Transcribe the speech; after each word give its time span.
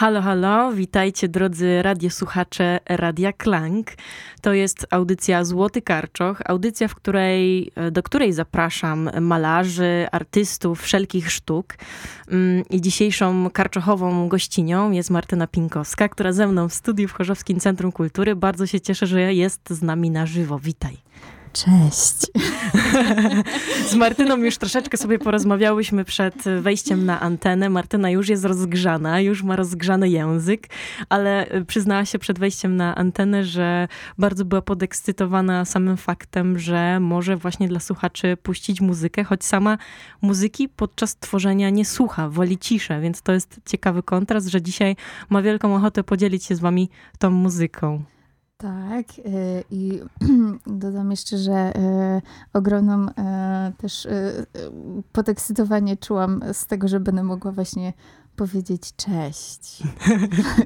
Halo, 0.00 0.22
halo, 0.22 0.72
witajcie 0.72 1.28
drodzy 1.28 1.82
radiosłuchacze 1.82 2.80
Radia 2.88 3.32
Klang. 3.32 3.90
To 4.40 4.52
jest 4.52 4.86
audycja 4.90 5.44
Złoty 5.44 5.82
Karczoch, 5.82 6.42
audycja, 6.44 6.88
w 6.88 6.94
której, 6.94 7.72
do 7.92 8.02
której 8.02 8.32
zapraszam 8.32 9.10
malarzy, 9.20 10.06
artystów 10.12 10.82
wszelkich 10.82 11.30
sztuk. 11.30 11.74
Mm, 12.28 12.64
I 12.70 12.80
dzisiejszą 12.80 13.50
karczochową 13.50 14.28
gościnią 14.28 14.90
jest 14.90 15.10
Martyna 15.10 15.46
Pinkowska, 15.46 16.08
która 16.08 16.32
ze 16.32 16.46
mną 16.46 16.68
w 16.68 16.74
studiu 16.74 17.08
w 17.08 17.12
Chorzowskim 17.12 17.60
Centrum 17.60 17.92
Kultury. 17.92 18.36
Bardzo 18.36 18.66
się 18.66 18.80
cieszę, 18.80 19.06
że 19.06 19.34
jest 19.34 19.70
z 19.70 19.82
nami 19.82 20.10
na 20.10 20.26
żywo. 20.26 20.58
Witaj. 20.58 20.96
Cześć. 21.52 22.16
Z 23.90 23.94
Martyną 23.94 24.36
już 24.36 24.58
troszeczkę 24.58 24.96
sobie 24.96 25.18
porozmawiałyśmy 25.18 26.04
przed 26.04 26.34
wejściem 26.60 27.06
na 27.06 27.20
antenę. 27.20 27.70
Martyna 27.70 28.10
już 28.10 28.28
jest 28.28 28.44
rozgrzana, 28.44 29.20
już 29.20 29.42
ma 29.42 29.56
rozgrzany 29.56 30.08
język, 30.08 30.68
ale 31.08 31.46
przyznała 31.66 32.04
się 32.04 32.18
przed 32.18 32.38
wejściem 32.38 32.76
na 32.76 32.94
antenę, 32.94 33.44
że 33.44 33.88
bardzo 34.18 34.44
była 34.44 34.62
podekscytowana 34.62 35.64
samym 35.64 35.96
faktem, 35.96 36.58
że 36.58 37.00
może 37.00 37.36
właśnie 37.36 37.68
dla 37.68 37.80
słuchaczy 37.80 38.36
puścić 38.42 38.80
muzykę, 38.80 39.24
choć 39.24 39.44
sama 39.44 39.78
muzyki 40.22 40.68
podczas 40.68 41.16
tworzenia 41.16 41.70
nie 41.70 41.84
słucha, 41.84 42.28
woli 42.28 42.58
ciszę, 42.58 43.00
więc 43.00 43.22
to 43.22 43.32
jest 43.32 43.60
ciekawy 43.66 44.02
kontrast, 44.02 44.48
że 44.48 44.62
dzisiaj 44.62 44.96
ma 45.30 45.42
wielką 45.42 45.76
ochotę 45.76 46.04
podzielić 46.04 46.44
się 46.44 46.54
z 46.54 46.60
wami 46.60 46.90
tą 47.18 47.30
muzyką. 47.30 48.04
Tak, 48.60 49.18
y, 49.18 49.64
i 49.70 50.00
dodam 50.66 51.10
jeszcze, 51.10 51.38
że 51.38 51.76
y, 51.76 52.22
ogromną 52.52 53.08
y, 53.08 53.12
też 53.76 54.08
podekscytowanie 55.12 55.96
czułam 55.96 56.40
z 56.52 56.66
tego, 56.66 56.88
że 56.88 57.00
będę 57.00 57.22
mogła 57.22 57.52
właśnie 57.52 57.92
powiedzieć 58.36 58.96
cześć. 58.96 59.82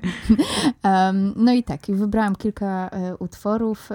no 1.37 1.53
i 1.53 1.63
tak, 1.63 1.81
wybrałam 1.89 2.37
kilka 2.37 2.91
utworów, 3.19 3.89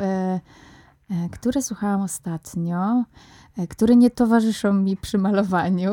które 1.32 1.62
słuchałam 1.62 2.02
ostatnio, 2.02 3.04
które 3.70 3.96
nie 3.96 4.10
towarzyszą 4.10 4.74
mi 4.74 4.98
przy 4.98 5.18
malowaniu, 5.18 5.92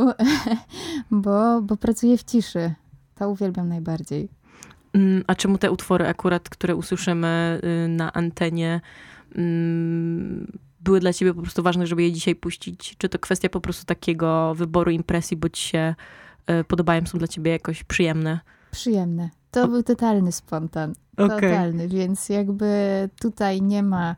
bo, 1.11 1.63
bo 1.63 1.77
pracuję 1.77 2.19
w 2.19 2.25
ciszy. 2.25 2.75
To 3.15 3.31
uwielbiam 3.31 3.69
najbardziej. 3.69 4.29
Mm, 4.97 5.25
a 5.27 5.35
czemu 5.35 5.59
te 5.59 5.71
utwory 5.71 6.07
akurat, 6.07 6.49
które 6.49 6.77
usłyszymy 6.77 7.61
y, 7.85 7.89
na 7.89 8.13
antenie, 8.13 8.81
mm, 9.35 10.59
były 10.81 11.01
dla 11.01 11.13
ciebie 11.13 11.35
po 11.35 11.43
prostu 11.43 11.63
ważne, 11.63 11.87
żeby 11.87 12.03
je 12.03 12.13
dzisiaj 12.13 12.35
puścić? 12.35 12.97
Czy 12.99 13.09
to 13.09 13.19
kwestia 13.19 13.49
po 13.49 13.61
prostu 13.61 13.85
takiego 13.85 14.55
wyboru 14.55 14.91
impresji, 14.91 15.37
bo 15.37 15.49
ci 15.49 15.69
się 15.69 15.95
y, 16.61 16.65
podobają, 16.65 17.07
są 17.07 17.19
dla 17.19 17.29
ciebie 17.29 17.51
jakoś 17.51 17.85
przyjemne? 17.85 18.41
Przyjemne. 18.71 19.31
To 19.51 19.69
był 19.69 19.83
totalny 19.83 20.33
spontan. 20.33 20.95
Okay. 21.17 21.41
Totalny, 21.41 21.89
więc 21.89 22.29
jakby 22.29 22.69
tutaj 23.21 23.63
nie 23.63 23.83
ma 23.83 24.17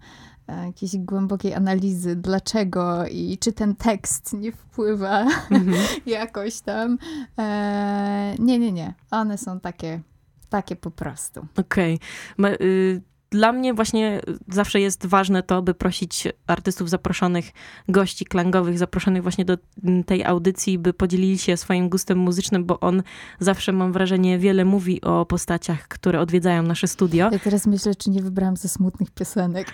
e, 0.48 0.66
jakiejś 0.66 0.96
głębokiej 0.96 1.54
analizy, 1.54 2.16
dlaczego 2.16 3.06
i 3.06 3.38
czy 3.40 3.52
ten 3.52 3.76
tekst 3.76 4.32
nie 4.32 4.52
wpływa 4.52 5.27
mm 5.50 5.67
-hmm. 5.67 6.00
jakoś 6.06 6.61
tam. 6.61 6.98
E, 7.38 8.34
nie, 8.38 8.58
nie, 8.58 8.72
nie. 8.72 8.94
One 9.11 9.38
są 9.38 9.61
takie 9.61 10.00
takie 10.48 10.77
po 10.77 10.91
prostu. 10.91 11.47
Okej. 11.57 11.98
Okay 12.39 13.01
dla 13.30 13.52
mnie 13.52 13.74
właśnie 13.74 14.20
zawsze 14.48 14.80
jest 14.80 15.06
ważne 15.06 15.42
to, 15.42 15.62
by 15.62 15.74
prosić 15.74 16.28
artystów 16.46 16.90
zaproszonych, 16.90 17.50
gości 17.89 18.24
klangowych, 18.24 18.78
zaproszonych 18.78 19.22
właśnie 19.22 19.44
do 19.44 19.58
tej 20.06 20.24
audycji, 20.24 20.78
by 20.78 20.92
podzielili 20.92 21.38
się 21.38 21.56
swoim 21.56 21.88
gustem 21.88 22.18
muzycznym, 22.18 22.64
bo 22.64 22.80
on 22.80 23.02
zawsze, 23.40 23.72
mam 23.72 23.92
wrażenie, 23.92 24.38
wiele 24.38 24.64
mówi 24.64 25.00
o 25.00 25.27
postaciach, 25.27 25.88
które 25.88 26.20
odwiedzają 26.20 26.62
nasze 26.62 26.88
studio. 26.88 27.28
Ja 27.33 27.38
teraz 27.38 27.67
myślę, 27.67 27.94
czy 27.94 28.11
nie 28.11 28.22
wybrałam 28.22 28.56
ze 28.56 28.68
smutnych 28.68 29.11
piosenek. 29.11 29.72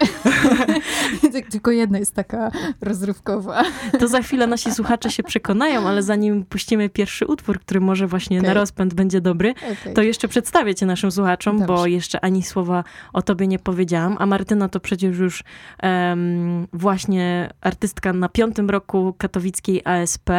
Tylko 1.51 1.71
jedna 1.71 1.99
jest 1.99 2.15
taka 2.15 2.51
rozrywkowa. 2.81 3.63
To 4.01 4.09
za 4.09 4.23
chwilę 4.23 4.47
nasi 4.47 4.73
słuchacze 4.73 5.11
się 5.11 5.23
przekonają, 5.23 5.89
ale 5.89 6.03
zanim 6.03 6.45
puścimy 6.45 6.89
pierwszy 6.89 7.27
utwór, 7.27 7.61
który 7.61 7.81
może 7.81 8.07
właśnie 8.07 8.39
okay. 8.39 8.49
na 8.49 8.55
rozpęd 8.55 8.95
będzie 8.95 9.21
dobry, 9.21 9.55
okay. 9.73 9.95
to 9.95 10.03
jeszcze 10.03 10.29
przedstawię 10.29 10.75
cię 10.75 10.87
naszym 10.87 11.13
słuchaczom, 11.13 11.59
Dobrze. 11.59 11.75
bo 11.75 11.87
jeszcze 11.87 12.25
ani 12.25 12.43
słowa 12.43 12.85
o 13.13 13.23
tobie 13.23 13.44
nie 13.47 13.59
powiedziałam, 13.59 14.17
a 14.19 14.27
Martyna 14.27 14.69
to 14.69 14.81
przecież 14.81 15.19
już 15.19 15.45
um, 15.83 16.67
właśnie 16.73 17.51
artystka 17.61 18.13
na 18.13 18.29
piątym 18.29 18.71
roku 18.71 19.15
katowickiej 19.19 19.83
ASP, 19.85 20.31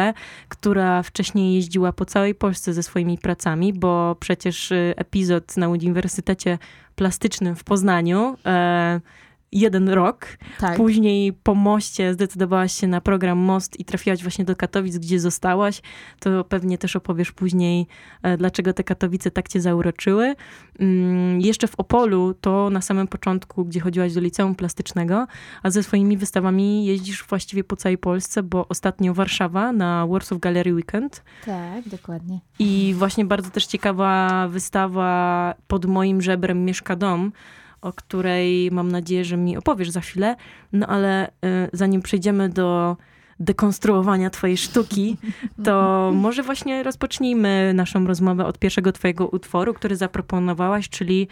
która 0.48 1.02
wcześniej 1.02 1.54
jeździła 1.54 1.92
po 1.92 2.04
całej 2.04 2.34
Polsce 2.34 2.72
ze 2.72 2.82
swoimi 2.82 3.18
pracami, 3.18 3.72
bo 3.72 4.16
przecież 4.20 4.72
y, 4.72 4.94
epizod 4.96 5.56
na 5.56 5.68
Uniwersytecie 5.68 6.58
Plastycznym 6.96 7.56
w 7.56 7.64
Poznaniu 7.64 8.36
e, 8.46 9.00
jeden 9.52 9.88
rok. 9.88 10.26
Tak. 10.60 10.76
Później 10.76 11.32
po 11.32 11.54
moście 11.54 12.14
zdecydowałaś 12.14 12.72
się 12.72 12.86
na 12.86 13.00
program 13.00 13.38
Most 13.38 13.80
i 13.80 13.84
trafiłaś 13.84 14.22
właśnie 14.22 14.44
do 14.44 14.56
Katowic, 14.56 14.98
gdzie 14.98 15.20
zostałaś. 15.20 15.82
To 16.20 16.44
pewnie 16.44 16.78
też 16.78 16.96
opowiesz 16.96 17.32
później, 17.32 17.86
e, 18.22 18.36
dlaczego 18.36 18.72
te 18.72 18.84
Katowice 18.84 19.30
tak 19.30 19.48
cię 19.48 19.60
zauroczyły. 19.60 20.34
Mm, 20.78 21.40
jeszcze 21.40 21.66
w 21.66 21.74
Opolu 21.74 22.34
to 22.34 22.70
na 22.70 22.80
samym 22.80 23.08
początku, 23.08 23.64
gdzie 23.64 23.80
chodziłaś 23.80 24.14
do 24.14 24.20
liceum 24.20 24.54
plastycznego, 24.54 25.26
a 25.62 25.70
ze 25.70 25.82
swoimi 25.82 26.16
wystawami 26.16 26.86
jeździsz 26.86 27.24
właściwie 27.24 27.64
po 27.64 27.76
całej 27.76 27.98
Polsce, 27.98 28.42
bo 28.42 28.68
ostatnio 28.68 29.14
Warszawa 29.14 29.72
na 29.72 30.06
Warsaw 30.06 30.38
Gallery 30.38 30.74
Weekend. 30.74 31.22
Tak, 31.44 31.88
dokładnie. 31.88 32.40
I 32.58 32.94
właśnie 32.98 33.24
bardzo 33.24 33.50
też 33.50 33.66
ciekawa 33.66 34.48
wystawa 34.48 35.54
pod 35.66 35.86
moim 35.86 36.22
żebrem 36.22 36.64
mieszka 36.64 36.96
dom, 36.96 37.32
o 37.86 37.92
której 37.92 38.70
mam 38.70 38.92
nadzieję, 38.92 39.24
że 39.24 39.36
mi 39.36 39.56
opowiesz 39.56 39.90
za 39.90 40.00
chwilę. 40.00 40.36
No 40.72 40.86
ale 40.86 41.28
y, 41.28 41.30
zanim 41.72 42.02
przejdziemy 42.02 42.48
do 42.48 42.96
dekonstruowania 43.40 44.30
twojej 44.30 44.56
sztuki, 44.56 45.16
to 45.64 46.10
może 46.24 46.42
właśnie 46.42 46.82
rozpocznijmy 46.82 47.72
naszą 47.74 48.06
rozmowę 48.06 48.46
od 48.46 48.58
pierwszego 48.58 48.92
twojego 48.92 49.28
utworu, 49.28 49.74
który 49.74 49.96
zaproponowałaś, 49.96 50.88
czyli 50.88 51.28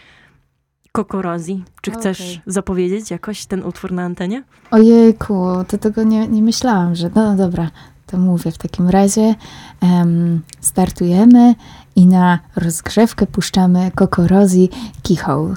Kokorozi. 0.93 1.65
Czy 1.83 1.91
chcesz 1.91 2.41
zapowiedzieć 2.47 3.11
jakoś 3.11 3.47
ten 3.47 3.63
utwór 3.63 3.93
na 3.93 4.03
antenie? 4.03 4.43
Ojejku, 4.71 5.47
to 5.69 5.79
tego 5.79 6.03
nie, 6.03 6.29
nie 6.29 6.43
myślałam, 6.43 6.95
że 6.95 7.11
no, 7.15 7.23
no 7.25 7.37
dobra, 7.37 7.71
to 8.07 8.19
mówię 8.19 8.51
w 8.51 8.59
takim 8.59 8.89
razie. 8.89 9.35
Um, 9.83 10.41
startujemy 10.61 11.55
i 11.97 12.07
na 12.07 12.39
rozgrzewkę 12.57 13.27
puszczamy 13.27 13.91
Kokorozi 13.95 14.69
Keyhole. 15.03 15.55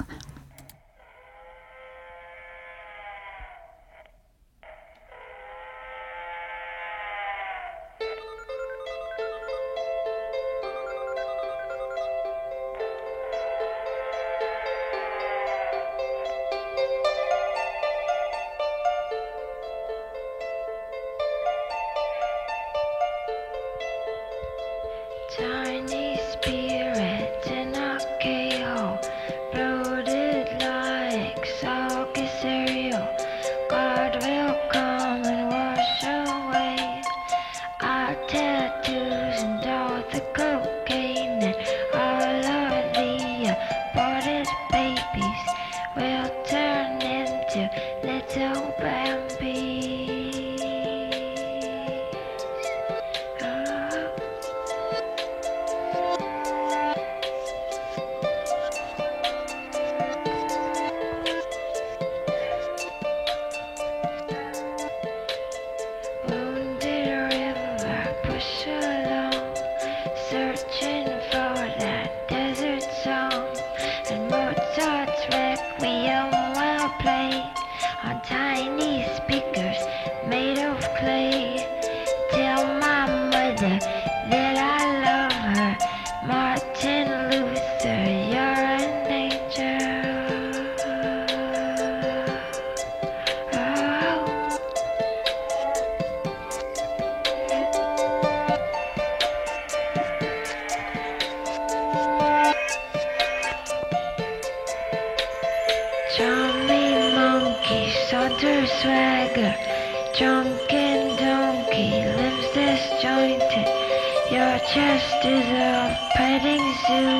soon. 116.88 117.17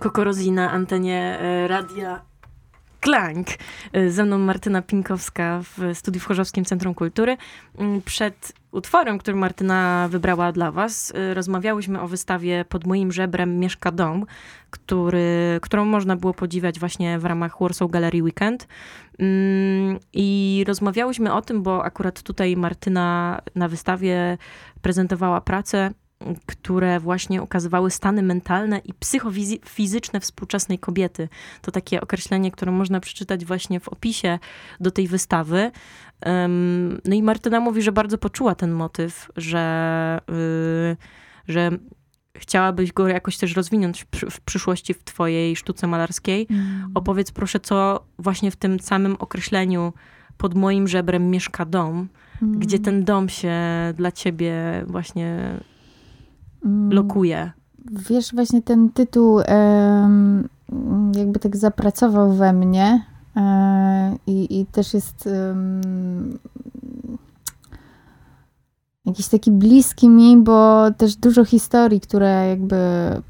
Kokorozji 0.00 0.52
na 0.52 0.70
antenie 0.70 1.38
e, 1.40 1.68
radia 1.68 2.20
Klank. 3.00 3.46
E, 3.92 4.10
ze 4.10 4.24
mną 4.24 4.38
Martyna 4.38 4.82
Pinkowska 4.82 5.60
w 5.62 5.98
studiu 5.98 6.20
w 6.20 6.24
Chorzowskim 6.24 6.64
Centrum 6.64 6.94
Kultury. 6.94 7.36
Mm, 7.78 8.02
przed 8.02 8.52
utworem, 8.72 9.18
który 9.18 9.36
Martyna 9.36 10.08
wybrała 10.10 10.52
dla 10.52 10.72
was, 10.72 11.12
e, 11.14 11.34
rozmawiałyśmy 11.34 12.00
o 12.00 12.08
wystawie 12.08 12.64
Pod 12.64 12.86
moim 12.86 13.12
żebrem 13.12 13.58
mieszka 13.58 13.92
dom, 13.92 14.26
który, 14.70 15.58
którą 15.62 15.84
można 15.84 16.16
było 16.16 16.34
podziwiać 16.34 16.78
właśnie 16.78 17.18
w 17.18 17.24
ramach 17.24 17.60
Warsaw 17.60 17.90
Gallery 17.90 18.22
Weekend. 18.22 18.68
Mm, 19.18 19.98
I 20.12 20.64
rozmawiałyśmy 20.66 21.32
o 21.32 21.42
tym, 21.42 21.62
bo 21.62 21.84
akurat 21.84 22.22
tutaj 22.22 22.56
Martyna 22.56 23.40
na 23.54 23.68
wystawie 23.68 24.38
prezentowała 24.82 25.40
pracę 25.40 25.90
które 26.46 27.00
właśnie 27.00 27.42
ukazywały 27.42 27.90
stany 27.90 28.22
mentalne 28.22 28.78
i 28.78 28.94
psychofizyczne 28.94 30.20
współczesnej 30.20 30.78
kobiety. 30.78 31.28
To 31.62 31.70
takie 31.72 32.00
określenie, 32.00 32.50
które 32.50 32.72
można 32.72 33.00
przeczytać 33.00 33.44
właśnie 33.44 33.80
w 33.80 33.88
opisie 33.88 34.38
do 34.80 34.90
tej 34.90 35.08
wystawy. 35.08 35.70
No 37.04 37.14
i 37.14 37.22
Martyna 37.22 37.60
mówi, 37.60 37.82
że 37.82 37.92
bardzo 37.92 38.18
poczuła 38.18 38.54
ten 38.54 38.72
motyw, 38.72 39.30
że, 39.36 40.20
y, 40.30 40.96
że 41.48 41.70
chciałabyś 42.36 42.92
go 42.92 43.08
jakoś 43.08 43.36
też 43.36 43.56
rozwinąć 43.56 44.06
w 44.30 44.40
przyszłości 44.40 44.94
w 44.94 45.04
twojej 45.04 45.56
sztuce 45.56 45.86
malarskiej. 45.86 46.46
Mm. 46.50 46.90
Opowiedz 46.94 47.32
proszę, 47.32 47.60
co 47.60 48.04
właśnie 48.18 48.50
w 48.50 48.56
tym 48.56 48.80
samym 48.80 49.16
określeniu 49.18 49.92
pod 50.36 50.54
moim 50.54 50.88
żebrem 50.88 51.30
mieszka 51.30 51.64
dom, 51.64 52.08
mm. 52.42 52.58
gdzie 52.58 52.78
ten 52.78 53.04
dom 53.04 53.28
się 53.28 53.54
dla 53.94 54.12
ciebie 54.12 54.54
właśnie. 54.86 55.60
Lokuje. 56.90 57.52
Wiesz, 58.08 58.34
właśnie 58.34 58.62
ten 58.62 58.90
tytuł 58.90 59.40
jakby 61.16 61.38
tak 61.40 61.56
zapracował 61.56 62.32
we 62.32 62.52
mnie 62.52 63.04
e, 63.36 64.16
i, 64.26 64.60
i 64.60 64.66
też 64.66 64.94
jest 64.94 65.28
jakiś 69.06 69.28
taki 69.28 69.50
bliski 69.50 70.08
mi, 70.08 70.36
bo 70.36 70.90
też 70.96 71.16
dużo 71.16 71.44
historii, 71.44 72.00
które 72.00 72.48
jakby 72.48 72.76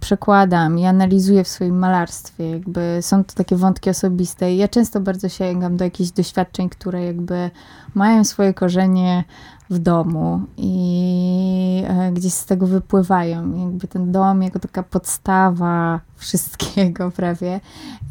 przekładam 0.00 0.78
i 0.78 0.86
analizuję 0.86 1.44
w 1.44 1.48
swoim 1.48 1.78
malarstwie. 1.78 2.50
Jakby 2.50 2.98
są 3.00 3.24
to 3.24 3.34
takie 3.34 3.56
wątki 3.56 3.90
osobiste 3.90 4.54
i 4.54 4.56
ja 4.56 4.68
często 4.68 5.00
bardzo 5.00 5.28
sięgam 5.28 5.76
do 5.76 5.84
jakichś 5.84 6.10
doświadczeń, 6.10 6.68
które 6.68 7.04
jakby 7.04 7.50
mają 7.94 8.24
swoje 8.24 8.54
korzenie 8.54 9.24
w 9.70 9.78
domu 9.78 10.40
i 10.56 11.84
e, 11.86 12.12
gdzieś 12.12 12.32
z 12.32 12.46
tego 12.46 12.66
wypływają. 12.66 13.58
Jakby 13.58 13.88
ten 13.88 14.12
dom 14.12 14.42
jako 14.42 14.58
taka 14.58 14.82
podstawa 14.82 16.00
wszystkiego 16.16 17.10
prawie 17.16 17.60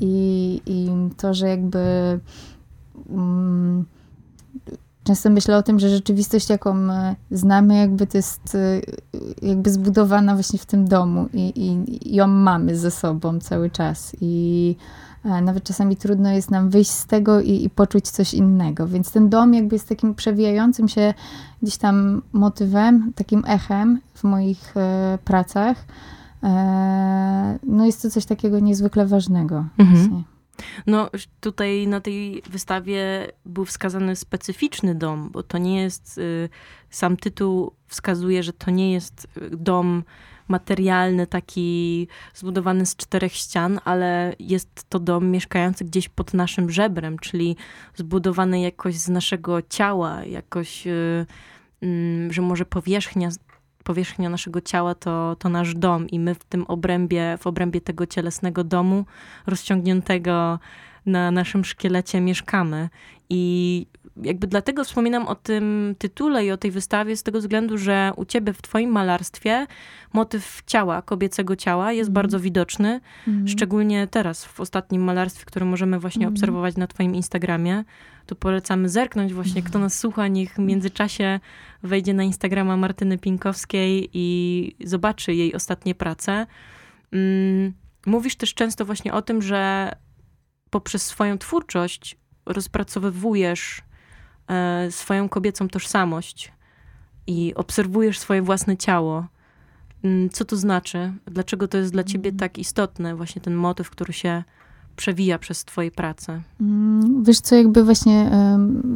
i, 0.01 0.61
i 0.65 0.89
to, 1.17 1.33
że 1.33 1.49
jakby 1.49 1.79
mm, 3.09 3.85
często 5.03 5.29
myślę 5.29 5.57
o 5.57 5.63
tym, 5.63 5.79
że 5.79 5.89
rzeczywistość, 5.89 6.49
jaką 6.49 6.75
znamy, 7.31 7.77
jakby 7.77 8.07
to 8.07 8.17
jest 8.17 8.55
e, 8.55 8.81
jakby 9.47 9.69
zbudowana 9.69 10.33
właśnie 10.33 10.59
w 10.59 10.65
tym 10.65 10.87
domu 10.87 11.29
i, 11.33 11.47
i, 11.49 12.09
i 12.09 12.15
ją 12.15 12.27
mamy 12.27 12.77
ze 12.77 12.91
sobą 12.91 13.39
cały 13.39 13.69
czas 13.69 14.15
i 14.21 14.75
E, 14.75 15.08
nawet 15.23 15.63
czasami 15.63 15.95
trudno 15.95 16.31
jest 16.31 16.51
nam 16.51 16.69
wyjść 16.69 16.91
z 16.91 17.05
tego 17.05 17.41
i, 17.41 17.63
i, 17.63 17.69
poczuć 17.69 18.09
coś 18.09 18.33
innego. 18.33 18.87
Więc 18.87 19.11
ten 19.11 19.29
dom 19.29 19.53
jakby 19.53 19.75
jest 19.75 19.89
takim 19.89 20.15
przewijającym 20.15 20.87
się 20.87 21.13
gdzieś 21.61 21.77
tam 21.77 22.21
motywem, 22.33 23.13
takim 23.15 23.43
echem 23.47 23.99
w 24.13 24.23
moich 24.23 24.77
e, 24.77 25.17
pracach. 25.25 25.85
E, 26.43 27.59
no 27.63 27.85
jest 27.85 28.01
to 28.01 28.09
coś 28.09 28.25
takiego 28.25 28.59
niezwykle 28.59 29.05
ważnego. 29.05 29.65
Mhm. 29.77 30.23
No, 30.87 31.09
tutaj 31.39 31.87
na 31.87 32.01
tej 32.01 32.41
wystawie 32.49 33.31
był 33.45 33.65
wskazany 33.65 34.15
specyficzny 34.15 34.95
dom, 34.95 35.29
bo 35.31 35.43
to 35.43 35.57
nie 35.57 35.81
jest, 35.81 36.17
y, 36.17 36.49
sam 36.89 37.17
tytuł 37.17 37.71
wskazuje, 37.87 38.43
że 38.43 38.53
to 38.53 38.71
nie 38.71 38.91
jest 38.91 39.27
dom 39.51 40.03
materialny, 40.49 41.27
taki 41.27 42.07
zbudowany 42.33 42.85
z 42.85 42.95
czterech 42.95 43.33
ścian, 43.33 43.79
ale 43.85 44.35
jest 44.39 44.89
to 44.89 44.99
dom 44.99 45.31
mieszkający 45.31 45.85
gdzieś 45.85 46.09
pod 46.09 46.33
naszym 46.33 46.69
żebrem, 46.69 47.19
czyli 47.19 47.55
zbudowany 47.95 48.61
jakoś 48.61 48.95
z 48.95 49.09
naszego 49.09 49.61
ciała, 49.61 50.25
jakoś, 50.25 50.87
y, 50.87 51.25
mm, 51.81 52.33
że 52.33 52.41
może 52.41 52.65
powierzchnia 52.65 53.29
powierzchnia 53.83 54.29
naszego 54.29 54.61
ciała 54.61 54.95
to, 54.95 55.35
to 55.39 55.49
nasz 55.49 55.75
dom 55.75 56.09
i 56.09 56.19
my 56.19 56.35
w 56.35 56.43
tym 56.43 56.65
obrębie, 56.67 57.37
w 57.39 57.47
obrębie 57.47 57.81
tego 57.81 58.05
cielesnego 58.05 58.63
domu 58.63 59.05
rozciągniętego 59.47 60.59
na 61.05 61.31
naszym 61.31 61.65
szkielecie 61.65 62.21
mieszkamy. 62.21 62.89
I 63.29 63.85
jakby 64.23 64.47
dlatego 64.47 64.83
wspominam 64.83 65.27
o 65.27 65.35
tym 65.35 65.95
tytule 65.97 66.45
i 66.45 66.51
o 66.51 66.57
tej 66.57 66.71
wystawie 66.71 67.15
z 67.15 67.23
tego 67.23 67.39
względu, 67.39 67.77
że 67.77 68.11
u 68.15 68.25
ciebie 68.25 68.53
w 68.53 68.61
twoim 68.61 68.91
malarstwie 68.91 69.67
motyw 70.13 70.61
ciała, 70.65 71.01
kobiecego 71.01 71.55
ciała 71.55 71.91
jest 71.91 72.07
mm. 72.07 72.13
bardzo 72.13 72.39
widoczny, 72.39 73.01
mm. 73.27 73.47
szczególnie 73.47 74.07
teraz 74.07 74.45
w 74.45 74.59
ostatnim 74.59 75.03
malarstwie, 75.03 75.45
które 75.45 75.65
możemy 75.65 75.99
właśnie 75.99 76.25
mm. 76.25 76.33
obserwować 76.33 76.77
na 76.77 76.87
twoim 76.87 77.15
Instagramie. 77.15 77.83
Tu 78.25 78.35
polecamy 78.35 78.89
zerknąć 78.89 79.33
właśnie, 79.33 79.63
kto 79.63 79.79
nas 79.79 79.99
słucha, 79.99 80.27
niech 80.27 80.53
w 80.53 80.59
międzyczasie 80.59 81.39
wejdzie 81.83 82.13
na 82.13 82.23
Instagrama 82.23 82.77
Martyny 82.77 83.17
Pinkowskiej 83.17 84.09
i 84.13 84.75
zobaczy 84.83 85.33
jej 85.33 85.55
ostatnie 85.55 85.95
prace. 85.95 86.47
Mm, 87.11 87.73
mówisz 88.05 88.35
też 88.35 88.53
często 88.53 88.85
właśnie 88.85 89.13
o 89.13 89.21
tym, 89.21 89.41
że 89.41 89.91
poprzez 90.69 91.05
swoją 91.05 91.37
twórczość 91.37 92.17
rozpracowywujesz 92.45 93.81
swoją 94.89 95.29
kobiecą 95.29 95.67
tożsamość 95.67 96.51
i 97.27 97.53
obserwujesz 97.55 98.19
swoje 98.19 98.41
własne 98.41 98.77
ciało. 98.77 99.25
Mm, 100.03 100.29
co 100.29 100.45
to 100.45 100.55
znaczy? 100.57 101.11
Dlaczego 101.25 101.67
to 101.67 101.77
jest 101.77 101.91
dla 101.91 102.03
ciebie 102.03 102.31
tak 102.31 102.57
istotne, 102.57 103.15
właśnie 103.15 103.41
ten 103.41 103.55
motyw, 103.55 103.89
który 103.89 104.13
się 104.13 104.43
przewija 104.95 105.39
przez 105.39 105.65
twoje 105.65 105.91
prace? 105.91 106.41
Mm, 106.61 107.23
wiesz 107.23 107.39
co, 107.39 107.55
jakby 107.55 107.83
właśnie 107.83 108.31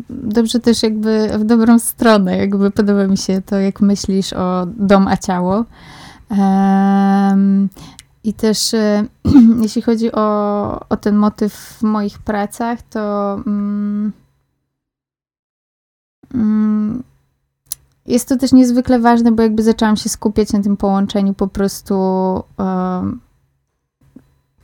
dobrze 0.10 0.60
też 0.60 0.84
jakby 0.84 1.30
w 1.38 1.44
dobrą 1.44 1.80
stronę, 1.80 2.38
jakby 2.38 2.72
podoba 2.72 3.08
mi 3.08 3.18
się 3.18 3.42
to, 3.42 3.60
jak 3.60 3.82
myślisz 3.82 4.34
o 4.34 4.66
dom 4.66 5.08
a 5.08 5.18
ciało. 5.18 5.66
I 8.24 8.34
też 8.34 8.74
e, 8.74 9.06
jeśli 9.64 9.82
chodzi 9.82 10.12
o, 10.12 10.80
o 10.90 10.98
ten 10.98 11.16
motyw 11.16 11.54
w 11.54 11.84
moich 11.84 12.20
pracach, 12.20 12.82
to 12.82 13.34
mm, 13.48 14.12
jest 18.06 18.30
to 18.30 18.38
też 18.38 18.52
niezwykle 18.52 19.00
ważne, 19.00 19.32
bo 19.32 19.44
jakby 19.44 19.64
zaczęłam 19.64 19.98
się 19.98 20.10
skupiać 20.10 20.54
na 20.54 20.62
tym 20.62 20.78
połączeniu 20.78 21.34
po 21.34 21.48
prostu 21.48 21.96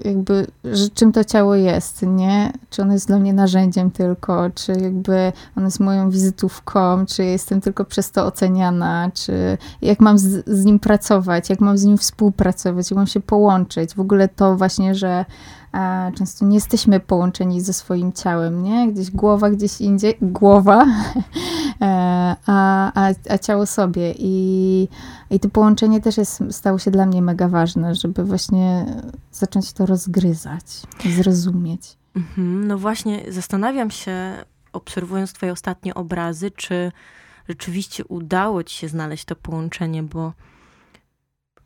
jakby, 0.05 0.47
że 0.63 0.89
czym 0.89 1.11
to 1.11 1.23
ciało 1.23 1.55
jest, 1.55 2.01
nie? 2.01 2.53
Czy 2.69 2.81
ono 2.81 2.93
jest 2.93 3.07
dla 3.07 3.19
mnie 3.19 3.33
narzędziem 3.33 3.91
tylko, 3.91 4.49
czy 4.55 4.71
jakby 4.71 5.31
ono 5.57 5.67
jest 5.67 5.79
moją 5.79 6.09
wizytówką, 6.09 7.05
czy 7.05 7.23
jestem 7.23 7.61
tylko 7.61 7.85
przez 7.85 8.11
to 8.11 8.25
oceniana, 8.25 9.11
czy 9.13 9.57
jak 9.81 9.99
mam 9.99 10.17
z, 10.17 10.49
z 10.49 10.65
nim 10.65 10.79
pracować, 10.79 11.49
jak 11.49 11.59
mam 11.59 11.77
z 11.77 11.83
nim 11.83 11.97
współpracować, 11.97 12.91
jak 12.91 12.97
mam 12.97 13.07
się 13.07 13.19
połączyć. 13.19 13.95
W 13.95 13.99
ogóle 13.99 14.27
to 14.27 14.55
właśnie, 14.55 14.95
że 14.95 15.25
często 16.15 16.45
nie 16.45 16.55
jesteśmy 16.55 16.99
połączeni 16.99 17.61
ze 17.61 17.73
swoim 17.73 18.13
ciałem, 18.13 18.63
nie? 18.63 18.91
Gdzieś 18.91 19.11
głowa, 19.11 19.49
gdzieś 19.49 19.81
indziej, 19.81 20.17
głowa, 20.21 20.85
e, 21.81 22.35
a, 22.45 22.91
a, 22.95 23.13
a 23.29 23.37
ciało 23.37 23.65
sobie. 23.65 24.13
I, 24.17 24.87
I 25.29 25.39
to 25.39 25.49
połączenie 25.49 26.01
też 26.01 26.17
jest, 26.17 26.43
stało 26.51 26.79
się 26.79 26.91
dla 26.91 27.05
mnie 27.05 27.21
mega 27.21 27.47
ważne, 27.47 27.95
żeby 27.95 28.23
właśnie 28.23 28.85
zacząć 29.31 29.73
to 29.73 29.85
rozgryzać, 29.85 30.65
zrozumieć. 31.15 31.97
Mhm, 32.15 32.67
no 32.67 32.77
właśnie, 32.77 33.23
zastanawiam 33.27 33.91
się, 33.91 34.13
obserwując 34.73 35.33
Twoje 35.33 35.51
ostatnie 35.51 35.93
obrazy, 35.93 36.51
czy 36.51 36.91
rzeczywiście 37.49 38.05
udało 38.05 38.63
Ci 38.63 38.77
się 38.77 38.87
znaleźć 38.87 39.25
to 39.25 39.35
połączenie, 39.35 40.03
bo 40.03 40.33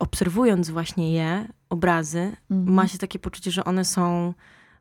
obserwując 0.03 0.69
właśnie 0.69 1.13
je, 1.13 1.47
obrazy, 1.69 2.31
mhm. 2.51 2.73
ma 2.73 2.87
się 2.87 2.97
takie 2.97 3.19
poczucie, 3.19 3.51
że 3.51 3.63
one 3.63 3.85
są, 3.85 4.33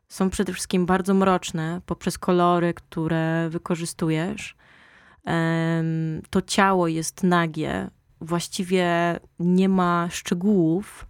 są 0.07 0.29
przede 0.29 0.53
wszystkim 0.53 0.85
bardzo 0.85 1.13
mroczne 1.13 1.81
poprzez 1.85 2.17
kolory, 2.17 2.73
które 2.73 3.49
wykorzystujesz. 3.49 4.55
To 6.29 6.41
ciało 6.41 6.87
jest 6.87 7.23
nagie, 7.23 7.89
właściwie 8.21 8.87
nie 9.39 9.69
ma 9.69 10.07
szczegółów, 10.11 11.07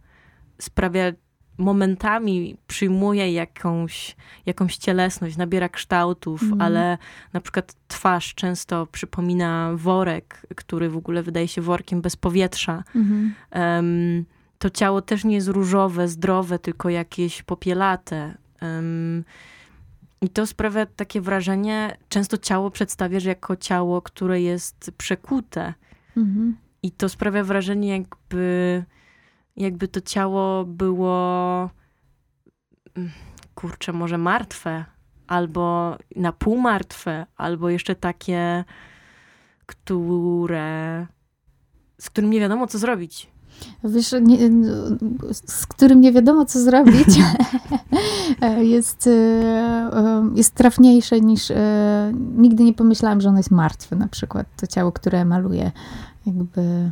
sprawia 0.61 1.11
momentami 1.57 2.57
przyjmuje 2.67 3.33
jakąś, 3.33 4.15
jakąś 4.45 4.77
cielesność, 4.77 5.37
nabiera 5.37 5.69
kształtów, 5.69 6.43
mm. 6.43 6.61
ale 6.61 6.97
na 7.33 7.41
przykład 7.41 7.75
twarz 7.87 8.35
często 8.35 8.87
przypomina 8.87 9.71
worek, 9.75 10.41
który 10.55 10.89
w 10.89 10.97
ogóle 10.97 11.23
wydaje 11.23 11.47
się 11.47 11.61
workiem 11.61 12.01
bez 12.01 12.15
powietrza. 12.15 12.83
Mm. 12.95 13.33
Um, 13.55 14.25
to 14.59 14.69
ciało 14.69 15.01
też 15.01 15.23
nie 15.23 15.35
jest 15.35 15.47
różowe, 15.47 16.07
zdrowe, 16.07 16.59
tylko 16.59 16.89
jakieś 16.89 17.43
popielate. 17.43 18.37
Um, 18.61 19.23
I 20.21 20.29
to 20.29 20.47
sprawia 20.47 20.85
takie 20.85 21.21
wrażenie, 21.21 21.97
często 22.09 22.37
ciało 22.37 22.71
przedstawiasz 22.71 23.23
jako 23.23 23.55
ciało, 23.55 24.01
które 24.01 24.41
jest 24.41 24.91
przekute. 24.97 25.73
Mm. 26.17 26.57
I 26.83 26.91
to 26.91 27.09
sprawia 27.09 27.43
wrażenie, 27.43 27.89
jakby 27.89 28.83
jakby 29.55 29.87
to 29.87 30.01
ciało 30.01 30.65
było 30.65 31.69
mm, 32.95 33.11
kurczę, 33.55 33.93
może 33.93 34.17
martwe, 34.17 34.85
albo 35.27 35.95
na 36.15 36.31
pół 36.31 36.57
martwe, 36.57 37.25
albo 37.37 37.69
jeszcze 37.69 37.95
takie, 37.95 38.63
które 39.65 41.07
z 41.97 42.09
którym 42.09 42.29
nie 42.29 42.39
wiadomo, 42.39 42.67
co 42.67 42.79
zrobić. 42.79 43.33
Wiesz, 43.83 44.15
nie, 44.21 44.37
z 45.31 45.67
którym 45.67 46.01
nie 46.01 46.11
wiadomo, 46.11 46.45
co 46.45 46.59
zrobić, 46.59 47.07
jest, 48.75 49.07
e, 49.07 50.29
jest 50.35 50.53
trafniejsze 50.55 51.21
niż. 51.21 51.51
E, 51.51 52.13
nigdy 52.37 52.63
nie 52.63 52.73
pomyślałam, 52.73 53.21
że 53.21 53.29
ono 53.29 53.37
jest 53.37 53.51
martwe, 53.51 53.95
na 53.95 54.07
przykład 54.07 54.47
to 54.57 54.67
ciało, 54.67 54.91
które 54.91 55.25
maluje. 55.25 55.71
Jakby 56.25 56.91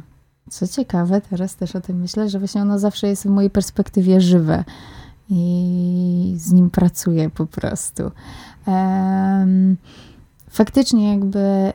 co 0.50 0.68
ciekawe, 0.68 1.22
teraz 1.22 1.56
też 1.56 1.76
o 1.76 1.82
tym 1.82 2.00
myślę, 2.00 2.30
że 2.30 2.40
właśnie 2.40 2.62
ono 2.62 2.80
zawsze 2.80 3.08
jest 3.08 3.24
w 3.24 3.30
mojej 3.30 3.50
perspektywie 3.50 4.22
żywe 4.22 4.64
i 5.30 6.34
z 6.38 6.52
nim 6.52 6.70
pracuję 6.70 7.30
po 7.30 7.46
prostu. 7.46 8.12
Um, 8.68 9.78
faktycznie 10.50 11.10
jakby 11.10 11.74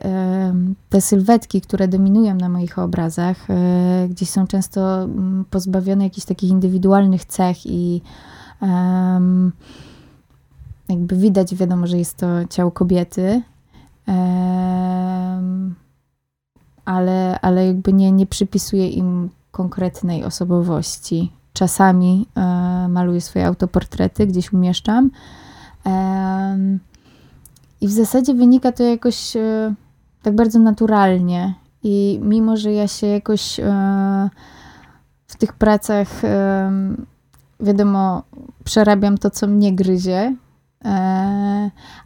te 0.89 1.01
sylwetki, 1.01 1.61
które 1.61 1.87
dominują 1.87 2.35
na 2.35 2.49
moich 2.49 2.79
obrazach, 2.79 3.37
um, 3.49 4.07
gdzieś 4.09 4.29
są 4.29 4.47
często 4.47 5.03
mm, 5.03 5.45
pozbawione 5.49 6.03
jakichś 6.03 6.25
takich 6.25 6.49
indywidualnych 6.49 7.25
cech 7.25 7.65
i 7.65 8.01
jakby 10.89 11.15
widać, 11.15 11.55
wiadomo, 11.55 11.87
że 11.87 11.97
jest 11.97 12.17
to 12.17 12.27
ciało 12.49 12.71
kobiety 12.71 13.41
ale, 16.87 17.39
ale 17.41 17.67
jakby 17.67 17.93
nie, 17.93 18.11
nie 18.11 18.25
przypisuje 18.25 18.89
im 18.89 19.29
konkretnej 19.51 20.23
osobowości. 20.23 21.31
Czasami 21.53 22.27
e, 22.35 22.41
maluję 22.87 23.21
swoje 23.21 23.47
autoportrety, 23.47 24.27
gdzieś 24.27 24.53
umieszczam. 24.53 25.11
I 27.81 27.87
w 27.87 27.91
zasadzie 27.91 28.33
wynika 28.33 28.71
to 28.71 28.83
jakoś 28.83 29.35
e, 29.35 29.73
tak 30.21 30.35
bardzo 30.35 30.59
naturalnie. 30.59 31.53
I 31.83 32.19
mimo, 32.23 32.57
że 32.57 32.71
ja 32.71 32.87
się 32.87 33.07
jakoś 33.07 33.59
e, 33.59 33.63
w 35.27 35.35
tych 35.37 35.53
pracach, 35.53 36.07
wiadomo, 37.59 38.23
przerabiam 38.63 39.17
to, 39.17 39.29
co 39.29 39.47
mnie 39.47 39.73
gryzie, 39.75 40.35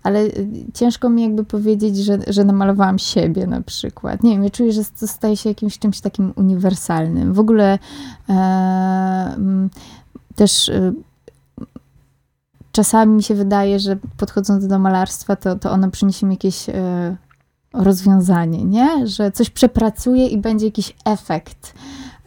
ale 0.04 0.28
ciężko 0.74 1.10
mi 1.10 1.22
jakby 1.22 1.44
powiedzieć, 1.44 1.98
że, 1.98 2.20
że 2.28 2.44
namalowałam 2.44 3.00
siebie 3.00 3.48
na 3.48 3.62
przykład. 3.62 4.24
Nie 4.24 4.32
wiem, 4.32 4.44
ja 4.44 4.50
czuję, 4.50 4.72
że 4.72 4.82
to 5.00 5.08
staje 5.08 5.38
się 5.38 5.50
jakimś 5.50 5.80
czymś 5.80 6.02
takim 6.02 6.34
uniwersalnym. 6.36 7.34
W 7.34 7.40
ogóle 7.40 7.80
e, 8.30 8.34
mm, 9.36 9.70
też 10.36 10.70
e, 10.70 10.94
czasami 12.72 13.16
mi 13.16 13.24
się 13.24 13.36
wydaje, 13.36 13.80
że 13.80 13.98
podchodząc 14.18 14.68
do 14.68 14.80
malarstwa, 14.80 15.36
to, 15.36 15.56
to 15.56 15.72
ono 15.72 15.92
przyniesie 15.92 16.26
mi 16.26 16.34
jakieś 16.34 16.70
e, 16.70 17.16
rozwiązanie, 17.74 18.64
nie? 18.64 19.08
Że 19.08 19.32
coś 19.32 19.50
przepracuję 19.50 20.28
i 20.28 20.38
będzie 20.38 20.66
jakiś 20.66 20.96
efekt. 21.06 21.74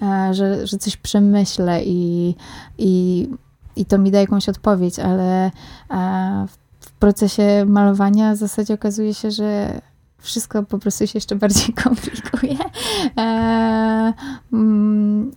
E, 0.03 0.35
że, 0.35 0.67
że 0.67 0.79
coś 0.79 0.97
przemyślę 0.97 1.85
i, 1.85 2.35
i 2.79 3.29
i 3.77 3.85
to 3.85 3.99
mi 3.99 4.11
da 4.11 4.21
jakąś 4.21 4.49
odpowiedź, 4.49 4.99
ale 4.99 5.51
w 6.81 6.93
procesie 6.99 7.65
malowania 7.67 8.35
w 8.35 8.37
zasadzie 8.37 8.75
okazuje 8.75 9.15
się, 9.15 9.31
że 9.31 9.81
wszystko 10.19 10.63
po 10.63 10.79
prostu 10.79 11.07
się 11.07 11.13
jeszcze 11.15 11.37
bardziej 11.37 11.75
komplikuje. 11.85 12.57
E, 13.19 14.13
mm, 14.53 15.31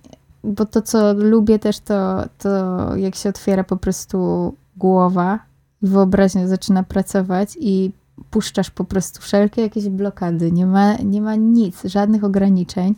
bo 0.44 0.66
to, 0.66 0.82
co 0.82 1.14
lubię 1.14 1.60
też, 1.60 1.80
to, 1.80 2.24
to 2.38 2.50
jak 2.96 3.16
się 3.16 3.30
otwiera 3.30 3.64
po 3.64 3.78
prostu 3.78 4.54
głowa, 4.78 5.40
wyobraźnia 5.82 6.48
zaczyna 6.48 6.84
pracować 6.84 7.58
i 7.60 7.92
puszczasz 8.30 8.72
po 8.72 8.84
prostu 8.84 9.22
wszelkie 9.22 9.62
jakieś 9.62 9.90
blokady. 9.90 10.52
Nie 10.52 10.66
ma, 10.66 10.96
nie 10.96 11.22
ma 11.22 11.36
nic, 11.36 11.82
żadnych 11.86 12.24
ograniczeń. 12.24 12.96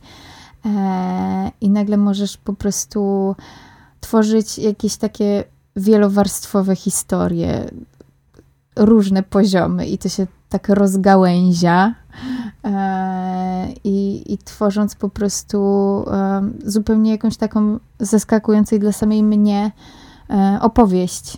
E, 0.65 1.51
I 1.61 1.69
nagle 1.69 1.97
możesz 1.97 2.37
po 2.37 2.53
prostu 2.53 3.35
tworzyć 3.99 4.57
jakieś 4.57 4.97
takie 4.97 5.43
wielowarstwowe 5.75 6.75
historie, 6.75 7.69
różne 8.75 9.23
poziomy 9.23 9.87
i 9.87 9.97
to 9.97 10.09
się 10.09 10.27
tak 10.49 10.69
rozgałęzia 10.69 11.95
e, 12.63 13.67
i, 13.83 14.23
i 14.33 14.37
tworząc 14.37 14.95
po 14.95 15.09
prostu 15.09 15.59
e, 16.11 16.41
zupełnie 16.65 17.11
jakąś 17.11 17.37
taką 17.37 17.79
zaskakującą 17.99 18.79
dla 18.79 18.91
samej 18.91 19.23
mnie 19.23 19.71
e, 20.29 20.59
opowieść. 20.61 21.37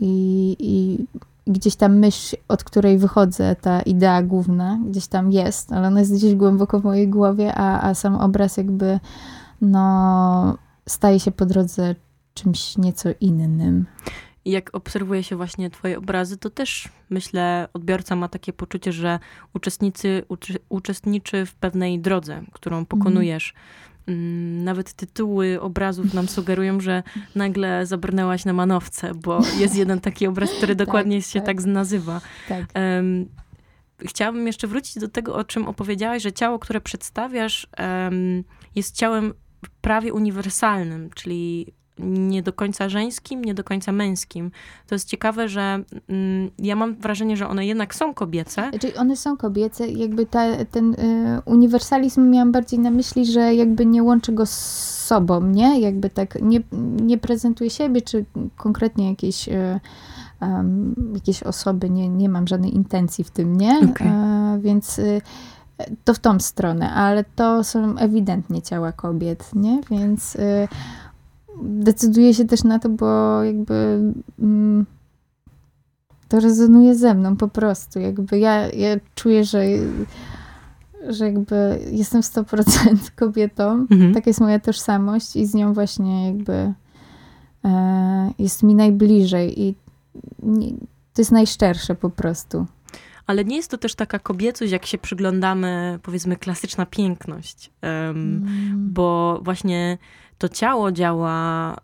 I, 0.00 0.56
I 0.58 1.06
gdzieś 1.46 1.76
tam 1.76 1.98
myśl, 1.98 2.36
od 2.48 2.64
której 2.64 2.98
wychodzę, 2.98 3.56
ta 3.60 3.82
idea 3.82 4.22
główna, 4.22 4.78
gdzieś 4.88 5.06
tam 5.06 5.32
jest, 5.32 5.72
ale 5.72 5.88
ona 5.88 6.00
jest 6.00 6.14
gdzieś 6.14 6.34
głęboko 6.34 6.80
w 6.80 6.84
mojej 6.84 7.08
głowie, 7.08 7.54
a, 7.54 7.88
a 7.88 7.94
sam 7.94 8.14
obraz 8.14 8.56
jakby 8.56 9.00
no, 9.60 10.58
staje 10.88 11.20
się 11.20 11.30
po 11.30 11.46
drodze 11.46 11.94
czymś 12.34 12.78
nieco 12.78 13.08
innym. 13.20 13.86
I 14.44 14.50
jak 14.50 14.70
obserwuje 14.72 15.22
się 15.22 15.36
właśnie 15.36 15.70
twoje 15.70 15.98
obrazy, 15.98 16.36
to 16.36 16.50
też 16.50 16.88
myślę, 17.10 17.68
odbiorca 17.74 18.16
ma 18.16 18.28
takie 18.28 18.52
poczucie, 18.52 18.92
że 18.92 19.18
uczestnicy, 19.54 20.22
uczy, 20.28 20.58
uczestniczy 20.68 21.46
w 21.46 21.54
pewnej 21.54 22.00
drodze, 22.00 22.42
którą 22.52 22.78
mhm. 22.78 22.86
pokonujesz. 22.86 23.54
Mm. 24.06 24.64
Nawet 24.64 24.92
tytuły 24.92 25.60
obrazów 25.60 26.14
nam 26.14 26.28
sugerują, 26.36 26.80
że 26.80 27.02
nagle 27.34 27.86
zabrnęłaś 27.86 28.44
na 28.44 28.52
manowce, 28.52 29.14
bo 29.14 29.40
jest 29.58 29.76
jeden 29.76 30.00
taki 30.00 30.26
obraz, 30.26 30.50
który 30.50 30.76
tak, 30.76 30.86
dokładnie 30.86 31.20
tak, 31.20 31.30
się 31.30 31.40
tak, 31.40 31.56
tak 31.56 31.66
nazywa. 31.66 32.20
Tak. 32.48 32.64
Um, 32.74 33.28
chciałabym 34.04 34.46
jeszcze 34.46 34.66
wrócić 34.66 34.98
do 34.98 35.08
tego, 35.08 35.34
o 35.34 35.44
czym 35.44 35.68
opowiedziałaś, 35.68 36.22
że 36.22 36.32
ciało, 36.32 36.58
które 36.58 36.80
przedstawiasz, 36.80 37.66
um, 37.78 38.44
jest 38.74 38.96
ciałem 38.96 39.34
prawie 39.80 40.12
uniwersalnym, 40.14 41.10
czyli 41.14 41.72
nie 41.98 42.42
do 42.42 42.52
końca 42.52 42.88
żeńskim, 42.88 43.44
nie 43.44 43.54
do 43.54 43.64
końca 43.64 43.92
męskim. 43.92 44.50
To 44.86 44.94
jest 44.94 45.08
ciekawe, 45.08 45.48
że 45.48 45.82
mm, 46.08 46.50
ja 46.58 46.76
mam 46.76 46.94
wrażenie, 46.94 47.36
że 47.36 47.48
one 47.48 47.66
jednak 47.66 47.94
są 47.94 48.14
kobiece. 48.14 48.70
Czyli 48.80 48.94
one 48.94 49.16
są 49.16 49.36
kobiece, 49.36 49.88
jakby 49.88 50.26
ta, 50.26 50.64
ten 50.64 50.94
y, 50.94 51.40
uniwersalizm 51.44 52.30
miałam 52.30 52.52
bardziej 52.52 52.78
na 52.78 52.90
myśli, 52.90 53.26
że 53.26 53.54
jakby 53.54 53.86
nie 53.86 54.02
łączy 54.02 54.32
go 54.32 54.46
z 54.46 54.58
sobą, 55.06 55.40
nie? 55.40 55.80
Jakby 55.80 56.10
tak 56.10 56.42
nie, 56.42 56.60
nie 57.02 57.18
prezentuje 57.18 57.70
siebie, 57.70 58.02
czy 58.02 58.24
konkretnie 58.56 59.10
jakieś, 59.10 59.48
y, 59.48 59.80
um, 60.40 60.94
jakieś 61.14 61.42
osoby, 61.42 61.90
nie, 61.90 62.08
nie 62.08 62.28
mam 62.28 62.46
żadnej 62.46 62.74
intencji 62.74 63.24
w 63.24 63.30
tym, 63.30 63.56
nie? 63.56 63.80
Okay. 63.90 64.08
E, 64.08 64.58
więc... 64.62 64.98
Y, 64.98 65.20
to 66.04 66.14
w 66.14 66.18
tą 66.18 66.40
stronę, 66.40 66.90
ale 66.92 67.24
to 67.24 67.64
są 67.64 67.98
ewidentnie 67.98 68.62
ciała 68.62 68.92
kobiet, 68.92 69.50
nie? 69.54 69.80
Więc 69.90 70.36
y, 70.36 70.68
decyduję 71.62 72.34
się 72.34 72.44
też 72.44 72.64
na 72.64 72.78
to, 72.78 72.88
bo 72.88 73.42
jakby 73.44 74.00
mm, 74.38 74.86
to 76.28 76.40
rezonuje 76.40 76.94
ze 76.94 77.14
mną 77.14 77.36
po 77.36 77.48
prostu. 77.48 78.00
Jakby 78.00 78.38
ja, 78.38 78.68
ja 78.68 78.96
czuję, 79.14 79.44
że, 79.44 79.62
że 81.08 81.24
jakby 81.24 81.80
jestem 81.92 82.20
100% 82.20 83.10
kobietą. 83.16 83.86
Mhm. 83.90 84.14
Tak 84.14 84.26
jest 84.26 84.40
moja 84.40 84.60
tożsamość 84.60 85.36
i 85.36 85.46
z 85.46 85.54
nią 85.54 85.72
właśnie 85.72 86.26
jakby 86.26 86.72
e, 87.64 88.30
jest 88.38 88.62
mi 88.62 88.74
najbliżej 88.74 89.62
i 89.62 89.74
nie, 90.42 90.70
to 91.14 91.22
jest 91.22 91.32
najszczersze 91.32 91.94
po 91.94 92.10
prostu. 92.10 92.66
Ale 93.26 93.44
nie 93.44 93.56
jest 93.56 93.70
to 93.70 93.78
też 93.78 93.94
taka 93.94 94.18
kobiecość, 94.18 94.72
jak 94.72 94.86
się 94.86 94.98
przyglądamy, 94.98 95.98
powiedzmy, 96.02 96.36
klasyczna 96.36 96.86
piękność. 96.86 97.70
Um, 97.82 98.16
mm. 98.16 98.88
Bo 98.92 99.40
właśnie 99.42 99.98
to 100.38 100.48
ciało 100.48 100.92
działa 100.92 101.76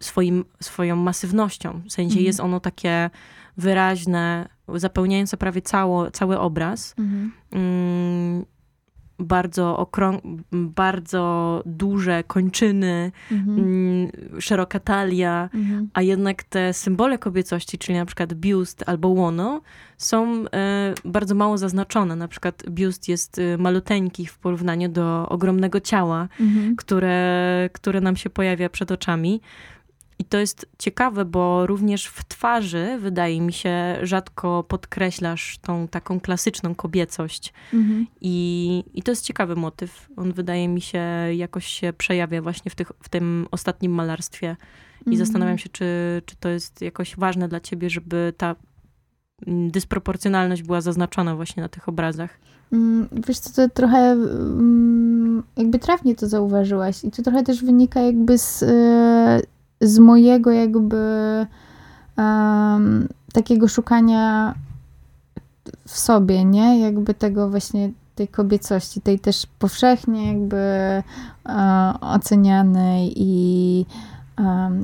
swoim, 0.00 0.44
swoją 0.60 0.96
masywnością. 0.96 1.82
W 1.88 1.92
sensie 1.92 2.12
mhm. 2.12 2.26
jest 2.26 2.40
ono 2.40 2.60
takie 2.60 3.10
wyraźne, 3.56 4.48
zapełniające 4.68 5.36
prawie 5.36 5.62
cało, 5.62 6.10
cały 6.10 6.38
obraz. 6.38 6.94
Mhm. 6.98 7.32
Mm, 7.52 8.44
bardzo, 9.18 9.88
okrą- 9.90 10.20
bardzo 10.52 11.62
duże 11.66 12.24
kończyny, 12.26 13.12
mhm. 13.32 13.58
mm, 13.58 14.10
szeroka 14.40 14.80
talia, 14.80 15.48
mhm. 15.54 15.88
a 15.94 16.02
jednak 16.02 16.42
te 16.42 16.72
symbole 16.72 17.18
kobiecości, 17.18 17.78
czyli 17.78 17.98
na 17.98 18.06
przykład 18.06 18.34
biust 18.34 18.84
albo 18.86 19.08
łono, 19.08 19.60
są 19.98 20.44
e, 20.54 20.94
bardzo 21.04 21.34
mało 21.34 21.58
zaznaczone. 21.58 22.16
Na 22.16 22.28
przykład 22.28 22.62
biust 22.70 23.08
jest 23.08 23.38
e, 23.38 23.58
maluteńki 23.58 24.26
w 24.26 24.38
porównaniu 24.38 24.88
do 24.88 25.28
ogromnego 25.28 25.80
ciała, 25.80 26.28
mhm. 26.40 26.76
które, 26.76 27.70
które 27.72 28.00
nam 28.00 28.16
się 28.16 28.30
pojawia 28.30 28.68
przed 28.68 28.92
oczami. 28.92 29.40
I 30.18 30.24
to 30.24 30.38
jest 30.38 30.66
ciekawe, 30.78 31.24
bo 31.24 31.66
również 31.66 32.06
w 32.06 32.24
twarzy, 32.24 32.98
wydaje 33.00 33.40
mi 33.40 33.52
się, 33.52 33.98
rzadko 34.02 34.64
podkreślasz 34.68 35.58
tą 35.58 35.88
taką 35.88 36.20
klasyczną 36.20 36.74
kobiecość. 36.74 37.52
Mhm. 37.74 38.06
I, 38.20 38.84
I 38.94 39.02
to 39.02 39.12
jest 39.12 39.24
ciekawy 39.24 39.56
motyw. 39.56 40.08
On 40.16 40.32
wydaje 40.32 40.68
mi 40.68 40.80
się, 40.80 41.02
jakoś 41.36 41.66
się 41.66 41.92
przejawia 41.92 42.42
właśnie 42.42 42.70
w, 42.70 42.74
tych, 42.74 42.92
w 43.02 43.08
tym 43.08 43.46
ostatnim 43.50 43.92
malarstwie. 43.92 44.56
I 45.06 45.10
mhm. 45.10 45.16
zastanawiam 45.16 45.58
się, 45.58 45.68
czy, 45.68 46.22
czy 46.26 46.36
to 46.36 46.48
jest 46.48 46.82
jakoś 46.82 47.16
ważne 47.16 47.48
dla 47.48 47.60
ciebie, 47.60 47.90
żeby 47.90 48.32
ta 48.36 48.56
mm, 49.46 49.70
dysproporcjonalność 49.70 50.62
była 50.62 50.80
zaznaczona 50.80 51.36
właśnie 51.36 51.62
na 51.62 51.68
tych 51.68 51.88
obrazach. 51.88 52.38
Mm, 52.72 53.08
wiesz 53.28 53.38
co, 53.38 53.50
to 53.52 53.74
trochę 53.74 53.98
mm, 53.98 55.42
jakby 55.56 55.78
trafnie 55.78 56.14
to 56.14 56.28
zauważyłaś 56.28 57.04
i 57.04 57.10
to 57.10 57.22
trochę 57.22 57.42
też 57.42 57.64
wynika 57.64 58.00
jakby 58.00 58.38
z 58.38 58.62
e, 58.62 59.40
z 59.88 59.98
mojego 59.98 60.50
jakby 60.50 60.96
um, 62.16 63.08
takiego 63.32 63.68
szukania 63.68 64.54
w 65.88 65.98
sobie, 65.98 66.44
nie? 66.44 66.80
Jakby 66.80 67.14
tego 67.14 67.50
właśnie 67.50 67.90
tej 68.14 68.28
kobiecości, 68.28 69.00
tej 69.00 69.20
też 69.20 69.46
powszechnie 69.58 70.32
jakby 70.32 70.56
e, 70.56 71.02
ocenianej 72.00 73.12
i, 73.16 73.86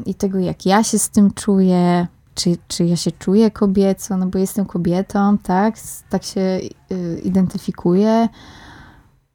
i 0.06 0.14
tego, 0.14 0.38
jak 0.38 0.66
ja 0.66 0.84
się 0.84 0.98
z 0.98 1.10
tym 1.10 1.30
czuję, 1.30 2.06
czy, 2.34 2.56
czy 2.68 2.84
ja 2.84 2.96
się 2.96 3.12
czuję 3.12 3.50
kobieco, 3.50 4.16
no 4.16 4.26
bo 4.26 4.38
jestem 4.38 4.66
kobietą, 4.66 5.38
tak? 5.38 5.74
Tak 6.10 6.22
się 6.22 6.60
y, 6.92 7.20
identyfikuję, 7.24 8.28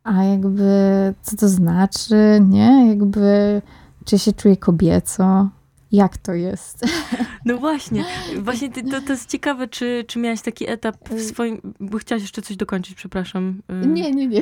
a 0.04 0.24
jakby 0.24 1.14
co 1.22 1.38
to 1.38 1.50
znaczy, 1.50 2.40
nie? 2.50 2.90
Jakby 2.90 3.62
czy 4.06 4.20
się 4.20 4.34
czuję 4.34 4.58
kobieco? 4.58 5.50
Jak 5.96 6.18
to 6.18 6.34
jest? 6.34 6.86
No 7.46 7.58
właśnie, 7.58 8.06
właśnie 8.44 8.70
to, 8.70 9.02
to 9.02 9.12
jest 9.14 9.30
ciekawe, 9.30 9.68
czy, 9.68 10.06
czy 10.08 10.20
miałaś 10.20 10.42
taki 10.42 10.70
etap 10.70 11.10
w 11.10 11.22
swoim, 11.22 11.62
bo 11.80 11.98
chciałaś 11.98 12.22
jeszcze 12.22 12.42
coś 12.42 12.58
dokończyć, 12.58 12.96
przepraszam. 12.96 13.62
Nie, 13.70 14.12
nie, 14.12 14.28
nie. 14.28 14.42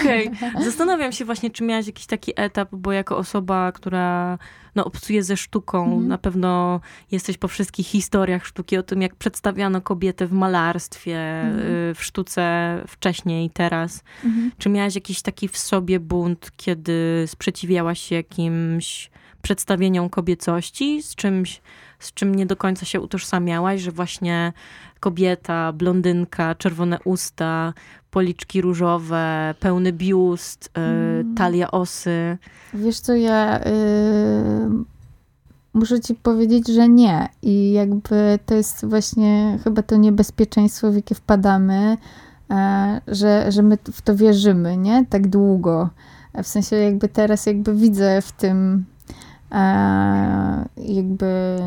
Okej, 0.00 0.28
okay. 0.28 0.64
zastanawiam 0.64 1.12
się 1.12 1.24
właśnie, 1.24 1.50
czy 1.50 1.64
miałaś 1.64 1.86
jakiś 1.86 2.06
taki 2.06 2.32
etap, 2.36 2.68
bo 2.72 2.92
jako 2.92 3.16
osoba, 3.16 3.72
która 3.72 4.38
no, 4.74 4.84
obcuje 4.84 5.22
ze 5.22 5.36
sztuką, 5.36 5.84
mhm. 5.84 6.08
na 6.08 6.18
pewno 6.18 6.80
jesteś 7.10 7.38
po 7.38 7.48
wszystkich 7.48 7.86
historiach 7.86 8.46
sztuki, 8.46 8.76
o 8.76 8.82
tym, 8.82 9.02
jak 9.02 9.14
przedstawiano 9.14 9.80
kobietę 9.80 10.26
w 10.26 10.32
malarstwie, 10.32 11.18
mhm. 11.18 11.70
Y, 11.90 11.94
w 11.94 12.04
sztuce 12.04 12.76
wcześniej, 12.88 13.50
teraz. 13.50 14.04
Mhm. 14.24 14.52
Czy 14.58 14.68
miałaś 14.68 14.94
jakiś 14.94 15.22
taki 15.22 15.48
w 15.48 15.58
sobie 15.58 16.00
bunt, 16.00 16.50
kiedy 16.56 17.24
sprzeciwiałaś 17.26 18.00
się 18.00 18.14
jakimś 18.14 19.10
przedstawieniom 19.42 20.08
kobiecości, 20.08 21.02
z 21.02 21.14
czymś, 21.14 21.62
z 21.98 22.12
czym 22.12 22.34
nie 22.34 22.46
do 22.46 22.56
końca 22.56 22.86
się 22.86 23.00
utożsamiałaś, 23.00 23.80
że 23.80 23.92
właśnie 23.92 24.52
kobieta, 25.00 25.72
blondynka, 25.72 26.54
czerwone 26.54 26.98
usta, 27.04 27.72
policzki 28.10 28.60
różowe, 28.60 29.54
pełny 29.60 29.92
biust, 29.92 30.66
y, 30.66 31.34
talia 31.36 31.70
osy. 31.70 32.38
Wiesz 32.74 33.00
co, 33.00 33.14
ja 33.14 33.60
y, 33.60 33.62
muszę 35.74 36.00
ci 36.00 36.14
powiedzieć, 36.14 36.68
że 36.68 36.88
nie. 36.88 37.28
I 37.42 37.72
jakby 37.72 38.38
to 38.46 38.54
jest 38.54 38.86
właśnie 38.86 39.58
chyba 39.64 39.82
to 39.82 39.96
niebezpieczeństwo, 39.96 40.92
w 40.92 40.94
jakie 40.94 41.14
wpadamy, 41.14 41.96
e, 42.50 43.00
że, 43.06 43.52
że 43.52 43.62
my 43.62 43.78
w 43.92 44.02
to 44.02 44.16
wierzymy, 44.16 44.76
nie? 44.76 45.06
Tak 45.10 45.28
długo. 45.28 45.90
W 46.42 46.46
sensie 46.46 46.76
jakby 46.76 47.08
teraz 47.08 47.46
jakby 47.46 47.74
widzę 47.74 48.22
w 48.22 48.32
tym 48.32 48.84
E, 48.91 48.91
jakby 50.76 51.58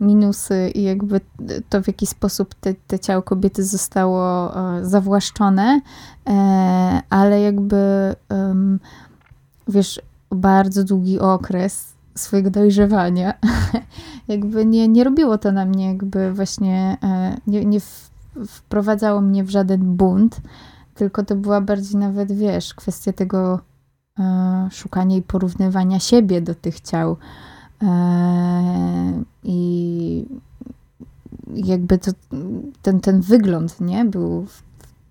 minusy 0.00 0.70
i 0.74 0.82
jakby 0.82 1.20
to, 1.68 1.82
w 1.82 1.86
jaki 1.86 2.06
sposób 2.06 2.54
te, 2.54 2.74
te 2.86 2.98
ciało 2.98 3.22
kobiety 3.22 3.64
zostało 3.64 4.54
e, 4.56 4.84
zawłaszczone, 4.84 5.80
e, 6.26 6.32
ale 7.10 7.40
jakby 7.40 8.14
wiesz, 9.68 10.00
bardzo 10.30 10.84
długi 10.84 11.18
okres 11.18 11.92
swojego 12.14 12.50
dojrzewania. 12.50 13.34
Jakby 14.28 14.66
nie, 14.66 14.88
nie 14.88 15.04
robiło 15.04 15.38
to 15.38 15.52
na 15.52 15.64
mnie 15.64 15.86
jakby 15.86 16.32
właśnie 16.32 16.96
nie, 17.46 17.64
nie 17.64 17.78
wprowadzało 18.46 19.20
mnie 19.20 19.44
w 19.44 19.50
żaden 19.50 19.96
bunt, 19.96 20.40
tylko 20.94 21.24
to 21.24 21.36
była 21.36 21.60
bardziej 21.60 21.96
nawet, 21.96 22.32
wiesz, 22.32 22.74
kwestia 22.74 23.12
tego 23.12 23.60
E, 23.60 23.67
szukania 24.70 25.16
i 25.16 25.22
porównywania 25.22 26.00
siebie 26.00 26.40
do 26.40 26.54
tych 26.54 26.80
ciał. 26.80 27.16
E, 27.82 29.22
I 29.44 30.26
jakby 31.54 31.98
to, 31.98 32.10
ten, 32.82 33.00
ten 33.00 33.20
wygląd, 33.20 33.80
nie? 33.80 34.04
Był 34.04 34.46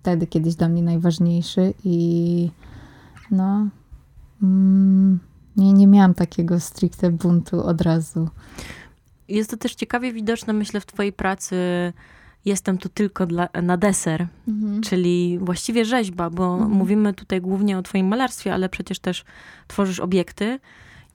wtedy 0.00 0.26
kiedyś 0.26 0.54
dla 0.54 0.68
mnie 0.68 0.82
najważniejszy 0.82 1.74
i 1.84 2.50
no 3.30 3.66
mm, 4.42 5.18
nie, 5.56 5.72
nie 5.72 5.86
miałam 5.86 6.14
takiego 6.14 6.60
stricte 6.60 7.10
buntu 7.10 7.62
od 7.62 7.80
razu. 7.80 8.28
Jest 9.28 9.50
to 9.50 9.56
też 9.56 9.74
ciekawie 9.74 10.12
widoczne, 10.12 10.52
myślę, 10.52 10.80
w 10.80 10.86
twojej 10.86 11.12
pracy 11.12 11.56
jestem 12.48 12.78
tu 12.78 12.88
tylko 12.88 13.26
dla, 13.26 13.48
na 13.62 13.76
deser, 13.76 14.26
mhm. 14.48 14.82
czyli 14.82 15.38
właściwie 15.38 15.84
rzeźba, 15.84 16.30
bo 16.30 16.54
mhm. 16.54 16.70
mówimy 16.70 17.14
tutaj 17.14 17.40
głównie 17.40 17.78
o 17.78 17.82
twoim 17.82 18.06
malarstwie, 18.06 18.54
ale 18.54 18.68
przecież 18.68 18.98
też 18.98 19.24
tworzysz 19.66 20.00
obiekty. 20.00 20.58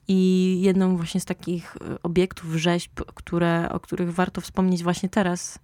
I 0.08 0.58
jedną 0.60 0.96
właśnie 0.96 1.20
z 1.20 1.24
takich 1.24 1.76
e, 1.76 2.02
obiektów, 2.02 2.54
rzeźb, 2.54 3.00
które, 3.14 3.68
o 3.72 3.80
których 3.80 4.14
warto 4.14 4.40
wspomnieć 4.40 4.82
właśnie 4.82 5.08
teraz, 5.08 5.58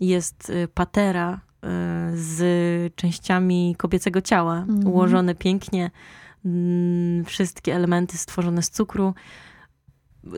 jest 0.00 0.50
e, 0.50 0.68
patera 0.68 1.32
e, 1.32 1.38
z 2.14 2.94
częściami 2.94 3.74
kobiecego 3.78 4.20
ciała, 4.20 4.56
mhm. 4.56 4.86
ułożone 4.86 5.34
pięknie, 5.34 5.90
wszystkie 7.26 7.74
elementy 7.74 8.18
stworzone 8.18 8.62
z 8.62 8.70
cukru 8.70 9.14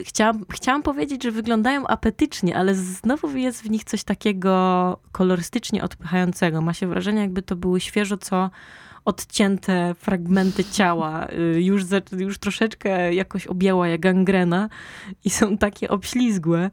chciałam, 0.04 0.44
chciałam 0.50 0.82
powiedzieć, 0.82 1.22
że 1.22 1.30
wyglądają 1.30 1.86
apetycznie, 1.86 2.56
ale 2.56 2.74
znowu 2.74 3.36
jest 3.36 3.62
w 3.62 3.70
nich 3.70 3.84
coś 3.84 4.04
takiego 4.04 4.98
kolorystycznie 5.12 5.82
odpychającego. 5.82 6.60
Ma 6.60 6.74
się 6.74 6.86
wrażenie, 6.86 7.20
jakby 7.20 7.42
to 7.42 7.56
były 7.56 7.80
świeżo 7.80 8.16
co 8.16 8.50
odcięte 9.04 9.94
fragmenty 9.94 10.64
ciała. 10.64 11.28
Y, 11.56 11.62
już, 11.62 11.82
już 12.18 12.38
troszeczkę 12.38 13.14
jakoś 13.14 13.46
objęła 13.46 13.88
jak 13.88 14.00
gangrena 14.00 14.68
i 15.24 15.30
są 15.30 15.58
takie 15.58 15.88
obślizgłe 15.88 16.70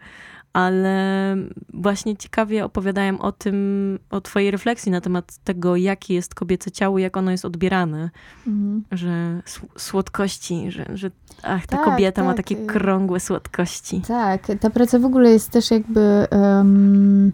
ale 0.57 1.35
właśnie 1.73 2.17
ciekawie 2.17 2.65
opowiadają 2.65 3.19
o 3.19 3.31
tym, 3.31 3.99
o 4.09 4.21
twojej 4.21 4.51
refleksji 4.51 4.91
na 4.91 5.01
temat 5.01 5.37
tego, 5.43 5.75
jakie 5.75 6.13
jest 6.13 6.35
kobiece 6.35 6.71
ciało, 6.71 6.99
jak 6.99 7.17
ono 7.17 7.31
jest 7.31 7.45
odbierane. 7.45 8.09
Mhm. 8.47 8.83
Że 8.91 9.41
słodkości, 9.77 10.71
że, 10.71 10.85
że 10.93 11.11
ach, 11.43 11.67
ta 11.67 11.77
tak, 11.77 11.85
kobieta 11.85 12.21
tak. 12.21 12.25
ma 12.25 12.33
takie 12.33 12.55
krągłe 12.55 13.19
słodkości. 13.19 14.01
Tak, 14.07 14.47
ta 14.59 14.69
praca 14.69 14.99
w 14.99 15.05
ogóle 15.05 15.31
jest 15.31 15.49
też 15.51 15.71
jakby... 15.71 16.27
Um, 16.31 17.31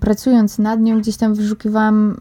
pracując 0.00 0.58
nad 0.58 0.80
nią, 0.80 0.98
gdzieś 0.98 1.16
tam 1.16 1.34
wyszukiwałam 1.34 2.16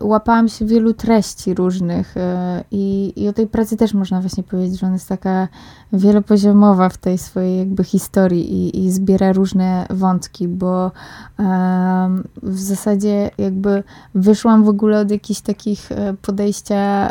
łapałam 0.00 0.48
się 0.48 0.66
wielu 0.66 0.94
treści 0.94 1.54
różnych 1.54 2.16
e, 2.16 2.64
i, 2.70 3.12
i 3.16 3.28
o 3.28 3.32
tej 3.32 3.46
pracy 3.46 3.76
też 3.76 3.94
można 3.94 4.20
właśnie 4.20 4.42
powiedzieć, 4.42 4.80
że 4.80 4.86
ona 4.86 4.94
jest 4.94 5.08
taka 5.08 5.48
wielopoziomowa 5.92 6.88
w 6.88 6.98
tej 6.98 7.18
swojej 7.18 7.58
jakby 7.58 7.84
historii 7.84 8.52
i, 8.52 8.84
i 8.84 8.90
zbiera 8.90 9.32
różne 9.32 9.86
wątki, 9.90 10.48
bo 10.48 10.92
um, 11.38 12.24
w 12.42 12.58
zasadzie 12.58 13.30
jakby 13.38 13.82
wyszłam 14.14 14.64
w 14.64 14.68
ogóle 14.68 15.00
od 15.00 15.10
jakichś 15.10 15.40
takich 15.40 15.92
e, 15.92 16.14
podejścia 16.22 17.10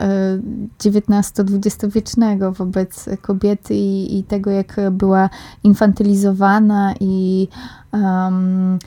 XIX-XX 0.85 1.83
e, 1.83 1.87
wiecznego 1.87 2.51
wobec 2.51 3.09
kobiety 3.21 3.75
i, 3.75 4.19
i 4.19 4.23
tego, 4.23 4.51
jak 4.51 4.75
była 4.91 5.29
infantylizowana 5.63 6.93
i 6.99 7.47
um, 7.93 8.79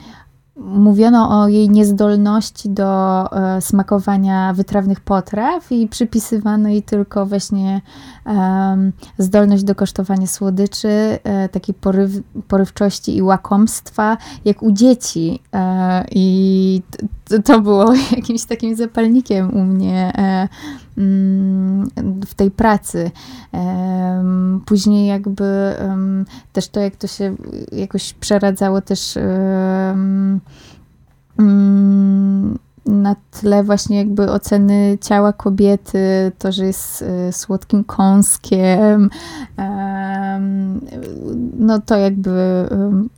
mówiono 0.55 1.41
o 1.41 1.47
jej 1.47 1.69
niezdolności 1.69 2.69
do 2.69 3.25
e, 3.31 3.61
smakowania 3.61 4.53
wytrawnych 4.53 4.99
potraw 4.99 5.71
i 5.71 5.87
przypisywano 5.87 6.69
jej 6.69 6.83
tylko 6.83 7.25
właśnie 7.25 7.81
zdolność 9.17 9.63
do 9.63 9.75
kosztowania 9.75 10.27
słodyczy, 10.27 11.19
e, 11.23 11.49
takiej 11.49 11.75
poryw, 11.75 12.11
porywczości 12.47 13.17
i 13.17 13.21
łakomstwa, 13.21 14.17
jak 14.45 14.63
u 14.63 14.71
dzieci. 14.71 15.39
E, 15.53 16.05
I 16.11 16.81
to 17.45 17.61
było 17.61 17.93
jakimś 18.17 18.45
takim 18.45 18.75
zapalnikiem 18.75 19.53
u 19.53 19.63
mnie 19.63 20.13
mm, 20.97 21.72
w 22.25 22.33
tej 22.33 22.51
pracy. 22.51 23.11
Później 24.65 25.07
jakby 25.07 25.75
też 26.53 26.67
to, 26.67 26.79
jak 26.79 26.95
to 26.95 27.07
się 27.07 27.35
jakoś 27.71 28.13
przeradzało 28.13 28.81
też 28.81 29.17
mm, 29.17 30.41
na 32.85 33.15
tle 33.31 33.63
właśnie 33.63 33.97
jakby 33.97 34.31
oceny 34.31 34.97
ciała 35.01 35.33
kobiety, 35.33 36.31
to, 36.37 36.51
że 36.51 36.65
jest 36.65 37.01
e, 37.01 37.33
słodkim 37.33 37.83
kąskiem, 37.83 39.09
no 41.57 41.81
to 41.81 41.97
jakby 41.97 42.67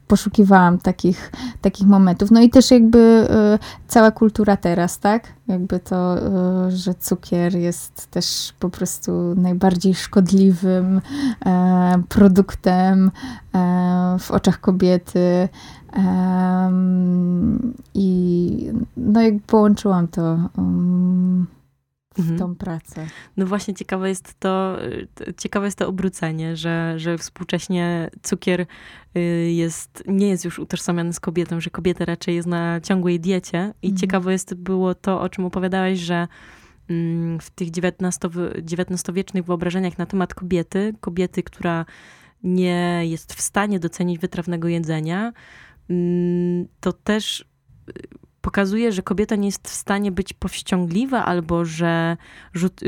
poszukiwałam 0.08 0.78
takich, 0.78 1.32
takich 1.62 1.88
momentów. 1.88 2.32
No 2.32 2.42
i 2.42 2.50
też 2.50 2.72
jakby 2.72 3.28
e, 3.30 3.60
cała 3.88 4.12
kultura 4.12 4.58
teraz, 4.58 5.00
tak? 5.00 5.28
Jakby 5.48 5.80
to, 5.80 6.18
e, 6.18 6.72
że 6.72 6.94
cukier 6.94 7.56
jest 7.56 8.08
też 8.12 8.54
po 8.60 8.70
prostu 8.70 9.12
najbardziej 9.38 9.96
szkodliwym 9.96 11.02
produktem 12.10 13.12
w 14.20 14.32
oczach 14.32 14.62
kobiety. 14.62 15.50
Um, 15.96 17.74
I 17.94 18.72
no 18.98 19.22
jak 19.22 19.34
połączyłam 19.48 20.08
to 20.08 20.50
um, 20.58 21.48
w 22.16 22.20
mhm. 22.20 22.40
tą 22.40 22.56
pracę. 22.56 23.08
No 23.38 23.46
właśnie 23.46 23.74
ciekawe 23.74 24.10
jest 24.10 24.40
to, 24.40 24.78
ciekawe 25.38 25.68
jest 25.68 25.78
to 25.78 25.88
obrócenie, 25.88 26.56
że, 26.56 26.94
że 26.98 27.18
współcześnie 27.18 28.10
cukier 28.22 28.66
y, 29.16 29.20
jest, 29.52 30.04
nie 30.08 30.28
jest 30.28 30.46
już 30.46 30.60
utożsamiany 30.60 31.14
z 31.14 31.20
kobietą, 31.20 31.60
że 31.60 31.70
kobieta 31.70 32.06
raczej 32.06 32.36
jest 32.36 32.48
na 32.48 32.82
ciągłej 32.82 33.20
diecie 33.20 33.74
i 33.82 33.88
mhm. 33.88 33.98
ciekawe 33.98 34.32
jest 34.32 34.54
było 34.54 34.96
to, 34.96 35.22
o 35.22 35.30
czym 35.30 35.46
opowiadałeś, 35.46 36.00
że 36.00 36.28
mm, 36.90 37.40
w 37.40 37.50
tych 37.50 37.68
XIX-wiecznych 37.68 39.46
wyobrażeniach 39.46 39.98
na 39.98 40.06
temat 40.06 40.34
kobiety, 40.34 40.94
kobiety, 41.00 41.44
która 41.44 41.86
nie 42.44 43.02
jest 43.04 43.34
w 43.34 43.42
stanie 43.42 43.80
docenić 43.80 44.20
wytrawnego 44.20 44.68
jedzenia, 44.68 45.34
to 46.80 46.94
też 46.94 47.46
y, 47.90 47.94
pokazuje, 48.46 48.92
że 48.92 49.02
kobieta 49.02 49.36
nie 49.36 49.48
jest 49.48 49.68
w 49.68 49.74
stanie 49.74 50.12
być 50.12 50.34
powściągliwa, 50.34 51.26
albo 51.26 51.66
że 51.66 52.18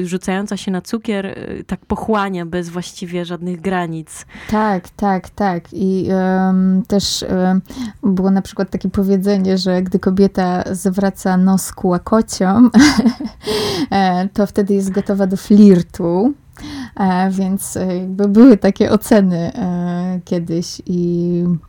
rzucająca 0.04 0.58
się 0.58 0.72
na 0.72 0.82
cukier 0.82 1.26
y, 1.26 1.64
tak 1.68 1.86
pochłania 1.86 2.46
bez 2.46 2.70
właściwie 2.70 3.26
żadnych 3.26 3.62
granic. 3.62 4.26
Tak, 4.50 4.90
tak, 4.90 5.30
tak. 5.30 5.64
I 5.74 6.08
um, 6.10 6.84
też 6.88 7.26
um, 7.30 7.62
było 8.14 8.32
na 8.32 8.42
przykład 8.42 8.70
takie 8.70 8.90
powiedzenie, 8.90 9.58
że 9.58 9.82
gdy 9.82 10.00
kobieta 10.00 10.64
zwraca 10.72 11.38
nos 11.38 11.72
ku 11.72 11.88
łakociom, 11.88 12.72
e, 13.92 14.30
to 14.34 14.48
wtedy 14.48 14.74
jest 14.74 14.92
gotowa 14.92 15.28
do 15.28 15.38
flirtu. 15.38 16.34
E, 17.00 17.32
więc 17.32 17.78
e, 17.78 17.98
jakby 17.98 18.28
były 18.28 18.58
takie 18.58 18.92
oceny 18.92 19.52
kiedyś 20.26 20.82
i 20.86 21.44
Mm, 21.46 21.60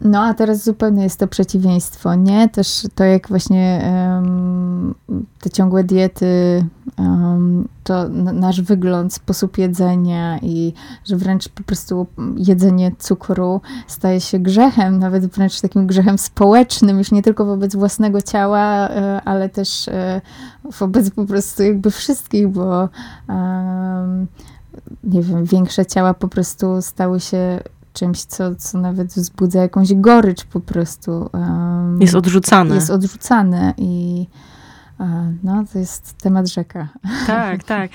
no, 0.00 0.22
a 0.22 0.34
teraz 0.34 0.64
zupełnie 0.64 1.02
jest 1.02 1.20
to 1.20 1.28
przeciwieństwo, 1.28 2.14
nie? 2.14 2.48
Też 2.48 2.86
to, 2.94 3.04
jak 3.04 3.28
właśnie 3.28 3.92
um, 4.14 4.94
te 5.40 5.50
ciągłe 5.50 5.84
diety, 5.84 6.64
um, 6.98 7.68
to 7.84 8.08
nasz 8.08 8.60
wygląd, 8.60 9.14
sposób 9.14 9.58
jedzenia 9.58 10.38
i 10.38 10.72
że 11.04 11.16
wręcz 11.16 11.48
po 11.48 11.62
prostu 11.62 12.06
jedzenie 12.36 12.92
cukru 12.98 13.60
staje 13.86 14.20
się 14.20 14.38
grzechem, 14.38 14.98
nawet 14.98 15.26
wręcz 15.26 15.60
takim 15.60 15.86
grzechem 15.86 16.18
społecznym, 16.18 16.98
już 16.98 17.12
nie 17.12 17.22
tylko 17.22 17.44
wobec 17.44 17.76
własnego 17.76 18.22
ciała, 18.22 18.88
e, 18.88 19.20
ale 19.24 19.48
też 19.48 19.88
e, 19.88 20.20
wobec 20.78 21.10
po 21.10 21.24
prostu 21.24 21.62
jakby 21.62 21.90
wszystkich, 21.90 22.48
bo 22.48 22.88
um, 23.28 24.26
nie 25.04 25.22
wiem, 25.22 25.44
większe 25.44 25.86
ciała 25.86 26.14
po 26.14 26.28
prostu 26.28 26.82
stały 26.82 27.20
się 27.20 27.60
czymś, 27.96 28.24
co, 28.24 28.54
co 28.54 28.78
nawet 28.78 29.08
wzbudza 29.08 29.60
jakąś 29.62 29.94
gorycz 29.94 30.44
po 30.44 30.60
prostu. 30.60 31.30
Um, 31.32 32.00
jest 32.00 32.14
odrzucane. 32.14 32.74
Jest 32.74 32.90
odrzucane 32.90 33.74
i 33.76 34.26
no, 35.42 35.64
to 35.72 35.78
jest 35.78 36.12
temat 36.12 36.46
rzeka. 36.46 36.88
Tak, 37.26 37.64
tak. 37.64 37.90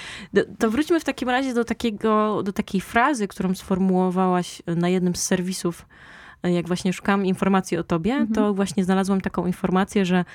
To 0.59 0.71
wróćmy 0.71 0.99
w 0.99 1.03
takim 1.03 1.29
razie 1.29 1.53
do, 1.53 1.65
takiego, 1.65 2.43
do 2.43 2.53
takiej 2.53 2.81
frazy, 2.81 3.27
którą 3.27 3.55
sformułowałaś 3.55 4.61
na 4.67 4.89
jednym 4.89 5.15
z 5.15 5.23
serwisów, 5.23 5.85
jak 6.43 6.67
właśnie 6.67 6.93
szukałam 6.93 7.25
informacji 7.25 7.77
o 7.77 7.83
tobie, 7.83 8.11
mhm. 8.11 8.33
to 8.33 8.53
właśnie 8.53 8.83
znalazłam 8.83 9.21
taką 9.21 9.45
informację, 9.45 10.05
że 10.05 10.25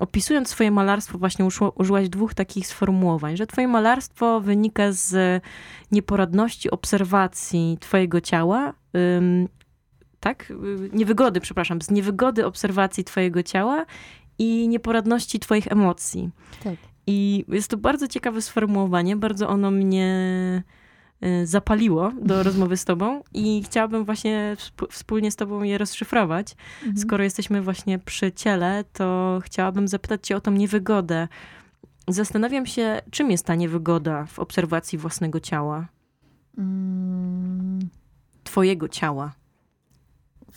opisując 0.00 0.48
swoje 0.48 0.70
malarstwo, 0.70 1.18
właśnie 1.18 1.44
użyłaś 1.74 2.08
dwóch 2.08 2.34
takich 2.34 2.66
sformułowań, 2.66 3.36
że 3.36 3.46
twoje 3.46 3.68
malarstwo 3.68 4.40
wynika 4.40 4.92
z 4.92 5.42
nieporadności 5.92 6.70
obserwacji 6.70 7.76
twojego 7.80 8.20
ciała, 8.20 8.74
ym, 9.16 9.48
tak? 10.20 10.52
Niewygody, 10.92 11.40
przepraszam, 11.40 11.82
z 11.82 11.90
niewygody 11.90 12.46
obserwacji 12.46 13.04
twojego 13.04 13.42
ciała 13.42 13.86
i 14.38 14.68
nieporadności 14.68 15.38
twoich 15.38 15.72
emocji. 15.72 16.30
Tak. 16.64 16.74
I 17.06 17.44
jest 17.48 17.70
to 17.70 17.76
bardzo 17.76 18.08
ciekawe 18.08 18.42
sformułowanie, 18.42 19.16
bardzo 19.16 19.48
ono 19.48 19.70
mnie 19.70 20.06
y, 20.66 20.79
zapaliło 21.44 22.12
do 22.22 22.42
rozmowy 22.42 22.76
z 22.76 22.84
tobą 22.84 23.22
i 23.34 23.62
chciałabym 23.62 24.04
właśnie 24.04 24.56
wspólnie 24.90 25.30
z 25.30 25.36
tobą 25.36 25.62
je 25.62 25.78
rozszyfrować. 25.78 26.56
Mhm. 26.78 26.98
Skoro 26.98 27.24
jesteśmy 27.24 27.62
właśnie 27.62 27.98
przy 27.98 28.32
ciele, 28.32 28.84
to 28.92 29.38
chciałabym 29.44 29.88
zapytać 29.88 30.26
cię 30.26 30.36
o 30.36 30.40
tą 30.40 30.50
niewygodę. 30.50 31.28
Zastanawiam 32.08 32.66
się, 32.66 33.02
czym 33.10 33.30
jest 33.30 33.46
ta 33.46 33.54
niewygoda 33.54 34.26
w 34.26 34.38
obserwacji 34.38 34.98
własnego 34.98 35.40
ciała? 35.40 35.86
Mm. 36.58 37.88
Twojego 38.44 38.88
ciała. 38.88 39.32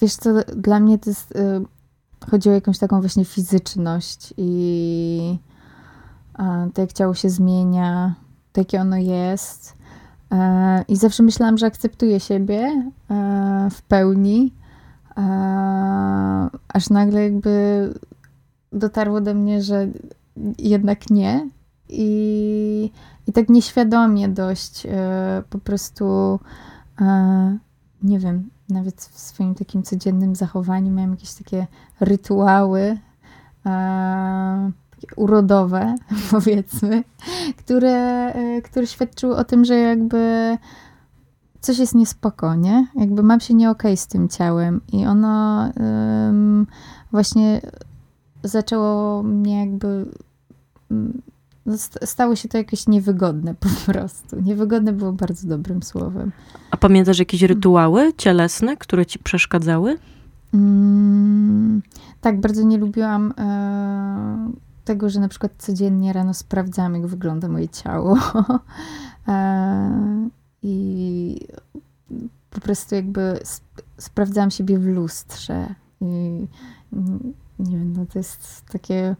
Wiesz 0.01 0.15
co, 0.15 0.33
dla 0.55 0.79
mnie 0.79 0.99
to 0.99 1.09
jest, 1.09 1.31
y, 1.31 1.61
chodzi 2.31 2.49
o 2.49 2.53
jakąś 2.53 2.77
taką 2.77 3.01
właśnie 3.01 3.25
fizyczność 3.25 4.33
i 4.37 5.37
to 6.73 6.81
jak 6.81 6.93
ciało 6.93 7.13
się 7.13 7.29
zmienia, 7.29 8.15
to 8.53 8.61
jakie 8.61 8.81
ono 8.81 8.97
jest. 8.97 9.77
E, 10.33 10.83
I 10.87 10.95
zawsze 10.95 11.23
myślałam, 11.23 11.57
że 11.57 11.65
akceptuję 11.65 12.19
siebie 12.19 12.91
e, 13.11 13.67
w 13.71 13.81
pełni, 13.81 14.53
e, 15.17 15.21
aż 16.67 16.89
nagle 16.89 17.23
jakby 17.23 17.93
dotarło 18.71 19.21
do 19.21 19.33
mnie, 19.33 19.61
że 19.61 19.87
jednak 20.57 21.09
nie. 21.09 21.49
I, 21.89 22.91
i 23.27 23.33
tak 23.33 23.49
nieświadomie 23.49 24.29
dość 24.29 24.87
po 25.49 25.59
prostu, 25.59 26.39
nie 28.03 28.19
wiem, 28.19 28.49
nawet 28.69 29.01
w 29.01 29.19
swoim 29.19 29.55
takim 29.55 29.83
codziennym 29.83 30.35
zachowaniu 30.35 30.91
miałam 30.91 31.11
jakieś 31.11 31.33
takie 31.33 31.67
rytuały 31.99 32.97
urodowe, 35.15 35.95
powiedzmy, 36.31 37.03
które, 37.57 38.33
e, 38.33 38.61
które 38.61 38.87
świadczyły 38.87 39.35
o 39.35 39.43
tym, 39.43 39.65
że 39.65 39.75
jakby 39.75 40.57
coś 41.61 41.77
jest 41.77 41.95
niespokojnie, 41.95 42.87
jakby 42.95 43.23
mam 43.23 43.39
się 43.39 43.53
nie 43.53 43.69
okej 43.69 43.91
okay 43.91 43.97
z 43.97 44.07
tym 44.07 44.29
ciałem 44.29 44.81
i 44.91 45.05
ono 45.05 45.69
właśnie 47.11 47.61
zaczęło 48.43 49.23
mnie 49.23 49.59
jakby 49.59 50.05
mm, 50.91 51.21
stało 52.05 52.35
się 52.35 52.49
to 52.49 52.57
jakieś 52.57 52.87
niewygodne 52.87 53.55
po 53.55 53.91
prostu. 53.91 54.41
Niewygodne 54.41 54.93
było 54.93 55.13
bardzo 55.13 55.47
dobrym 55.47 55.83
słowem. 55.83 56.31
A 56.71 56.77
pamiętasz 56.77 57.19
jakieś 57.19 57.41
rytuały 57.41 58.13
cielesne, 58.17 58.77
które 58.77 59.05
ci 59.05 59.19
przeszkadzały? 59.19 59.97
Mm, 60.53 61.81
tak, 62.21 62.41
bardzo 62.41 62.63
nie 62.63 62.77
lubiłam 62.77 63.33
e, 63.37 64.51
tego, 64.83 65.09
że 65.09 65.19
na 65.19 65.27
przykład 65.27 65.51
codziennie 65.57 66.13
rano 66.13 66.33
sprawdzam, 66.33 66.95
jak 66.95 67.07
wygląda 67.07 67.47
moje 67.47 67.69
ciało. 67.69 68.17
E, 69.27 70.29
I 70.63 71.47
po 72.49 72.61
prostu 72.61 72.95
jakby 72.95 73.21
sp 73.55 73.65
sprawdzałam 73.97 74.51
siebie 74.51 74.79
w 74.79 74.85
lustrze. 74.85 75.75
I 76.01 76.47
nie 77.59 77.77
wiem, 77.77 77.93
no 77.97 78.05
to 78.05 78.19
jest 78.19 78.65
takie, 78.71 79.15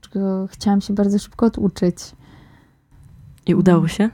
czego 0.00 0.46
chciałam 0.46 0.80
się 0.80 0.94
bardzo 0.94 1.18
szybko 1.18 1.46
oduczyć. 1.46 1.96
I 3.46 3.54
udało 3.54 3.88
się? 3.88 4.10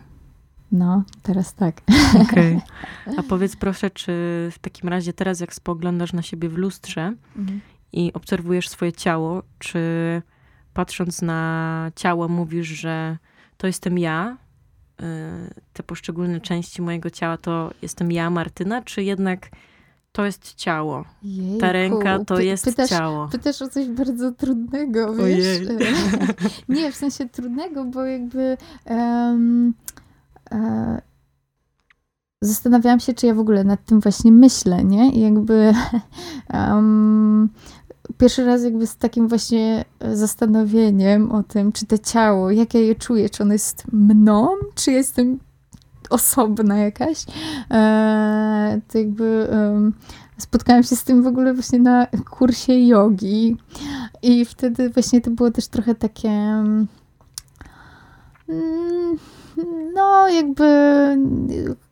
No, 0.73 1.03
teraz 1.23 1.55
tak. 1.55 1.81
Okej. 2.23 2.57
Okay. 2.57 3.17
A 3.19 3.23
powiedz 3.23 3.57
proszę, 3.57 3.91
czy 3.91 4.13
w 4.53 4.59
takim 4.61 4.89
razie 4.89 5.13
teraz, 5.13 5.41
jak 5.41 5.55
spoglądasz 5.55 6.13
na 6.13 6.23
siebie 6.23 6.49
w 6.49 6.59
lustrze 6.59 7.13
mhm. 7.37 7.61
i 7.93 8.13
obserwujesz 8.13 8.69
swoje 8.69 8.93
ciało, 8.93 9.43
czy 9.59 9.79
patrząc 10.75 11.23
na 11.23 11.91
ciało, 11.97 12.29
mówisz, 12.29 12.69
że 12.69 13.17
to 13.57 13.67
jestem 13.67 13.99
ja, 13.99 14.37
y, 15.01 15.05
te 15.73 15.83
poszczególne 15.83 16.41
części 16.41 16.83
mojego 16.83 17.11
ciała 17.11 17.37
to 17.37 17.71
jestem 17.83 18.13
ja, 18.13 18.31
Martyna, 18.31 18.83
czy 18.83 19.03
jednak 19.03 19.51
to 20.13 20.25
jest 20.25 20.55
ciało. 20.55 21.05
Jejku, 21.23 21.61
Ta 21.61 21.73
ręka 21.73 22.25
to 22.25 22.41
jest 22.41 22.65
pytasz, 22.65 22.91
ciało. 22.91 23.29
Pytasz 23.29 23.63
o 23.63 23.69
coś 23.69 23.89
bardzo 23.89 24.33
trudnego, 24.33 25.15
wiesz? 25.15 25.61
Nie, 26.69 26.93
w 26.93 26.97
sensie 26.97 27.29
trudnego, 27.29 27.85
bo 27.85 28.05
jakby 28.05 28.57
um, 28.85 29.75
e, 30.51 31.03
zastanawiałam 32.43 33.01
się, 33.01 33.15
czy 33.15 33.27
ja 33.27 33.35
w 33.35 33.39
ogóle 33.39 33.65
nad 33.65 33.85
tym 33.85 34.01
właśnie 34.01 34.33
myślę, 34.33 34.85
nie? 34.85 35.11
I 35.11 35.21
jakby 35.21 35.75
um, 36.53 37.49
pierwszy 38.19 38.45
raz 38.45 38.65
jakby 38.65 38.87
z 38.87 38.97
takim 38.97 39.29
właśnie 39.29 39.85
e, 40.01 40.17
zastanowieniem 40.17 41.33
o 41.33 41.43
tym, 41.43 41.73
czy 41.73 41.87
to 41.87 41.99
ciało, 41.99 42.51
jak 42.51 42.75
ja 42.75 42.81
je 42.81 42.95
czuję, 42.95 43.31
czy 43.31 43.43
ono 43.43 43.53
jest 43.53 43.85
mną, 43.93 44.49
czy 44.75 44.93
jestem 44.93 45.39
osobna 46.11 46.79
jakaś, 46.79 47.25
e, 47.71 48.81
to 48.89 48.99
jakby 48.99 49.49
spotkałam 50.39 50.83
się 50.83 50.97
z 50.97 51.05
tym 51.05 51.23
w 51.23 51.27
ogóle 51.27 51.55
właśnie 51.55 51.79
na 51.79 52.07
kursie 52.31 52.87
jogi 52.87 53.57
i 54.23 54.45
wtedy 54.45 54.91
właśnie 54.91 55.21
to 55.21 55.31
było 55.31 55.51
też 55.51 55.67
trochę 55.67 55.95
takie 55.95 56.29
mm, 56.29 56.87
no, 59.95 60.29
jakby 60.29 60.65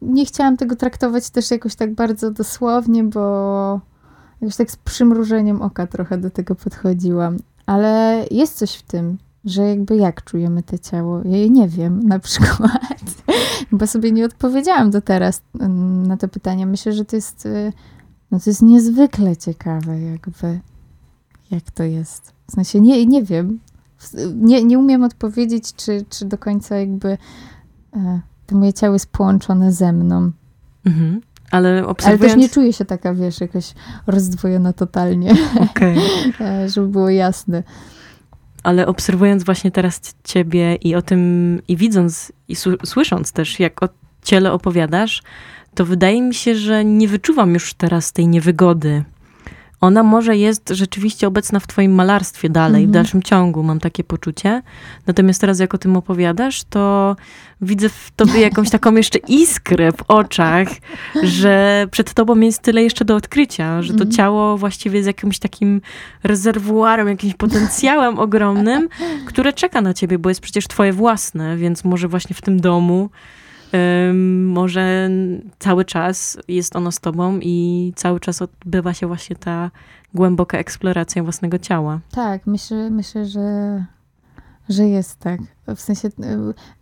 nie 0.02 0.26
chciałam 0.26 0.56
tego 0.56 0.76
traktować 0.76 1.30
też 1.30 1.50
jakoś 1.50 1.74
tak 1.74 1.94
bardzo 1.94 2.30
dosłownie, 2.30 3.04
bo 3.04 3.80
Jakoś 4.42 4.56
tak 4.56 4.70
z 4.70 4.76
przymrużeniem 4.76 5.62
oka 5.62 5.86
trochę 5.86 6.18
do 6.18 6.30
tego 6.30 6.54
podchodziłam. 6.54 7.36
Ale 7.66 8.24
jest 8.30 8.58
coś 8.58 8.74
w 8.74 8.82
tym, 8.82 9.18
że 9.44 9.62
jakby 9.62 9.96
jak 9.96 10.24
czujemy 10.24 10.62
te 10.62 10.78
ciało? 10.78 11.22
Ja 11.24 11.48
nie 11.48 11.68
wiem 11.68 12.02
na 12.02 12.18
przykład, 12.18 13.22
bo 13.72 13.86
sobie 13.86 14.12
nie 14.12 14.24
odpowiedziałam 14.24 14.90
do 14.90 15.00
teraz 15.00 15.42
mm, 15.60 16.06
na 16.06 16.16
to 16.16 16.28
pytanie. 16.28 16.66
Myślę, 16.66 16.92
że 16.92 17.04
to 17.04 17.16
jest, 17.16 17.46
y, 17.46 17.72
no 18.30 18.40
to 18.40 18.50
jest 18.50 18.62
niezwykle 18.62 19.36
ciekawe 19.36 20.00
jakby, 20.00 20.60
jak 21.50 21.70
to 21.70 21.82
jest. 21.82 22.32
W 22.46 22.52
sensie 22.52 22.80
nie, 22.80 23.06
nie 23.06 23.22
wiem, 23.22 23.60
nie, 24.34 24.64
nie 24.64 24.78
umiem 24.78 25.04
odpowiedzieć, 25.04 25.74
czy, 25.74 26.04
czy 26.08 26.24
do 26.24 26.38
końca 26.38 26.76
jakby 26.76 27.18
e, 27.96 28.20
to 28.46 28.56
moje 28.56 28.72
ciało 28.72 28.92
jest 28.92 29.06
połączone 29.06 29.72
ze 29.72 29.92
mną. 29.92 30.30
Mhm. 30.84 31.20
Ale, 31.52 31.86
obserwując... 31.86 32.22
Ale 32.22 32.30
też 32.30 32.42
nie 32.42 32.48
czuję 32.48 32.72
się 32.72 32.84
taka, 32.84 33.14
wiesz, 33.14 33.40
jakoś 33.40 33.74
rozdwojona 34.06 34.72
totalnie. 34.72 35.34
Okay. 35.70 35.96
E, 36.40 36.68
żeby 36.68 36.88
było 36.88 37.10
jasne. 37.10 37.62
Ale 38.62 38.86
obserwując 38.86 39.44
właśnie 39.44 39.70
teraz 39.70 40.00
ciebie 40.24 40.74
i 40.74 40.94
o 40.94 41.02
tym, 41.02 41.62
i 41.68 41.76
widząc, 41.76 42.32
i 42.48 42.56
słysząc 42.84 43.32
też, 43.32 43.60
jak 43.60 43.82
o 43.82 43.88
ciele 44.22 44.52
opowiadasz, 44.52 45.22
to 45.74 45.84
wydaje 45.84 46.22
mi 46.22 46.34
się, 46.34 46.54
że 46.54 46.84
nie 46.84 47.08
wyczuwam 47.08 47.54
już 47.54 47.74
teraz 47.74 48.12
tej 48.12 48.28
niewygody 48.28 49.04
ona 49.82 50.02
może 50.02 50.36
jest 50.36 50.68
rzeczywiście 50.68 51.26
obecna 51.26 51.60
w 51.60 51.66
twoim 51.66 51.94
malarstwie 51.94 52.48
dalej, 52.48 52.82
w 52.82 52.88
mhm. 52.88 52.92
dalszym 52.92 53.22
ciągu, 53.22 53.62
mam 53.62 53.80
takie 53.80 54.04
poczucie. 54.04 54.62
Natomiast 55.06 55.40
teraz, 55.40 55.58
jak 55.58 55.74
o 55.74 55.78
tym 55.78 55.96
opowiadasz, 55.96 56.64
to 56.64 57.16
widzę 57.60 57.88
w 57.88 58.10
tobie 58.16 58.40
jakąś 58.40 58.70
taką 58.70 58.94
jeszcze 58.94 59.18
iskrę 59.18 59.92
w 59.92 60.02
oczach, 60.08 60.68
że 61.22 61.86
przed 61.90 62.14
tobą 62.14 62.40
jest 62.40 62.62
tyle 62.62 62.82
jeszcze 62.82 63.04
do 63.04 63.16
odkrycia, 63.16 63.82
że 63.82 63.88
to 63.88 63.94
mhm. 63.94 64.10
ciało 64.10 64.58
właściwie 64.58 64.96
jest 64.96 65.06
jakimś 65.06 65.38
takim 65.38 65.80
rezerwuarem, 66.22 67.08
jakimś 67.08 67.34
potencjałem 67.34 68.18
ogromnym, 68.18 68.88
które 69.26 69.52
czeka 69.52 69.80
na 69.80 69.94
ciebie, 69.94 70.18
bo 70.18 70.28
jest 70.28 70.40
przecież 70.40 70.68
twoje 70.68 70.92
własne, 70.92 71.56
więc 71.56 71.84
może 71.84 72.08
właśnie 72.08 72.36
w 72.36 72.42
tym 72.42 72.60
domu 72.60 73.10
może 74.44 75.10
cały 75.58 75.84
czas 75.84 76.38
jest 76.48 76.76
ono 76.76 76.92
z 76.92 77.00
tobą 77.00 77.38
i 77.42 77.92
cały 77.96 78.20
czas 78.20 78.42
odbywa 78.42 78.94
się 78.94 79.06
właśnie 79.06 79.36
ta 79.36 79.70
głęboka 80.14 80.58
eksploracja 80.58 81.22
własnego 81.22 81.58
ciała. 81.58 82.00
Tak, 82.10 82.46
myślę, 82.46 82.90
myślę 82.90 83.26
że, 83.26 83.84
że 84.68 84.84
jest 84.84 85.18
tak. 85.18 85.40
W 85.76 85.80
sensie, 85.80 86.08
y, 86.08 86.12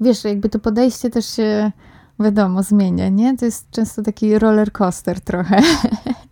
wiesz, 0.01 0.25
jakby 0.25 0.49
to 0.49 0.59
podejście 0.59 1.11
też 1.11 1.27
się, 1.27 1.73
wiadomo, 2.21 2.63
zmienia, 2.63 3.09
nie? 3.09 3.37
To 3.37 3.45
jest 3.45 3.71
często 3.71 4.03
taki 4.03 4.39
roller 4.39 4.73
coaster 4.73 5.21
trochę. 5.21 5.63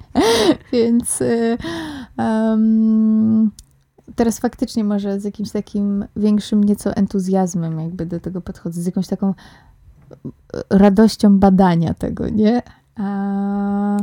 Więc 0.73 1.23
um, 2.19 3.51
teraz 4.15 4.39
faktycznie 4.39 4.85
może 4.85 5.21
z 5.21 5.25
jakimś 5.25 5.51
takim 5.51 6.05
większym 6.17 6.65
nieco 6.65 6.97
entuzjazmem 6.97 7.81
jakby 7.81 8.07
do 8.07 8.21
tego 8.21 8.41
podchodzę, 8.41 8.83
z 8.83 8.87
jakąś 8.87 9.07
taką 9.07 9.35
radością 10.71 11.39
badania 11.39 11.95
tego, 11.95 12.29
nie? 12.29 12.63
A, 12.97 13.97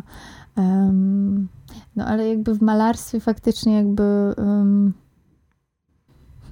um, 0.58 1.48
no 1.96 2.06
ale 2.06 2.28
jakby 2.28 2.54
w 2.54 2.62
malarstwie 2.62 3.20
faktycznie 3.20 3.76
jakby 3.76 4.34
um, 4.38 4.94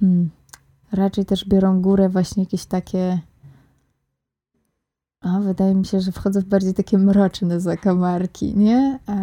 hmm, 0.00 0.30
raczej 0.92 1.24
też 1.24 1.48
biorą 1.48 1.82
górę 1.82 2.08
właśnie 2.08 2.42
jakieś 2.42 2.66
takie 2.66 3.18
a, 5.24 5.40
wydaje 5.40 5.74
mi 5.74 5.86
się, 5.86 6.00
że 6.00 6.12
wchodzą 6.12 6.40
w 6.40 6.44
bardziej 6.44 6.74
takie 6.74 6.98
mroczne 6.98 7.60
zakamarki, 7.60 8.56
nie? 8.56 8.98
A, 9.06 9.14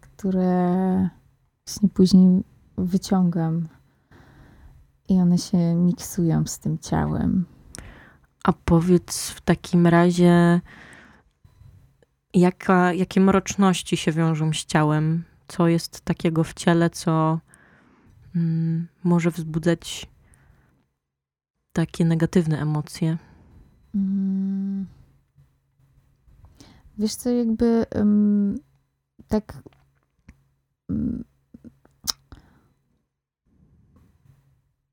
które 0.00 1.08
właśnie 1.66 1.88
później 1.88 2.42
wyciągam 2.76 3.68
i 5.08 5.20
one 5.20 5.38
się 5.38 5.74
miksują 5.74 6.46
z 6.46 6.58
tym 6.58 6.78
ciałem. 6.78 7.44
A 8.48 8.52
powiedz 8.52 9.30
w 9.30 9.40
takim 9.40 9.86
razie, 9.86 10.60
jaka, 12.34 12.92
jakie 12.92 13.20
mroczności 13.20 13.96
się 13.96 14.12
wiążą 14.12 14.52
z 14.52 14.64
ciałem? 14.64 15.24
Co 15.48 15.68
jest 15.68 16.00
takiego 16.00 16.44
w 16.44 16.54
ciele, 16.54 16.90
co 16.90 17.40
mm, 18.36 18.88
może 19.04 19.30
wzbudzać 19.30 20.06
takie 21.72 22.04
negatywne 22.04 22.60
emocje? 22.60 23.18
Mm. 23.94 24.86
Wiesz 26.98 27.14
co, 27.14 27.30
jakby 27.30 27.86
um, 27.94 28.58
tak 29.28 29.62
um, 30.88 31.24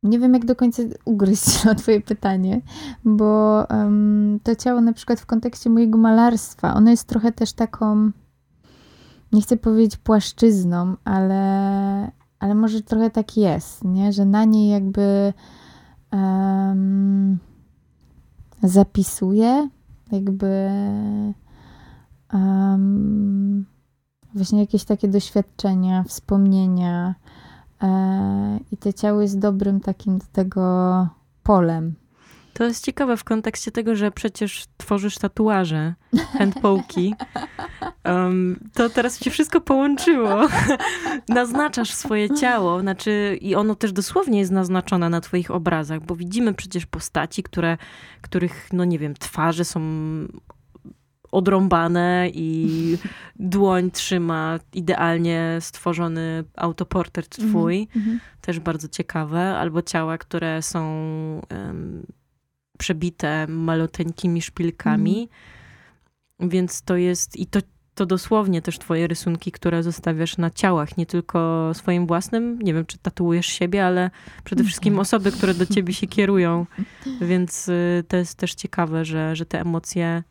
nie 0.06 0.20
wiem, 0.20 0.34
jak 0.34 0.46
do 0.46 0.56
końca 0.56 0.84
ugryźć 1.06 1.64
na 1.66 1.76
twoje 1.76 2.02
pytanie, 2.02 2.62
bo 3.06 3.64
um, 3.70 4.40
to 4.44 4.56
ciało 4.56 4.82
na 4.82 4.94
przykład 4.94 5.20
w 5.20 5.26
kontekście 5.26 5.70
mojego 5.70 5.98
malarstwa, 5.98 6.74
ono 6.74 6.92
jest 6.92 7.08
trochę 7.08 7.32
też 7.32 7.54
taką, 7.54 8.12
nie 9.32 9.42
chcę 9.42 9.58
powiedzieć 9.58 9.98
płaszczyzną, 9.98 10.96
ale, 11.04 12.12
ale 12.40 12.56
może 12.56 12.82
trochę 12.82 13.10
tak 13.10 13.38
jest, 13.38 13.84
nie? 13.84 14.14
że 14.14 14.26
na 14.26 14.46
niej 14.46 14.70
jakby 14.70 15.34
um, 16.12 17.38
zapisuję 18.64 19.70
jakby 20.12 20.70
um, 22.34 23.66
właśnie 24.34 24.60
jakieś 24.60 24.84
takie 24.84 25.08
doświadczenia, 25.08 26.04
wspomnienia, 26.04 27.16
I 28.72 28.78
to 28.78 28.94
ciało 28.94 29.22
jest 29.22 29.40
dobrym 29.40 29.80
takim 29.80 30.18
do 30.18 30.26
tego 30.34 31.08
polem. 31.44 31.96
To 32.54 32.64
jest 32.64 32.86
ciekawe 32.86 33.18
w 33.18 33.24
kontekście 33.24 33.72
tego, 33.72 33.96
że 33.96 34.12
przecież 34.12 34.66
tworzysz 34.78 35.18
tatuaże, 35.18 35.94
handpoki. 36.38 37.16
Um, 38.06 38.70
to 38.74 38.90
teraz 38.90 39.20
się 39.20 39.32
wszystko 39.32 39.62
połączyło. 39.62 40.48
Naznaczasz 41.30 41.92
swoje 41.92 42.30
ciało, 42.30 42.82
znaczy 42.82 43.38
i 43.42 43.56
ono 43.56 43.76
też 43.76 43.94
dosłownie 43.94 44.40
jest 44.40 44.52
naznaczone 44.52 45.10
na 45.10 45.22
twoich 45.22 45.52
obrazach, 45.52 46.02
bo 46.02 46.16
widzimy 46.16 46.54
przecież 46.54 46.86
postaci, 46.86 47.44
które, 47.44 47.78
których, 48.22 48.68
no 48.74 48.86
nie 48.86 49.00
wiem, 49.00 49.14
twarze 49.14 49.66
są 49.66 49.82
odrąbane 51.32 52.30
i 52.34 52.98
dłoń 53.40 53.92
trzyma 53.92 54.60
idealnie 54.74 55.58
stworzony 55.60 56.44
autoportret 56.56 57.36
mhm, 57.40 57.50
twój. 57.50 57.88
Mm 57.96 58.08
-hmm. 58.08 58.20
Też 58.42 58.60
bardzo 58.60 58.88
ciekawe. 58.88 59.58
Albo 59.58 59.82
ciała, 59.82 60.18
które 60.18 60.62
są 60.62 60.82
um, 61.52 62.04
przebite 62.78 63.48
maluteńkimi 63.48 64.42
szpilkami. 64.42 65.30
Mm. 66.40 66.50
Więc 66.50 66.82
to 66.82 66.98
jest 66.98 67.38
i 67.38 67.46
to, 67.46 67.60
to 67.96 68.06
dosłownie 68.06 68.62
też 68.62 68.80
twoje 68.80 69.08
rysunki, 69.08 69.52
które 69.52 69.84
zostawiasz 69.84 70.38
na 70.38 70.50
ciałach, 70.50 70.98
nie 70.98 71.06
tylko 71.06 71.72
swoim 71.74 72.08
własnym. 72.08 72.60
Nie 72.62 72.74
wiem, 72.74 72.86
czy 72.86 72.98
tatuujesz 72.98 73.46
siebie, 73.46 73.86
ale 73.86 74.10
przede 74.44 74.64
wszystkim 74.64 75.00
osoby, 75.00 75.32
które 75.32 75.54
do 75.54 75.66
ciebie 75.66 75.94
się 75.94 76.08
kierują. 76.08 76.66
Więc 77.22 77.70
y, 77.70 78.04
to 78.08 78.18
jest 78.18 78.38
też 78.38 78.56
ciekawe, 78.56 79.06
że, 79.06 79.36
że 79.36 79.46
te 79.46 79.62
emocje 79.62 80.24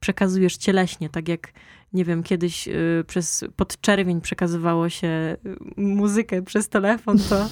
przekazujesz 0.00 0.56
cieleśnie, 0.56 1.08
tak 1.08 1.28
jak 1.28 1.52
nie 1.92 2.04
wiem, 2.04 2.22
kiedyś 2.22 2.68
y, 2.68 3.04
przez 3.06 3.44
podczerwień 3.56 4.20
przekazywało 4.20 4.88
się 4.88 5.36
y, 5.78 5.80
muzykę 5.80 6.42
przez 6.42 6.68
telefon, 6.68 7.18
to, 7.28 7.48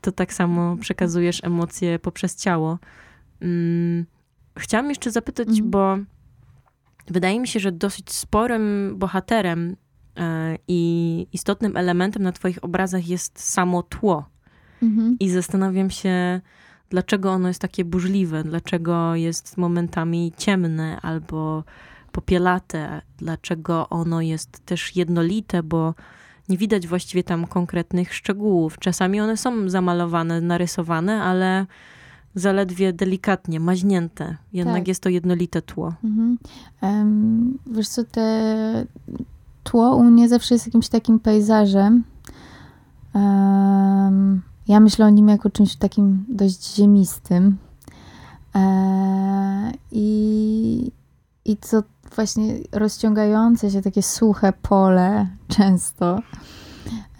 to 0.00 0.12
tak 0.12 0.32
samo 0.32 0.76
przekazujesz 0.76 1.44
emocje 1.44 1.98
poprzez 1.98 2.36
ciało. 2.36 2.78
Mm, 3.40 4.06
chciałam 4.58 4.88
jeszcze 4.88 5.10
zapytać, 5.10 5.48
mhm. 5.48 5.70
bo 5.70 5.98
wydaje 7.06 7.40
mi 7.40 7.48
się, 7.48 7.60
że 7.60 7.72
dosyć 7.72 8.12
sporym 8.12 8.94
bohaterem 8.98 9.70
y, 9.70 9.76
i 10.68 11.26
istotnym 11.32 11.76
elementem 11.76 12.22
na 12.22 12.32
Twoich 12.32 12.64
obrazach 12.64 13.08
jest 13.08 13.40
samo 13.40 13.82
tło. 13.82 14.28
Mhm. 14.82 15.16
I 15.20 15.30
zastanawiam 15.30 15.90
się, 15.90 16.40
dlaczego 16.90 17.32
ono 17.32 17.48
jest 17.48 17.60
takie 17.60 17.84
burzliwe, 17.84 18.44
dlaczego 18.44 19.14
jest 19.14 19.56
momentami 19.56 20.32
ciemne 20.36 21.00
albo 21.00 21.64
popielate, 22.12 23.02
dlaczego 23.18 23.88
ono 23.88 24.20
jest 24.20 24.66
też 24.66 24.96
jednolite, 24.96 25.62
bo 25.62 25.94
nie 26.48 26.58
widać 26.58 26.86
właściwie 26.86 27.24
tam 27.24 27.46
konkretnych 27.46 28.14
szczegółów. 28.14 28.78
Czasami 28.78 29.20
one 29.20 29.36
są 29.36 29.68
zamalowane, 29.68 30.40
narysowane, 30.40 31.22
ale 31.22 31.66
zaledwie 32.34 32.92
delikatnie, 32.92 33.60
maźnięte. 33.60 34.36
Jednak 34.52 34.80
tak. 34.80 34.88
jest 34.88 35.02
to 35.02 35.08
jednolite 35.08 35.62
tło. 35.62 35.94
Mhm. 36.04 36.38
Um, 36.82 37.58
wiesz 37.66 37.88
co, 37.88 38.04
te 38.04 38.86
tło 39.62 39.96
u 39.96 40.04
mnie 40.04 40.28
zawsze 40.28 40.54
jest 40.54 40.66
jakimś 40.66 40.88
takim 40.88 41.20
pejzażem. 41.20 42.04
Um, 43.14 44.42
ja 44.70 44.80
myślę 44.80 45.06
o 45.06 45.10
nim 45.10 45.28
jako 45.28 45.50
czymś 45.50 45.76
takim 45.76 46.24
dość 46.28 46.74
ziemistym. 46.74 47.56
E, 48.54 49.72
I, 49.92 50.92
I 51.44 51.56
co 51.56 51.82
właśnie 52.14 52.54
rozciągające 52.72 53.70
się 53.70 53.82
takie 53.82 54.02
suche 54.02 54.52
pole 54.52 55.26
często. 55.56 56.18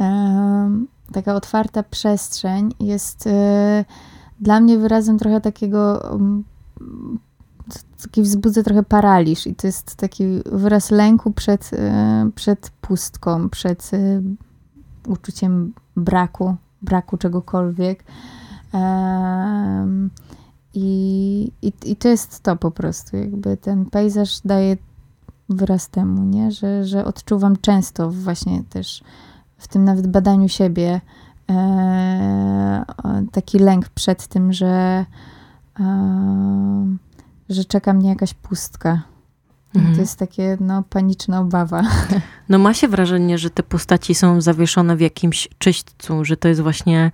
E, 0.00 0.70
taka 1.12 1.34
otwarta 1.34 1.82
przestrzeń 1.82 2.74
jest 2.80 3.26
e, 3.26 3.84
dla 4.40 4.60
mnie 4.60 4.78
wyrazem 4.78 5.18
trochę 5.18 5.40
takiego 5.40 6.10
taki 8.02 8.22
wzbudza 8.22 8.62
trochę 8.62 8.82
paraliż 8.82 9.46
i 9.46 9.54
to 9.54 9.66
jest 9.66 9.96
taki 9.96 10.24
wyraz 10.46 10.90
lęku 10.90 11.32
przed, 11.32 11.70
przed 12.34 12.70
pustką, 12.80 13.48
przed 13.48 13.90
uczuciem 15.08 15.72
braku 15.96 16.56
braku 16.83 17.16
czegokolwiek. 17.16 18.05
Um, 18.73 20.11
i, 20.75 21.53
i, 21.62 21.73
I 21.85 21.97
to 21.97 22.09
jest 22.09 22.40
to 22.40 22.57
po 22.57 22.71
prostu, 22.71 23.16
jakby 23.16 23.57
ten 23.57 23.87
pejzaż 23.87 24.40
daje 24.45 24.77
wyraz 25.49 25.88
temu, 25.88 26.25
nie? 26.25 26.51
Że, 26.51 26.85
że 26.85 27.05
odczuwam 27.05 27.57
często 27.57 28.11
właśnie 28.11 28.62
też 28.64 29.03
w 29.59 29.69
tym 29.69 29.85
nawet 29.85 30.07
badaniu 30.07 30.49
siebie 30.49 31.01
e, 31.51 32.85
taki 33.33 33.59
lęk 33.59 33.88
przed 33.88 34.27
tym, 34.27 34.53
że, 34.53 35.07
e, 35.81 36.97
że 37.49 37.64
czeka 37.64 37.93
mnie 37.93 38.09
jakaś 38.09 38.35
pustka. 38.35 39.03
Mhm. 39.74 39.94
To 39.94 40.00
jest 40.00 40.18
takie 40.18 40.56
no, 40.61 40.83
paniczna 40.83 41.40
obawa. 41.40 41.83
No 42.48 42.59
ma 42.59 42.74
się 42.74 42.88
wrażenie, 42.88 43.38
że 43.38 43.50
te 43.50 43.62
postaci 43.62 44.14
są 44.14 44.40
zawieszone 44.40 44.96
w 44.96 45.00
jakimś 45.00 45.48
czyśćcu, 45.59 46.24
że 46.24 46.37
to 46.37 46.48
jest 46.48 46.61
właśnie 46.61 47.11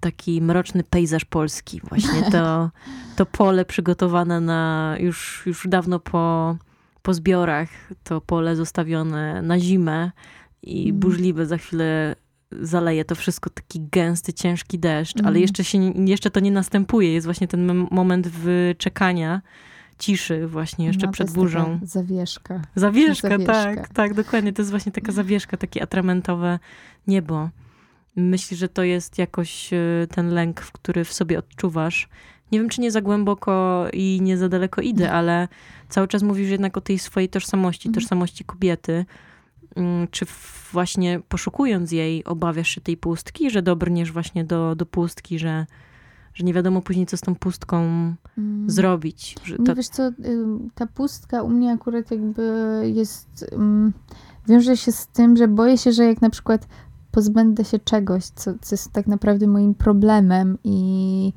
taki 0.00 0.42
mroczny 0.42 0.84
pejzaż 0.84 1.24
polski. 1.24 1.80
Właśnie 1.88 2.30
to, 2.30 2.70
to 3.16 3.26
pole 3.26 3.64
przygotowane 3.64 4.40
na 4.40 4.94
już, 4.98 5.42
już 5.46 5.66
dawno 5.68 6.00
po, 6.00 6.56
po 7.02 7.14
zbiorach, 7.14 7.68
to 8.02 8.20
pole 8.20 8.56
zostawione 8.56 9.42
na 9.42 9.60
zimę 9.60 10.10
i 10.62 10.88
mm. 10.88 11.00
burzliwe 11.00 11.46
za 11.46 11.58
chwilę 11.58 12.16
zaleje 12.60 13.04
to 13.04 13.14
wszystko 13.14 13.50
taki 13.50 13.80
gęsty, 13.80 14.32
ciężki 14.32 14.78
deszcz, 14.78 15.20
ale 15.24 15.40
jeszcze, 15.40 15.64
się, 15.64 15.78
jeszcze 15.92 16.30
to 16.30 16.40
nie 16.40 16.50
następuje. 16.50 17.12
Jest 17.12 17.26
właśnie 17.26 17.48
ten 17.48 17.86
moment 17.90 18.28
wyczekania 18.28 19.42
ciszy 20.04 20.46
właśnie 20.46 20.86
jeszcze 20.86 21.06
no, 21.06 21.12
przed 21.12 21.30
burzą. 21.30 21.78
Zawieszka. 21.82 22.62
zawieszka. 22.74 23.28
Zawieszka, 23.28 23.52
tak, 23.52 23.88
tak, 23.88 24.14
dokładnie. 24.14 24.52
To 24.52 24.62
jest 24.62 24.70
właśnie 24.70 24.92
taka 24.92 25.12
zawieszka, 25.12 25.56
takie 25.56 25.82
atramentowe 25.82 26.58
niebo. 27.06 27.48
Myślisz, 28.16 28.60
że 28.60 28.68
to 28.68 28.82
jest 28.82 29.18
jakoś 29.18 29.72
e, 29.72 30.06
ten 30.10 30.28
lęk, 30.28 30.60
który 30.60 31.04
w 31.04 31.12
sobie 31.12 31.38
odczuwasz. 31.38 32.08
Nie 32.52 32.58
wiem, 32.58 32.68
czy 32.68 32.80
nie 32.80 32.90
za 32.90 33.00
głęboko 33.00 33.86
i 33.92 34.18
nie 34.22 34.36
za 34.36 34.48
daleko 34.48 34.80
idę, 34.80 35.12
ale 35.12 35.48
cały 35.88 36.08
czas 36.08 36.22
mówisz 36.22 36.50
jednak 36.50 36.76
o 36.76 36.80
tej 36.80 36.98
swojej 36.98 37.28
tożsamości, 37.28 37.88
mhm. 37.88 38.02
tożsamości 38.02 38.44
kobiety. 38.44 39.04
Mm, 39.76 40.08
czy 40.10 40.26
właśnie 40.72 41.20
poszukując 41.28 41.92
jej, 41.92 42.24
obawiasz 42.24 42.68
się 42.68 42.80
tej 42.80 42.96
pustki, 42.96 43.50
że 43.50 43.62
dobrniesz 43.62 44.12
właśnie 44.12 44.44
do, 44.44 44.74
do 44.74 44.86
pustki, 44.86 45.38
że 45.38 45.66
że 46.34 46.44
nie 46.44 46.54
wiadomo 46.54 46.82
później, 46.82 47.06
co 47.06 47.16
z 47.16 47.20
tą 47.20 47.34
pustką 47.34 47.76
mm. 48.38 48.70
zrobić. 48.70 49.36
Że 49.44 49.56
to... 49.56 49.62
Nie 49.62 49.74
wiesz 49.74 49.88
co, 49.88 50.10
ta 50.74 50.86
pustka 50.86 51.42
u 51.42 51.48
mnie 51.48 51.72
akurat 51.72 52.10
jakby 52.10 52.82
jest, 52.94 53.46
um, 53.52 53.92
wiąże 54.48 54.76
się 54.76 54.92
z 54.92 55.06
tym, 55.06 55.36
że 55.36 55.48
boję 55.48 55.78
się, 55.78 55.92
że 55.92 56.04
jak 56.04 56.22
na 56.22 56.30
przykład 56.30 56.66
pozbędę 57.10 57.64
się 57.64 57.78
czegoś, 57.78 58.24
co, 58.24 58.50
co 58.60 58.74
jest 58.74 58.92
tak 58.92 59.06
naprawdę 59.06 59.46
moim 59.46 59.74
problemem 59.74 60.58
i, 60.64 61.32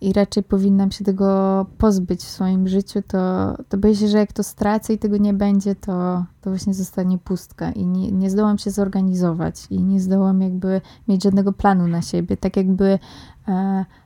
i 0.00 0.12
raczej 0.12 0.42
powinnam 0.42 0.90
się 0.90 1.04
tego 1.04 1.66
pozbyć 1.78 2.20
w 2.20 2.28
swoim 2.28 2.68
życiu, 2.68 3.02
to, 3.06 3.54
to 3.68 3.78
boję 3.78 3.96
się, 3.96 4.08
że 4.08 4.18
jak 4.18 4.32
to 4.32 4.42
stracę 4.42 4.92
i 4.92 4.98
tego 4.98 5.16
nie 5.16 5.34
będzie, 5.34 5.74
to, 5.74 6.24
to 6.40 6.50
właśnie 6.50 6.74
zostanie 6.74 7.18
pustka 7.18 7.72
i 7.72 7.86
nie, 7.86 8.12
nie 8.12 8.30
zdołam 8.30 8.58
się 8.58 8.70
zorganizować 8.70 9.66
i 9.70 9.82
nie 9.82 10.00
zdołam 10.00 10.40
jakby 10.40 10.80
mieć 11.08 11.22
żadnego 11.22 11.52
planu 11.52 11.88
na 11.88 12.02
siebie. 12.02 12.36
Tak 12.36 12.56
jakby 12.56 12.98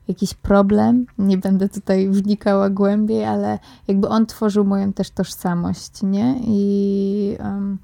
jakiś 0.09 0.35
problem. 0.35 1.07
Nie 1.19 1.39
będę 1.39 1.69
tutaj 1.69 2.09
wnikała 2.09 2.71
głębiej, 2.71 3.25
ale 3.25 3.59
jakby 3.89 4.09
on 4.09 4.27
tworzył 4.27 4.65
moją 4.65 4.93
też 4.93 5.11
tożsamość, 5.11 6.03
nie? 6.03 6.41
I 6.47 7.37
um, 7.41 7.79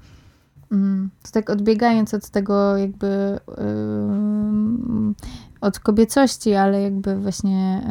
to 1.23 1.31
tak 1.31 1.49
odbiegając 1.49 2.13
od 2.13 2.29
tego 2.29 2.77
jakby 2.77 3.39
um, 3.57 5.15
od 5.61 5.79
kobiecości, 5.79 6.55
ale 6.55 6.81
jakby 6.81 7.19
właśnie 7.19 7.81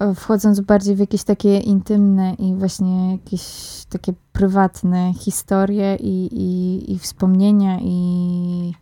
e, 0.00 0.14
wchodząc 0.14 0.60
bardziej 0.60 0.96
w 0.96 0.98
jakieś 0.98 1.24
takie 1.24 1.58
intymne 1.58 2.34
i 2.34 2.54
właśnie 2.54 3.12
jakieś 3.12 3.44
takie 3.88 4.12
prywatne 4.32 5.14
historie 5.14 5.96
i, 5.96 6.28
i, 6.32 6.92
i 6.92 6.98
wspomnienia 6.98 7.78
i, 7.80 8.74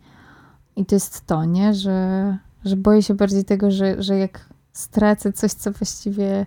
i 0.75 0.85
to 0.85 0.95
jest 0.95 1.25
to, 1.25 1.45
nie? 1.45 1.73
Że, 1.73 2.37
że 2.65 2.75
boję 2.75 3.03
się 3.03 3.13
bardziej 3.13 3.45
tego, 3.45 3.71
że, 3.71 4.03
że 4.03 4.17
jak 4.17 4.49
stracę 4.73 5.33
coś, 5.33 5.51
co 5.51 5.71
właściwie 5.71 6.45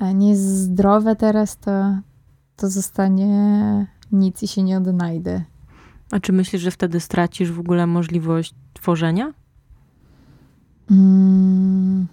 e, 0.00 0.14
nie 0.14 0.30
jest 0.30 0.42
zdrowe 0.42 1.16
teraz, 1.16 1.56
to, 1.56 1.96
to 2.56 2.70
zostanie 2.70 3.86
nic 4.12 4.42
i 4.42 4.48
się 4.48 4.62
nie 4.62 4.76
odnajdę. 4.76 5.42
A 6.10 6.20
czy 6.20 6.32
myślisz, 6.32 6.62
że 6.62 6.70
wtedy 6.70 7.00
stracisz 7.00 7.52
w 7.52 7.60
ogóle 7.60 7.86
możliwość 7.86 8.54
tworzenia? 8.72 9.32
Mm. 10.90 12.06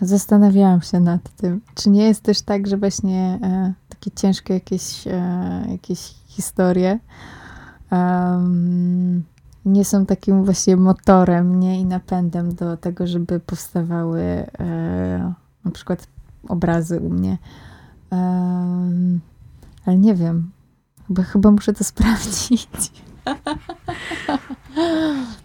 Zastanawiałam 0.00 0.82
się 0.82 1.00
nad 1.00 1.36
tym. 1.36 1.60
Czy 1.74 1.90
nie 1.90 2.04
jest 2.04 2.22
też 2.22 2.42
tak, 2.42 2.66
że 2.66 2.76
właśnie 2.76 3.38
e, 3.42 3.72
takie 3.88 4.10
ciężkie 4.10 4.54
jakieś, 4.54 5.06
e, 5.06 5.66
jakieś 5.68 6.14
historie 6.26 6.98
um, 7.92 9.22
nie 9.64 9.84
są 9.84 10.06
takim 10.06 10.44
właśnie 10.44 10.76
motorem 10.76 11.60
nie? 11.60 11.80
i 11.80 11.84
napędem 11.84 12.54
do 12.54 12.76
tego, 12.76 13.06
żeby 13.06 13.40
powstawały 13.40 14.22
e, 14.22 15.32
na 15.64 15.70
przykład 15.70 16.06
obrazy 16.48 17.00
u 17.00 17.10
mnie. 17.10 17.38
E, 18.12 18.16
ale 19.86 19.98
nie 19.98 20.14
wiem, 20.14 20.50
chyba, 21.08 21.22
chyba 21.22 21.50
muszę 21.50 21.72
to 21.72 21.84
sprawdzić. 21.94 22.68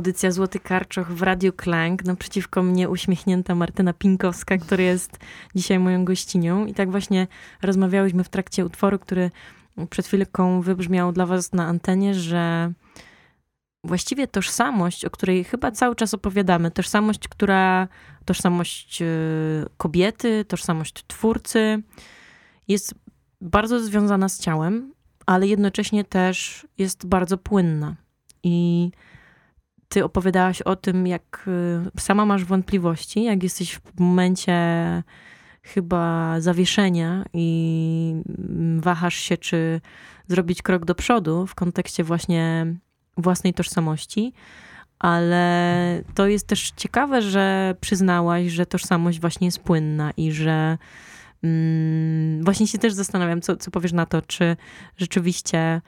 Audycja 0.00 0.30
Złoty 0.30 0.60
Karczoch 0.60 1.12
w 1.12 1.22
Radiu 1.22 1.52
Klang. 1.52 2.04
Naprzeciwko 2.04 2.62
mnie 2.62 2.88
uśmiechnięta 2.88 3.54
Martyna 3.54 3.92
Pinkowska, 3.92 4.58
która 4.58 4.82
jest 4.82 5.18
dzisiaj 5.54 5.78
moją 5.78 6.04
gościnią. 6.04 6.66
I 6.66 6.74
tak 6.74 6.90
właśnie 6.90 7.26
rozmawiałyśmy 7.62 8.24
w 8.24 8.28
trakcie 8.28 8.66
utworu, 8.66 8.98
który 8.98 9.30
przed 9.90 10.06
chwilką 10.06 10.60
wybrzmiał 10.60 11.12
dla 11.12 11.26
was 11.26 11.52
na 11.52 11.66
antenie, 11.66 12.14
że 12.14 12.72
właściwie 13.84 14.26
tożsamość, 14.26 15.04
o 15.04 15.10
której 15.10 15.44
chyba 15.44 15.70
cały 15.70 15.96
czas 15.96 16.14
opowiadamy, 16.14 16.70
tożsamość, 16.70 17.28
która, 17.28 17.88
tożsamość 18.24 19.02
e, 19.02 19.06
kobiety, 19.76 20.44
tożsamość 20.44 21.04
twórcy, 21.06 21.82
jest 22.68 22.94
bardzo 23.40 23.80
związana 23.80 24.28
z 24.28 24.40
ciałem, 24.40 24.94
ale 25.26 25.46
jednocześnie 25.46 26.04
też 26.04 26.66
jest 26.78 27.06
bardzo 27.06 27.38
płynna. 27.38 27.96
I 28.42 28.90
ty 29.90 30.04
opowiadałaś 30.04 30.62
o 30.62 30.76
tym, 30.76 31.06
jak 31.06 31.48
e, 31.96 32.00
sama 32.00 32.26
masz 32.26 32.44
wątpliwości, 32.44 33.22
jak 33.22 33.42
jesteś 33.42 33.74
w 33.74 34.00
momencie 34.00 34.56
chyba 35.62 36.34
zawieszenia 36.40 37.24
i 37.32 38.14
wahasz 38.78 39.14
się, 39.14 39.36
czy 39.36 39.80
zrobić 40.28 40.62
krok 40.62 40.84
do 40.84 40.94
przodu 40.94 41.46
w 41.46 41.54
kontekście 41.54 42.04
właśnie 42.04 42.66
własnej 43.16 43.54
tożsamości, 43.54 44.32
ale 44.98 46.02
to 46.14 46.26
jest 46.26 46.46
też 46.46 46.72
ciekawe, 46.76 47.22
że 47.22 47.74
przyznałaś, 47.80 48.46
że 48.46 48.66
tożsamość 48.66 49.20
właśnie 49.20 49.46
jest 49.46 49.58
płynna 49.58 50.10
i 50.16 50.32
że 50.32 50.78
mm, 51.42 52.44
właśnie 52.44 52.66
się 52.66 52.78
też 52.78 52.92
zastanawiam, 52.92 53.40
co, 53.40 53.56
co 53.56 53.70
powiesz 53.70 53.92
na 53.92 54.06
to, 54.06 54.22
czy 54.22 54.56
rzeczywiście 54.96 55.80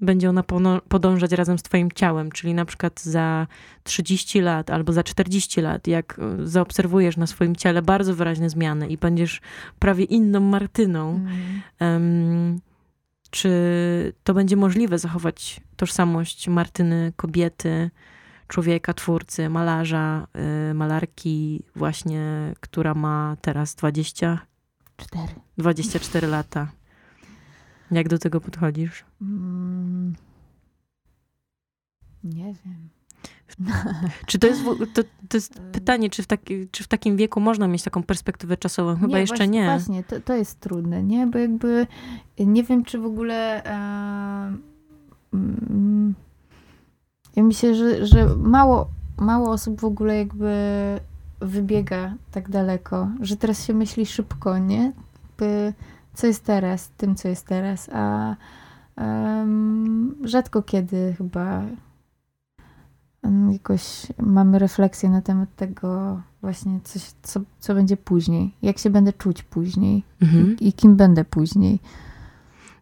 będzie 0.00 0.28
ona 0.28 0.42
podążać 0.88 1.32
razem 1.32 1.58
z 1.58 1.62
twoim 1.62 1.92
ciałem, 1.94 2.32
czyli 2.32 2.54
na 2.54 2.64
przykład 2.64 3.00
za 3.00 3.46
30 3.82 4.40
lat 4.40 4.70
albo 4.70 4.92
za 4.92 5.02
40 5.02 5.60
lat, 5.60 5.86
jak 5.86 6.18
e, 6.18 6.46
zaobserwujesz 6.46 7.16
na 7.16 7.26
swoim 7.26 7.56
ciele 7.56 7.82
bardzo 7.82 8.14
wyraźne 8.14 8.50
zmiany 8.50 8.88
i 8.88 8.96
będziesz 8.96 9.40
prawie 9.78 10.04
inną 10.04 10.40
Martyną, 10.40 11.14
mm. 11.14 11.32
um, 11.80 12.60
czy 13.30 13.50
to 14.24 14.34
będzie 14.34 14.56
możliwe 14.56 14.98
zachować 14.98 15.60
tożsamość 15.76 16.48
Martyny, 16.48 17.12
kobiety, 17.16 17.90
człowieka, 18.48 18.94
twórcy, 18.94 19.48
malarza, 19.48 20.26
y, 20.70 20.74
malarki, 20.74 21.62
właśnie, 21.76 22.54
która 22.60 22.94
ma 22.94 23.36
teraz 23.40 23.74
20, 23.74 24.38
24 25.58 26.26
lata. 26.26 26.79
Jak 27.90 28.08
do 28.08 28.18
tego 28.18 28.40
podchodzisz? 28.40 29.04
Mm, 29.22 30.14
nie 32.24 32.54
wiem. 32.64 32.88
Czy 34.26 34.38
to 34.38 34.46
jest, 34.46 34.64
to, 34.94 35.02
to 35.28 35.36
jest 35.36 35.60
pytanie, 35.72 36.10
czy 36.10 36.22
w, 36.22 36.26
taki, 36.26 36.68
czy 36.68 36.84
w 36.84 36.88
takim 36.88 37.16
wieku 37.16 37.40
można 37.40 37.68
mieć 37.68 37.82
taką 37.82 38.02
perspektywę 38.02 38.56
czasową? 38.56 38.96
Chyba 38.96 39.14
nie, 39.14 39.20
jeszcze 39.20 39.36
właśnie, 39.36 39.48
nie. 39.60 39.64
Właśnie, 39.64 40.04
to, 40.04 40.20
to 40.20 40.34
jest 40.34 40.60
trudne, 40.60 41.02
nie? 41.02 41.26
Bo 41.26 41.38
jakby 41.38 41.86
nie 42.38 42.64
wiem, 42.64 42.84
czy 42.84 42.98
w 42.98 43.04
ogóle. 43.04 43.64
E, 43.64 43.72
mm, 45.34 46.14
ja 47.36 47.42
myślę, 47.42 47.74
że, 47.74 48.06
że 48.06 48.36
mało, 48.36 48.90
mało 49.18 49.50
osób 49.50 49.80
w 49.80 49.84
ogóle 49.84 50.16
jakby 50.16 50.54
wybiega 51.40 52.14
tak 52.30 52.50
daleko, 52.50 53.08
że 53.20 53.36
teraz 53.36 53.66
się 53.66 53.74
myśli 53.74 54.06
szybko, 54.06 54.58
nie? 54.58 54.92
By, 55.38 55.72
co 56.14 56.26
jest 56.26 56.44
teraz, 56.44 56.90
tym, 56.96 57.14
co 57.14 57.28
jest 57.28 57.46
teraz, 57.46 57.90
a 57.92 58.36
um, 58.96 60.16
rzadko 60.24 60.62
kiedy 60.62 61.14
chyba 61.18 61.62
jakoś 63.52 64.06
mamy 64.18 64.58
refleksję 64.58 65.10
na 65.10 65.22
temat 65.22 65.56
tego 65.56 66.20
właśnie, 66.40 66.80
coś, 66.84 67.02
co, 67.22 67.40
co 67.58 67.74
będzie 67.74 67.96
później, 67.96 68.54
jak 68.62 68.78
się 68.78 68.90
będę 68.90 69.12
czuć 69.12 69.42
później 69.42 70.02
mhm. 70.22 70.56
i, 70.60 70.68
i 70.68 70.72
kim 70.72 70.96
będę 70.96 71.24
później. 71.24 71.80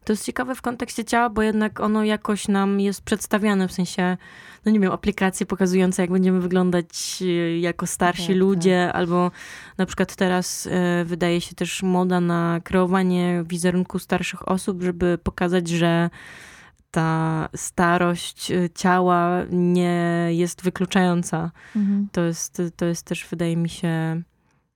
To 0.08 0.12
jest 0.12 0.24
ciekawe 0.24 0.54
w 0.54 0.62
kontekście 0.62 1.04
ciała, 1.04 1.30
bo 1.30 1.42
jednak 1.42 1.80
ono 1.80 2.04
jakoś 2.04 2.48
nam 2.48 2.80
jest 2.80 3.02
przedstawiane, 3.02 3.68
w 3.68 3.72
sensie, 3.72 4.16
no 4.64 4.72
nie 4.72 4.80
wiem, 4.80 4.92
aplikacje 4.92 5.46
pokazujące, 5.46 6.02
jak 6.02 6.10
będziemy 6.10 6.40
wyglądać 6.40 7.22
e, 7.22 7.58
jako 7.58 7.86
starsi 7.86 8.26
tak, 8.26 8.36
ludzie, 8.36 8.84
tak. 8.86 8.96
albo 8.96 9.30
na 9.78 9.86
przykład 9.86 10.16
teraz 10.16 10.66
y, 10.66 10.70
wydaje 11.04 11.40
się 11.40 11.54
też 11.54 11.82
moda 11.82 12.20
na 12.20 12.60
kreowanie 12.64 13.44
wizerunku 13.46 13.98
starszych 13.98 14.48
osób, 14.48 14.82
żeby 14.82 15.18
pokazać, 15.22 15.68
że 15.68 16.10
ta 16.90 17.48
starość 17.56 18.50
y, 18.50 18.70
ciała 18.74 19.42
nie 19.50 20.28
jest 20.30 20.62
wykluczająca. 20.62 21.50
Mhm. 21.76 22.08
To, 22.12 22.20
jest, 22.20 22.62
to 22.76 22.84
jest 22.84 23.06
też, 23.06 23.26
wydaje 23.30 23.56
mi 23.56 23.68
się, 23.68 24.22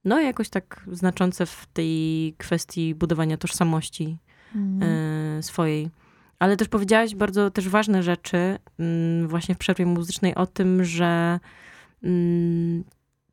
no 0.05 0.21
jakoś 0.21 0.49
tak 0.49 0.85
znaczące 0.93 1.47
w 1.47 1.67
tej 1.73 2.35
kwestii 2.39 2.95
budowania 2.95 3.37
tożsamości 3.37 4.19
mhm. 4.55 5.12
Swojej. 5.43 5.91
Ale 6.39 6.57
też 6.57 6.69
powiedziałaś 6.69 7.15
bardzo 7.15 7.51
też 7.51 7.69
ważne 7.69 8.03
rzeczy 8.03 8.59
y, 8.81 9.27
właśnie 9.27 9.55
w 9.55 9.59
przerwie 9.59 9.87
muzycznej 9.87 10.35
o 10.35 10.47
tym, 10.47 10.85
że 10.85 11.41
mm, 12.03 12.85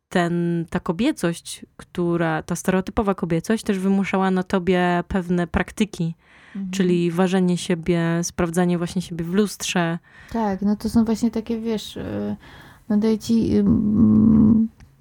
ten, 0.09 0.65
ta 0.69 0.79
kobiecość, 0.79 1.65
która, 1.77 2.43
ta 2.43 2.55
stereotypowa 2.55 3.15
kobiecość 3.15 3.63
też 3.63 3.79
wymuszała 3.79 4.31
na 4.31 4.43
tobie 4.43 5.03
pewne 5.07 5.47
praktyki, 5.47 6.15
Mhm. 6.55 6.71
Czyli 6.71 7.11
ważenie 7.11 7.57
siebie, 7.57 8.01
sprawdzanie 8.23 8.77
właśnie 8.77 9.01
siebie 9.01 9.25
w 9.25 9.33
lustrze. 9.33 9.99
Tak, 10.33 10.61
no 10.61 10.75
to 10.75 10.89
są 10.89 11.05
właśnie 11.05 11.31
takie, 11.31 11.59
wiesz, 11.59 11.97
y, 11.97 12.35
no 12.89 12.97
daję 12.97 13.19
ci 13.19 13.57
y, 13.57 13.63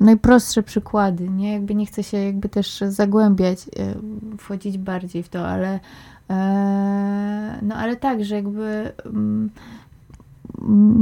najprostsze 0.00 0.62
przykłady, 0.62 1.28
nie? 1.28 1.52
Jakby 1.52 1.74
nie 1.74 1.86
chcę 1.86 2.02
się 2.02 2.16
jakby 2.16 2.48
też 2.48 2.80
zagłębiać, 2.88 3.58
y, 3.68 4.38
wchodzić 4.38 4.78
bardziej 4.78 5.22
w 5.22 5.28
to, 5.28 5.48
ale 5.48 5.80
no 7.62 7.74
ale 7.74 7.96
tak, 7.96 8.24
że 8.24 8.34
jakby 8.34 8.92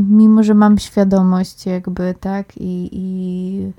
mimo, 0.09 0.43
że 0.43 0.55
mam 0.55 0.79
świadomość 0.79 1.67
jakby, 1.67 2.15
tak, 2.21 2.57
i, 2.57 2.89
i 2.93 3.73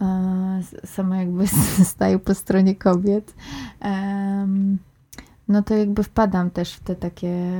e, 0.00 0.60
sama 0.84 1.16
jakby 1.16 1.46
staję 1.94 2.18
po 2.18 2.34
stronie 2.34 2.74
kobiet, 2.74 3.34
no 5.48 5.62
to 5.62 5.74
jakby 5.74 6.02
wpadam 6.02 6.50
też 6.50 6.74
w 6.74 6.80
te 6.80 6.96
takie. 6.96 7.52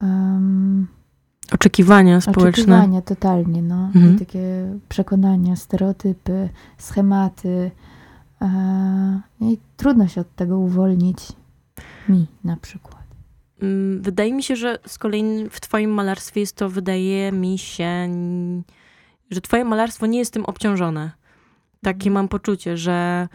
Um, 0.00 0.86
oczekiwania 1.52 2.20
społeczne. 2.20 2.50
Oczekiwania, 2.50 3.02
totalnie, 3.02 3.62
no. 3.62 3.90
Mhm. 3.94 4.18
Takie 4.18 4.74
przekonania, 4.88 5.56
stereotypy, 5.56 6.48
schematy. 6.78 7.70
E, 8.42 9.20
I 9.40 9.58
trudno 9.76 10.08
się 10.08 10.20
od 10.20 10.34
tego 10.34 10.58
uwolnić. 10.58 11.32
Mi 12.08 12.26
na 12.44 12.56
przykład. 12.56 13.04
Mm, 13.62 14.02
wydaje 14.02 14.32
mi 14.32 14.42
się, 14.42 14.56
że 14.56 14.78
z 14.86 14.98
kolei 14.98 15.48
w 15.50 15.60
Twoim 15.60 15.90
malarstwie 15.90 16.40
jest 16.40 16.56
to, 16.56 16.68
wydaje 16.68 17.32
mi 17.32 17.58
się, 17.58 18.08
że 19.30 19.40
Twoje 19.40 19.64
malarstwo 19.64 20.06
nie 20.06 20.18
jest 20.18 20.32
tym 20.32 20.44
obciążone. 20.44 21.10
Takie 21.82 22.10
mam 22.10 22.28
poczucie, 22.28 22.76
że 22.76 23.28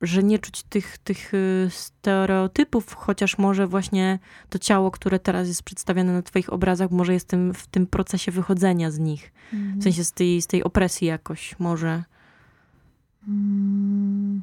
że 0.00 0.22
nie 0.22 0.38
czuć 0.38 0.62
tych, 0.62 0.98
tych 0.98 1.34
y, 1.34 1.68
stereotypów, 1.70 2.94
chociaż 2.94 3.38
może 3.38 3.66
właśnie 3.66 4.18
to 4.48 4.58
ciało, 4.58 4.90
które 4.90 5.18
teraz 5.18 5.48
jest 5.48 5.62
przedstawiane 5.62 6.12
na 6.12 6.22
twoich 6.22 6.52
obrazach, 6.52 6.90
może 6.90 7.12
jestem 7.12 7.54
w 7.54 7.66
tym 7.66 7.86
procesie 7.86 8.32
wychodzenia 8.32 8.90
z 8.90 8.98
nich. 8.98 9.32
W 9.52 9.82
sensie 9.82 10.04
z 10.04 10.12
tej, 10.12 10.42
z 10.42 10.46
tej 10.46 10.64
opresji 10.64 11.06
jakoś, 11.06 11.58
może. 11.58 12.04
Mm. 13.28 14.42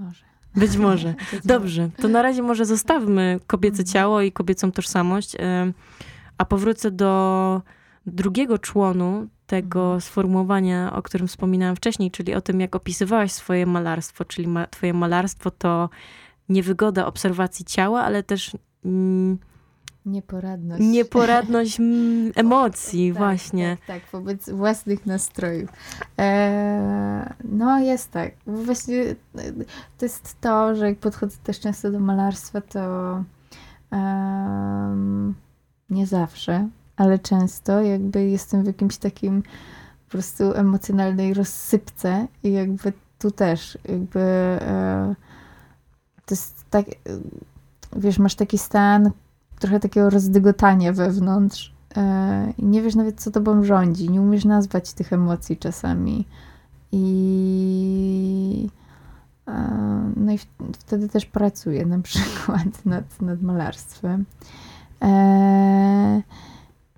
Być 0.00 0.06
może. 0.06 0.24
Być 0.66 0.76
może. 0.76 1.14
Dobrze, 1.44 1.90
to 1.96 2.08
na 2.08 2.22
razie 2.22 2.42
może 2.42 2.66
zostawmy 2.66 3.40
kobiece 3.46 3.82
mhm. 3.82 3.86
ciało 3.86 4.20
i 4.20 4.32
kobiecą 4.32 4.72
tożsamość, 4.72 5.36
a 6.38 6.44
powrócę 6.44 6.90
do 6.90 7.62
drugiego 8.06 8.58
członu 8.58 9.28
tego 9.46 9.80
mhm. 9.82 10.00
sformułowania, 10.00 10.92
o 10.92 11.02
którym 11.02 11.28
wspominałam 11.28 11.76
wcześniej, 11.76 12.10
czyli 12.10 12.34
o 12.34 12.40
tym, 12.40 12.60
jak 12.60 12.76
opisywałaś 12.76 13.32
swoje 13.32 13.66
malarstwo, 13.66 14.24
czyli 14.24 14.48
ma, 14.48 14.66
twoje 14.66 14.94
malarstwo 14.94 15.50
to 15.50 15.90
niewygoda 16.48 17.06
obserwacji 17.06 17.64
ciała, 17.64 18.02
ale 18.02 18.22
też 18.22 18.56
mm, 18.84 19.38
nieporadność. 20.06 20.82
Nieporadność 20.82 21.80
mm, 21.80 22.32
emocji, 22.36 23.10
tak, 23.12 23.18
właśnie. 23.18 23.76
Tak, 23.86 24.00
tak, 24.00 24.10
wobec 24.12 24.50
własnych 24.50 25.06
nastrojów. 25.06 25.70
Eee, 26.16 27.26
no 27.44 27.80
jest 27.80 28.10
tak. 28.10 28.32
Właśnie 28.46 29.16
to 29.98 30.04
jest 30.04 30.40
to, 30.40 30.74
że 30.74 30.86
jak 30.86 30.98
podchodzę 30.98 31.36
też 31.44 31.60
często 31.60 31.90
do 31.90 32.00
malarstwa, 32.00 32.60
to 32.60 33.24
nie 35.90 36.06
zawsze 36.06 36.68
ale 37.00 37.18
często 37.18 37.82
jakby 37.82 38.28
jestem 38.28 38.62
w 38.62 38.66
jakimś 38.66 38.96
takim 38.96 39.42
po 40.04 40.10
prostu 40.10 40.54
emocjonalnej 40.54 41.34
rozsypce 41.34 42.26
i 42.42 42.52
jakby 42.52 42.92
tu 43.18 43.30
też 43.30 43.78
jakby 43.88 44.20
e, 44.20 45.14
to 46.26 46.34
jest 46.34 46.64
tak, 46.70 46.86
wiesz, 47.96 48.18
masz 48.18 48.34
taki 48.34 48.58
stan, 48.58 49.10
trochę 49.60 49.80
takiego 49.80 50.10
rozdygotania 50.10 50.92
wewnątrz 50.92 51.74
e, 51.96 52.52
i 52.58 52.64
nie 52.64 52.82
wiesz 52.82 52.94
nawet, 52.94 53.20
co 53.20 53.30
tobą 53.30 53.64
rządzi. 53.64 54.10
Nie 54.10 54.20
umiesz 54.20 54.44
nazwać 54.44 54.92
tych 54.92 55.12
emocji 55.12 55.56
czasami. 55.56 56.26
I 56.92 58.68
e, 59.48 60.12
no 60.16 60.32
i 60.32 60.38
wtedy 60.72 61.08
też 61.08 61.26
pracuję 61.26 61.86
na 61.86 61.98
przykład 61.98 62.84
nad, 62.84 63.22
nad 63.22 63.42
malarstwem. 63.42 64.24
E, 65.02 66.22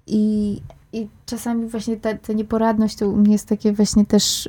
I, 0.07 0.61
I 0.93 1.09
czasami 1.27 1.69
właśnie 1.69 1.97
ta, 1.97 2.15
ta 2.15 2.33
nieporadność 2.33 2.97
to 2.97 3.09
u 3.09 3.17
mnie 3.17 3.33
jest 3.33 3.49
takie 3.49 3.73
właśnie 3.73 4.07
też, 4.07 4.49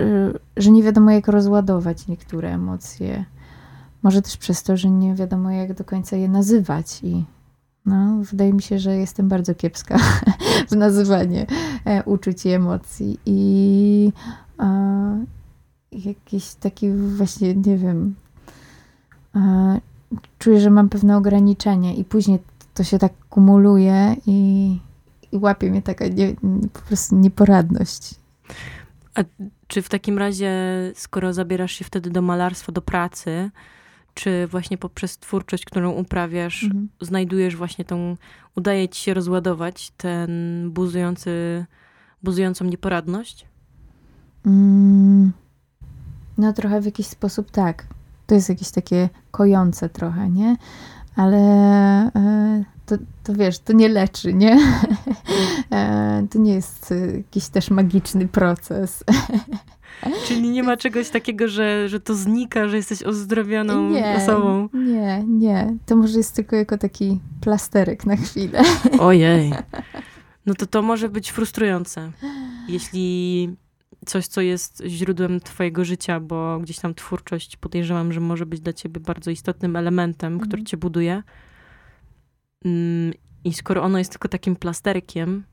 że 0.58 0.72
nie 0.72 0.84
wiadomo 0.84 1.12
jak 1.12 1.28
rozładować 1.28 2.08
niektóre 2.08 2.54
emocje. 2.54 3.26
Może 4.04 4.22
też 4.22 4.38
przez 4.38 4.64
to, 4.64 4.78
że 4.78 4.90
nie 4.90 5.16
wiadomo 5.16 5.52
jak 5.52 5.74
do 5.74 5.84
końca 5.84 6.16
je 6.16 6.30
nazywać 6.30 7.04
i 7.04 7.26
no, 7.86 8.18
wydaje 8.32 8.54
mi 8.54 8.62
się, 8.62 8.80
że 8.80 8.98
jestem 8.98 9.30
bardzo 9.30 9.56
kiepska 9.56 9.98
w 10.72 10.76
nazywaniu 10.76 11.46
e, 11.86 12.04
uczuć 12.04 12.46
i 12.46 12.50
emocji. 12.50 13.20
I 13.26 14.12
e, 14.60 15.26
jakiś 15.92 16.54
taki 16.54 16.92
właśnie, 16.92 17.54
nie 17.54 17.78
wiem, 17.78 18.16
e, 19.36 19.80
czuję, 20.40 20.60
że 20.60 20.70
mam 20.70 20.90
pewne 20.90 21.18
ograniczenia 21.18 21.94
i 21.94 22.04
później 22.04 22.40
to 22.74 22.84
się 22.84 23.00
tak 23.00 23.14
kumuluje 23.30 24.16
i, 24.26 24.80
i 25.32 25.38
łapie 25.38 25.72
mnie 25.72 25.82
taka 25.82 26.08
nie, 26.08 26.36
po 26.74 26.80
prostu 26.80 27.16
nieporadność. 27.16 28.16
A 29.16 29.24
czy 29.68 29.82
w 29.82 29.90
takim 29.90 30.18
razie, 30.18 30.52
skoro 30.96 31.34
zabierasz 31.34 31.72
się 31.72 31.86
wtedy 31.86 32.10
do 32.10 32.22
malarstwa, 32.22 32.72
do 32.72 32.82
pracy, 32.82 33.52
czy 34.14 34.48
właśnie 34.48 34.78
poprzez 34.78 35.18
twórczość, 35.18 35.66
którą 35.66 35.92
uprawiasz, 35.92 36.64
mhm. 36.64 36.90
znajdujesz 37.02 37.56
właśnie 37.56 37.86
tą, 37.86 38.18
udaje 38.56 38.90
ci 38.90 39.02
się 39.04 39.14
rozładować 39.14 39.92
ten 39.98 40.32
buzujący, 40.72 41.66
buzującą 42.24 42.66
nieporadność? 42.66 43.46
Mm, 44.46 45.32
no 46.38 46.54
trochę 46.54 46.82
w 46.82 46.86
jakiś 46.86 47.08
sposób 47.08 47.52
tak. 47.52 47.88
To 48.28 48.36
jest 48.36 48.50
jakieś 48.50 48.72
takie 48.72 49.10
kojące 49.32 49.90
trochę, 49.90 50.30
nie? 50.30 50.56
Ale 51.16 51.38
e, 52.16 52.64
to, 52.86 52.96
to 53.24 53.34
wiesz, 53.34 53.60
to 53.60 53.74
nie 53.74 53.90
leczy, 53.90 54.34
nie? 54.34 54.60
E, 55.72 56.28
to 56.30 56.40
nie 56.40 56.54
jest 56.54 56.94
jakiś 57.18 57.48
też 57.48 57.70
magiczny 57.70 58.28
proces. 58.28 59.04
Czyli 60.28 60.50
nie 60.50 60.64
ma 60.64 60.78
czegoś 60.78 61.10
takiego, 61.10 61.48
że, 61.48 61.90
że 61.90 62.00
to 62.00 62.16
znika, 62.16 62.68
że 62.68 62.78
jesteś 62.78 63.04
ozdrowioną 63.04 63.90
nie, 63.90 64.16
osobą. 64.16 64.70
Nie, 64.74 65.24
nie. 65.28 65.78
To 65.86 65.96
może 65.96 66.18
jest 66.18 66.36
tylko 66.36 66.56
jako 66.56 66.78
taki 66.78 67.20
plasterek 67.42 68.06
na 68.06 68.16
chwilę. 68.16 68.62
Ojej. 69.00 69.54
No 70.46 70.54
to 70.54 70.66
to 70.66 70.82
może 70.82 71.10
być 71.10 71.32
frustrujące. 71.32 72.12
Jeśli 72.68 73.50
coś, 74.06 74.28
co 74.28 74.42
jest 74.42 74.84
źródłem 74.88 75.40
twojego 75.40 75.86
życia, 75.86 76.20
bo 76.20 76.60
gdzieś 76.60 76.80
tam 76.80 76.96
twórczość 76.96 77.58
podejrzewam, 77.58 78.14
że 78.14 78.20
może 78.20 78.46
być 78.46 78.60
dla 78.60 78.74
ciebie 78.74 79.00
bardzo 79.00 79.32
istotnym 79.32 79.76
elementem, 79.76 80.34
mhm. 80.34 80.50
który 80.50 80.64
cię 80.64 80.78
buduje. 80.78 81.24
Mm, 82.66 83.14
I 83.44 83.54
skoro 83.54 83.84
ono 83.84 83.98
jest 83.98 84.12
tylko 84.12 84.28
takim 84.28 84.56
plasterkiem, 84.56 85.44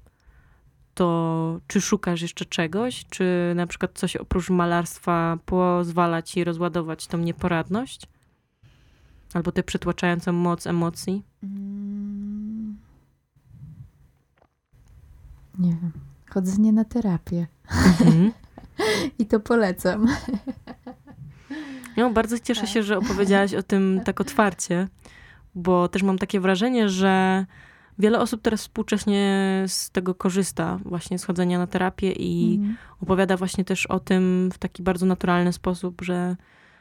to 0.95 1.61
czy 1.67 1.81
szukasz 1.81 2.23
jeszcze 2.23 2.45
czegoś? 2.45 3.05
Czy 3.11 3.53
na 3.57 3.67
przykład 3.67 3.91
coś 3.95 4.17
oprócz 4.17 4.51
malarstwa 4.51 5.39
pozwala 5.47 6.23
ci 6.23 6.45
rozładować 6.45 7.07
tą 7.07 7.19
nieporadność? 7.19 8.07
Albo 9.35 9.53
tę 9.53 9.63
przytłaczającą 9.63 10.33
moc 10.33 10.67
emocji? 10.67 11.23
Mm. 11.43 12.79
Nie 15.59 15.71
wiem. 15.71 15.93
Chodzenie 16.31 16.73
na 16.73 16.85
terapię. 16.85 17.47
Mhm. 17.71 18.33
I 19.19 19.27
to 19.27 19.41
polecam. 19.41 20.07
No, 21.97 22.11
bardzo 22.11 22.39
cieszę 22.39 22.67
się, 22.67 22.83
że 22.83 22.99
opowiedziałaś 22.99 23.55
o 23.55 23.63
tym 23.63 24.01
tak 24.05 24.21
otwarcie, 24.21 24.89
bo 25.55 25.89
też 25.89 26.03
mam 26.03 26.19
takie 26.19 26.41
wrażenie, 26.41 26.89
że 26.89 27.47
Wiele 27.99 28.21
osób 28.21 28.43
teraz 28.43 28.61
współcześnie 28.61 29.65
z 29.67 29.91
tego 29.91 30.15
korzysta, 30.15 30.79
właśnie 30.85 31.19
z 31.19 31.25
chodzenia 31.25 31.59
na 31.59 31.67
terapię 31.67 32.13
i 32.13 32.55
mm. 32.59 32.77
opowiada 33.03 33.37
właśnie 33.37 33.65
też 33.65 33.87
o 33.87 34.01
tym 34.01 34.51
w 34.53 34.59
taki 34.59 34.83
bardzo 34.83 35.07
naturalny 35.07 35.53
sposób, 35.53 36.03
że 36.03 36.37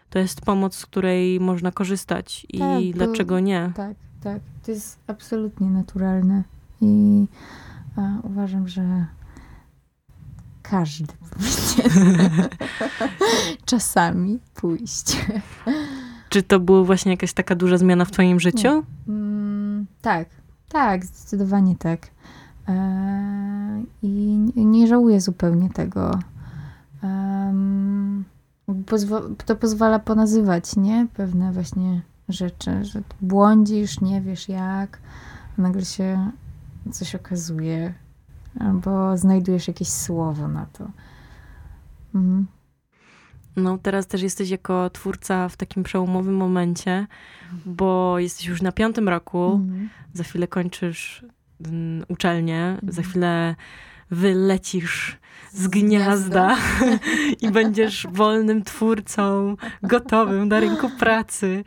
to 0.10 0.20
jest 0.20 0.42
pomoc, 0.42 0.76
z 0.76 0.86
której 0.86 1.40
można 1.40 1.72
korzystać 1.72 2.46
i 2.50 2.60
tak, 2.60 2.84
dlaczego 2.94 3.36
to, 3.36 3.40
nie. 3.40 3.72
Tak, 3.76 3.98
tak. 4.24 4.42
To 4.66 4.72
jest 4.72 5.00
absolutnie 5.08 5.70
naturalne 5.70 6.44
i 6.82 7.26
a, 7.96 8.02
uważam, 8.24 8.68
że 8.68 9.06
każdy 10.62 11.14
powinien 11.84 12.48
czasami 13.66 14.40
pójść. 14.56 15.18
Czy 16.30 16.44
to 16.44 16.60
była 16.60 16.84
właśnie 16.84 17.12
jakaś 17.12 17.34
taka 17.34 17.56
duża 17.56 17.78
zmiana 17.78 18.06
w 18.06 18.12
twoim 18.12 18.40
życiu? 18.40 18.84
Mm, 19.08 19.86
tak, 20.02 20.30
tak, 20.70 21.06
zdecydowanie 21.06 21.76
tak. 21.76 22.08
E, 22.68 23.84
I 24.02 24.66
nie 24.66 24.88
żałuję 24.88 25.22
zupełnie 25.22 25.70
tego. 25.70 26.20
to 29.46 29.56
pozwala 29.56 30.00
ponazywać, 30.00 30.76
nie? 30.76 31.08
Pewne 31.14 31.52
właśnie 31.52 32.02
rzeczy, 32.30 32.86
że 32.86 33.02
błądzisz, 33.22 34.02
nie 34.02 34.22
wiesz 34.22 34.50
jak, 34.50 35.00
nagle 35.58 35.86
się 35.86 36.32
coś 36.92 37.16
okazuje, 37.16 37.94
albo 38.60 39.18
znajdujesz 39.18 39.68
jakieś 39.68 39.90
słowo 39.90 40.48
na 40.48 40.66
to. 40.66 40.88
Mhm. 42.16 42.48
No, 43.60 43.78
teraz 43.78 44.08
też 44.08 44.22
jesteś 44.22 44.50
jako 44.50 44.90
twórca 44.90 45.50
w 45.50 45.58
takim 45.58 45.84
przełomowym 45.84 46.36
momencie, 46.36 47.08
bo 47.66 48.20
jesteś 48.20 48.46
już 48.46 48.62
na 48.62 48.72
piątym 48.72 49.10
roku, 49.10 49.54
mhm. 49.54 49.90
za 50.14 50.24
chwilę 50.24 50.48
kończysz 50.48 51.26
um, 51.66 52.04
uczelnię, 52.08 52.66
mhm. 52.66 52.94
za 52.94 53.02
chwilę 53.02 53.56
wylecisz 54.12 55.18
z 55.52 55.68
gniazda 55.68 56.58
i 57.42 57.52
będziesz 57.52 58.08
wolnym 58.12 58.64
twórcą, 58.64 59.56
gotowym 59.84 60.48
na 60.48 60.60
rynku 60.60 60.90
pracy. 60.90 61.64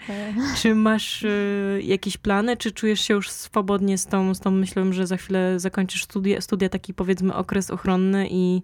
Czy 0.57 0.74
masz 0.74 1.22
y, 1.22 1.80
jakieś 1.84 2.16
plany, 2.16 2.57
czy 2.57 2.72
czujesz 2.72 3.01
się 3.01 3.14
już 3.14 3.30
swobodnie 3.30 3.99
z 3.99 4.07
tą, 4.07 4.34
z 4.34 4.40
tą 4.40 4.51
myślą, 4.51 4.93
że 4.93 5.07
za 5.07 5.16
chwilę 5.16 5.61
zakończysz 5.61 6.05
studia, 6.05 6.40
studia 6.40 6.68
taki 6.68 6.95
powiedzmy 6.95 7.34
okres 7.34 7.70
ochronny 7.70 8.28
i 8.30 8.62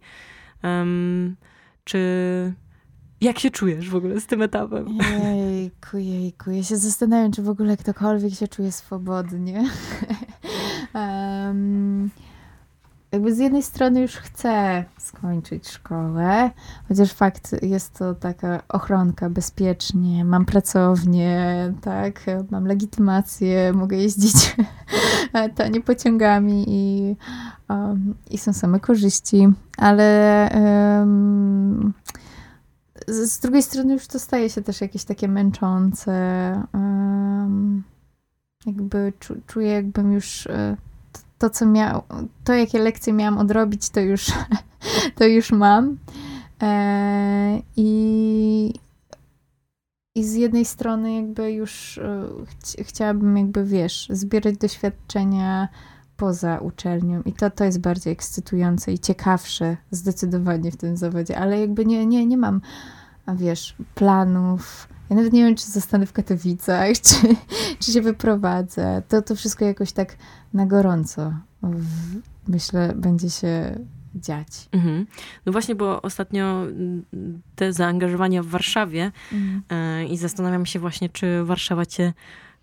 um, 0.62 1.36
czy 1.84 1.98
jak 3.20 3.38
się 3.38 3.50
czujesz 3.50 3.90
w 3.90 3.94
ogóle 3.94 4.20
z 4.20 4.26
tym 4.26 4.42
etapem? 4.42 4.98
Jejku, 5.34 5.98
jejku. 5.98 6.50
Ja 6.50 6.62
się 6.62 6.76
zastanawiam, 6.76 7.32
czy 7.32 7.42
w 7.42 7.48
ogóle 7.48 7.76
ktokolwiek 7.76 8.34
się 8.34 8.48
czuje 8.48 8.72
swobodnie. 8.72 9.70
um, 10.94 12.10
jakby 13.12 13.34
z 13.34 13.38
jednej 13.38 13.62
strony 13.62 14.00
już 14.00 14.16
chcę 14.16 14.84
skończyć 14.98 15.68
szkołę, 15.68 16.50
chociaż 16.88 17.12
fakt 17.12 17.62
jest 17.62 17.98
to 17.98 18.14
taka 18.14 18.62
ochronka 18.68 19.30
bezpiecznie, 19.30 20.24
mam 20.24 20.44
pracownię, 20.44 21.72
tak, 21.80 22.24
mam 22.50 22.66
legitymację, 22.66 23.72
mogę 23.72 23.96
jeździć 23.96 24.56
tanie 25.56 25.80
pociągami 25.80 26.64
i, 26.68 27.16
um, 27.68 28.14
i 28.30 28.38
są 28.38 28.52
same 28.52 28.80
korzyści, 28.80 29.48
ale 29.76 30.50
um, 30.54 31.92
z, 33.08 33.38
drugiej 33.38 33.62
strony 33.62 33.92
już 33.92 34.06
to 34.06 34.18
staje 34.18 34.50
się 34.50 34.62
też 34.62 34.80
jakieś 34.80 35.04
takie 35.04 35.28
męczące. 35.28 36.12
Jakby 38.66 39.12
czu, 39.18 39.34
czuję, 39.46 39.72
jakbym 39.72 40.12
już 40.12 40.46
e, 40.46 40.76
to, 41.12 41.20
to, 41.38 41.50
co 41.50 41.66
miał, 41.66 42.02
to 42.44 42.54
jakie 42.54 42.78
lekcje 42.78 43.12
miałam 43.12 43.38
odrobić, 43.38 43.90
to 43.90 44.00
już, 44.00 44.26
to 45.18 45.24
już 45.24 45.52
mam. 45.52 45.98
E, 46.62 47.62
i, 47.76 48.74
I 50.14 50.24
z 50.24 50.34
jednej 50.34 50.64
strony 50.64 51.14
jakby 51.14 51.52
już 51.52 51.98
e, 51.98 52.28
ch 52.46 52.88
chciałabym 52.88 53.36
jakby, 53.36 53.64
wiesz, 53.64 54.08
zbierać 54.10 54.56
doświadczenia 54.56 55.68
poza 56.16 56.58
uczelnią 56.58 57.22
i 57.22 57.32
to, 57.32 57.50
to 57.50 57.64
jest 57.64 57.80
bardziej 57.80 58.12
ekscytujące 58.12 58.92
i 58.92 58.98
ciekawsze 58.98 59.76
zdecydowanie 59.90 60.70
w 60.70 60.76
tym 60.76 60.96
zawodzie, 60.96 61.38
ale 61.38 61.60
jakby 61.60 61.86
nie, 61.86 62.06
nie, 62.06 62.26
nie 62.26 62.36
mam 62.36 62.60
wiesz, 63.34 63.76
planów. 63.94 64.88
Ja 65.10 65.16
nawet 65.16 65.32
nie 65.32 65.44
wiem, 65.44 65.56
czy 65.56 65.70
zostanę 65.70 66.06
w 66.06 66.12
Katowicach, 66.12 66.88
czy, 67.06 67.16
czy 67.80 67.92
się 67.92 68.02
wyprowadzę. 68.02 69.02
To, 69.08 69.22
to 69.22 69.34
wszystko 69.34 69.64
jakoś 69.64 69.92
tak 69.92 70.16
na 70.54 70.66
gorąco, 70.66 71.32
myślę, 72.48 72.92
będzie 72.96 73.30
się 73.30 73.78
dziać. 74.14 74.68
Mhm. 74.72 75.06
No 75.46 75.52
właśnie, 75.52 75.74
bo 75.74 76.02
ostatnio 76.02 76.66
te 77.54 77.72
zaangażowania 77.72 78.42
w 78.42 78.46
Warszawie 78.46 79.12
mhm. 79.32 80.08
i 80.08 80.16
zastanawiam 80.16 80.66
się 80.66 80.78
właśnie, 80.78 81.08
czy 81.08 81.44
Warszawa 81.44 81.86
cię 81.86 82.12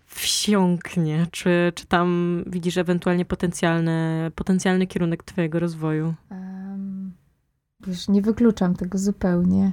wsiąknie? 0.06 1.26
Czy, 1.30 1.72
czy 1.74 1.86
tam 1.86 2.42
widzisz 2.46 2.76
ewentualnie 2.76 3.24
potencjalny, 3.24 4.30
potencjalny 4.34 4.86
kierunek 4.86 5.22
twojego 5.22 5.60
rozwoju? 5.60 6.14
Um, 6.30 7.12
wiesz, 7.86 8.08
nie 8.08 8.22
wykluczam 8.22 8.76
tego 8.76 8.98
zupełnie. 8.98 9.72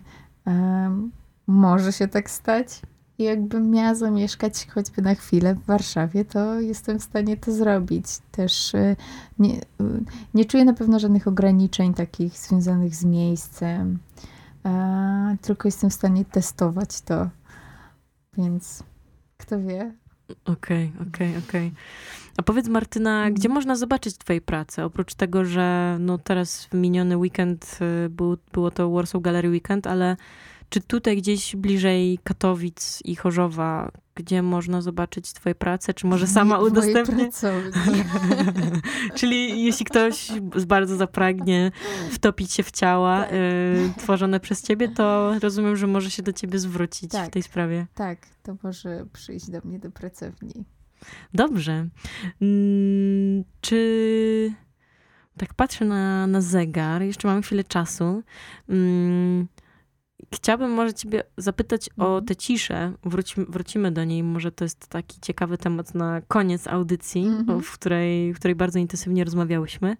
Może 1.47 1.93
się 1.93 2.07
tak 2.07 2.29
stać. 2.29 2.81
I 3.17 3.23
jakbym 3.23 3.71
miała 3.71 3.95
zamieszkać 3.95 4.67
choćby 4.67 5.01
na 5.01 5.15
chwilę 5.15 5.55
w 5.55 5.65
Warszawie, 5.65 6.25
to 6.25 6.59
jestem 6.59 6.99
w 6.99 7.03
stanie 7.03 7.37
to 7.37 7.51
zrobić. 7.51 8.05
Też 8.31 8.73
y, 8.73 8.95
nie, 9.39 9.55
y, 9.55 9.61
nie 10.33 10.45
czuję 10.45 10.65
na 10.65 10.73
pewno 10.73 10.99
żadnych 10.99 11.27
ograniczeń 11.27 11.93
takich 11.93 12.37
związanych 12.37 12.95
z 12.95 13.03
miejscem, 13.05 13.99
tylko 15.41 15.67
jestem 15.67 15.89
w 15.89 15.93
stanie 15.93 16.25
testować 16.25 17.01
to. 17.01 17.29
Więc 18.37 18.83
kto 19.37 19.59
wie? 19.59 19.93
Okej, 20.45 20.91
okay, 20.95 21.07
okej, 21.07 21.29
okay, 21.29 21.43
okej. 21.47 21.67
Okay. 21.67 21.71
A 22.37 22.43
powiedz 22.43 22.67
Martyna, 22.67 23.17
mhm. 23.17 23.33
gdzie 23.33 23.49
można 23.49 23.75
zobaczyć 23.75 24.17
twojej 24.17 24.41
pracę? 24.41 24.85
Oprócz 24.85 25.13
tego, 25.13 25.45
że 25.45 25.97
no 25.99 26.17
teraz 26.17 26.65
w 26.65 26.73
miniony 26.73 27.17
weekend 27.17 27.79
y, 28.05 28.09
był, 28.09 28.37
było 28.53 28.71
to 28.71 28.91
Warsaw 28.91 29.21
Gallery 29.21 29.49
Weekend, 29.49 29.87
ale 29.87 30.17
czy 30.73 30.81
tutaj 30.81 31.17
gdzieś 31.17 31.55
bliżej 31.55 32.19
Katowic 32.23 33.01
i 33.05 33.15
Chorzowa, 33.15 33.91
gdzie 34.15 34.41
można 34.41 34.81
zobaczyć 34.81 35.33
twoje 35.33 35.55
prace, 35.55 35.93
czy 35.93 36.07
może 36.07 36.27
sama 36.27 36.59
udostępnię? 36.59 37.29
Czyli 39.17 39.63
jeśli 39.63 39.85
ktoś 39.85 40.31
bardzo 40.67 40.95
zapragnie 40.95 41.71
wtopić 42.11 42.53
się 42.53 42.63
w 42.63 42.71
ciała 42.71 43.23
tak. 43.23 43.33
y, 43.33 43.93
tworzone 43.97 44.39
przez 44.39 44.63
ciebie, 44.63 44.87
to 44.87 45.35
rozumiem, 45.39 45.75
że 45.75 45.87
może 45.87 46.11
się 46.11 46.23
do 46.23 46.33
ciebie 46.33 46.59
zwrócić 46.59 47.11
tak, 47.11 47.27
w 47.27 47.31
tej 47.31 47.43
sprawie. 47.43 47.87
Tak, 47.93 48.27
to 48.43 48.55
może 48.63 49.05
przyjść 49.13 49.49
do 49.49 49.61
mnie 49.63 49.79
do 49.79 49.91
pracowni. 49.91 50.65
Dobrze. 51.33 51.87
Hmm, 52.39 53.43
czy 53.61 54.53
tak 55.37 55.53
patrzę 55.53 55.85
na, 55.85 56.27
na 56.27 56.41
zegar, 56.41 57.01
jeszcze 57.01 57.27
mamy 57.27 57.41
chwilę 57.41 57.63
czasu. 57.63 58.23
Hmm, 58.67 59.47
Chciałabym 60.33 60.71
może 60.71 60.93
ciebie 60.93 61.23
zapytać 61.37 61.89
o 61.97 62.05
mhm. 62.05 62.25
tę 62.25 62.35
ciszę. 62.35 62.93
Wrócimy, 63.03 63.45
wrócimy 63.49 63.91
do 63.91 64.03
niej. 64.03 64.23
Może 64.23 64.51
to 64.51 64.65
jest 64.65 64.87
taki 64.87 65.19
ciekawy 65.21 65.57
temat 65.57 65.95
na 65.95 66.21
koniec 66.21 66.67
audycji, 66.67 67.23
mm-hmm. 67.23 67.61
w, 67.61 67.71
której, 67.71 68.33
w 68.33 68.39
której 68.39 68.55
bardzo 68.55 68.79
intensywnie 68.79 69.23
rozmawiałyśmy. 69.23 69.97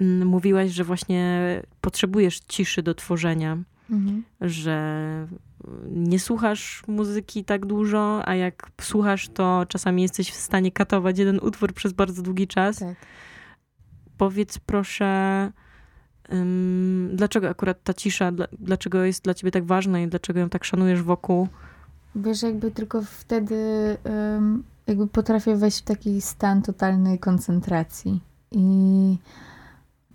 Mm, 0.00 0.28
mówiłaś, 0.28 0.70
że 0.70 0.84
właśnie 0.84 1.42
potrzebujesz 1.80 2.40
ciszy 2.40 2.82
do 2.82 2.94
tworzenia, 2.94 3.58
mm-hmm. 3.90 4.22
że 4.40 5.28
nie 5.90 6.18
słuchasz 6.18 6.82
muzyki 6.86 7.44
tak 7.44 7.66
dużo, 7.66 8.28
a 8.28 8.34
jak 8.34 8.70
słuchasz, 8.80 9.28
to 9.28 9.66
czasami 9.68 10.02
jesteś 10.02 10.30
w 10.30 10.34
stanie 10.34 10.72
katować 10.72 11.18
jeden 11.18 11.38
utwór 11.42 11.72
przez 11.72 11.92
bardzo 11.92 12.22
długi 12.22 12.46
czas. 12.46 12.78
Tak. 12.78 12.96
Powiedz 14.18 14.58
proszę, 14.58 15.52
dlaczego 17.12 17.48
akurat 17.48 17.82
ta 17.82 17.94
cisza, 17.94 18.32
dlaczego 18.58 19.04
jest 19.04 19.24
dla 19.24 19.34
ciebie 19.34 19.50
tak 19.50 19.64
ważna 19.64 20.00
i 20.00 20.08
dlaczego 20.08 20.40
ją 20.40 20.48
tak 20.48 20.64
szanujesz 20.64 21.02
wokół? 21.02 21.48
Wiesz, 22.14 22.42
jakby 22.42 22.70
tylko 22.70 23.02
wtedy 23.02 23.96
jakby 24.88 25.06
potrafię 25.06 25.56
wejść 25.56 25.78
w 25.78 25.84
taki 25.84 26.20
stan 26.20 26.62
totalnej 26.62 27.18
koncentracji 27.18 28.20
i 28.50 29.18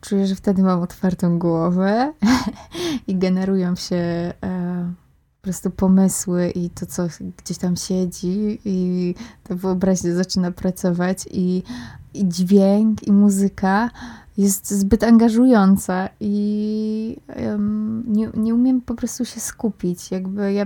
czuję, 0.02 0.28
że 0.28 0.36
wtedy 0.36 0.64
mam 0.64 0.82
otwartą 0.82 1.40
głowę 1.40 2.14
i 3.08 3.16
generują 3.16 3.76
się 3.76 3.96
e, 3.96 4.34
po 5.42 5.44
prostu 5.44 5.72
pomysły 5.72 6.50
i 6.50 6.70
to, 6.70 6.86
co 6.86 7.08
gdzieś 7.44 7.58
tam 7.58 7.76
siedzi 7.76 8.60
i 8.66 9.16
ta 9.44 9.56
wyobraźnia 9.56 10.16
zaczyna 10.16 10.52
pracować 10.52 11.26
i, 11.32 11.64
i 12.14 12.28
dźwięk 12.28 13.08
i 13.08 13.12
muzyka 13.12 13.90
jest 14.38 14.72
zbyt 14.72 15.04
angażująca 15.04 16.10
i 16.20 17.18
um, 17.48 18.04
nie, 18.08 18.30
nie 18.34 18.56
umiem 18.56 18.82
po 18.82 18.96
prostu 18.96 19.26
się 19.26 19.40
skupić. 19.40 20.12
Jakby 20.12 20.54
ja. 20.54 20.66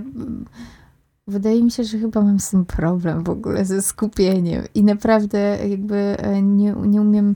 Wydaje 1.28 1.64
mi 1.64 1.72
się, 1.72 1.84
że 1.84 1.98
chyba 1.98 2.22
mam 2.22 2.40
z 2.40 2.50
tym 2.50 2.66
problem 2.66 3.24
w 3.24 3.30
ogóle 3.30 3.66
ze 3.66 3.82
skupieniem 3.82 4.64
i 4.76 4.84
naprawdę 4.84 5.58
jakby 5.68 5.96
e, 5.96 6.42
nie, 6.42 6.76
nie 6.86 7.02
umiem. 7.02 7.36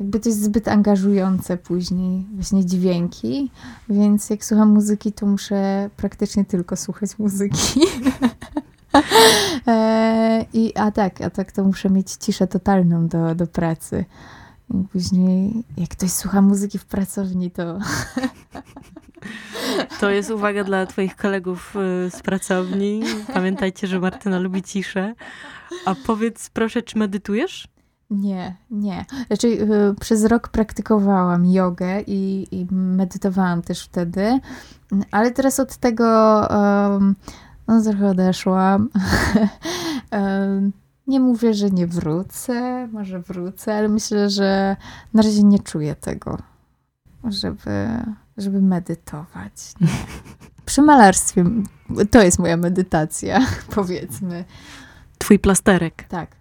Jakby 0.00 0.20
to 0.20 0.28
jest 0.28 0.42
zbyt 0.42 0.68
angażujące 0.68 1.56
później, 1.56 2.26
właśnie 2.34 2.64
dźwięki, 2.64 3.50
więc 3.88 4.30
jak 4.30 4.44
słucham 4.44 4.68
muzyki, 4.68 5.12
to 5.12 5.26
muszę 5.26 5.90
praktycznie 5.96 6.44
tylko 6.44 6.76
słuchać 6.76 7.18
muzyki. 7.18 7.80
E, 9.66 10.44
I, 10.52 10.72
a 10.76 10.90
tak, 10.90 11.20
a 11.20 11.30
tak 11.30 11.52
to 11.52 11.64
muszę 11.64 11.90
mieć 11.90 12.12
ciszę 12.12 12.46
totalną 12.46 13.08
do, 13.08 13.34
do 13.34 13.46
pracy. 13.46 14.04
I 14.74 14.84
później, 14.92 15.64
jak 15.76 15.88
ktoś 15.88 16.10
słucha 16.10 16.42
muzyki 16.42 16.78
w 16.78 16.84
pracowni, 16.84 17.50
to. 17.50 17.78
To 20.00 20.10
jest 20.10 20.30
uwaga 20.30 20.64
dla 20.64 20.86
Twoich 20.86 21.16
kolegów 21.16 21.76
y, 21.76 22.10
z 22.10 22.22
pracowni. 22.22 23.02
Pamiętajcie, 23.34 23.86
że 23.86 24.00
Martyna 24.00 24.38
lubi 24.38 24.62
ciszę. 24.62 25.14
A 25.86 25.94
powiedz, 26.06 26.50
proszę, 26.50 26.82
czy 26.82 26.98
medytujesz? 26.98 27.68
Nie, 28.10 28.56
nie. 28.70 29.04
Znaczy, 29.26 29.48
y, 29.48 29.94
przez 30.00 30.24
rok 30.24 30.48
praktykowałam 30.48 31.46
jogę 31.46 32.00
i, 32.06 32.46
i, 32.50 32.66
medytowałam 32.70 33.62
też 33.62 33.84
wtedy, 33.84 34.40
ale 35.10 35.30
teraz 35.30 35.60
od 35.60 35.76
tego 35.76 36.06
um, 36.50 37.14
no, 37.68 37.82
trochę 37.82 38.08
odeszłam. 38.08 38.88
um, 40.12 40.72
Nie 41.06 41.20
mówię, 41.20 41.54
że 41.54 41.70
nie 41.70 41.86
wrócę, 41.86 42.88
może 42.92 43.20
wrócę, 43.20 43.76
ale 43.78 43.88
myślę, 43.88 44.30
że 44.30 44.76
na 45.14 45.22
razie 45.22 45.42
nie 45.42 45.58
czuję 45.58 45.94
tego, 45.94 46.38
żeby, 47.24 47.88
żeby 48.36 48.62
medytować. 48.62 49.52
Przy 50.66 50.82
malarstwie 50.82 51.44
to 52.10 52.22
jest 52.22 52.38
moja 52.38 52.56
medytacja, 52.56 53.46
powiedzmy. 53.74 54.44
Twój 55.18 55.38
plasterek. 55.38 56.04
Tak, 56.08 56.36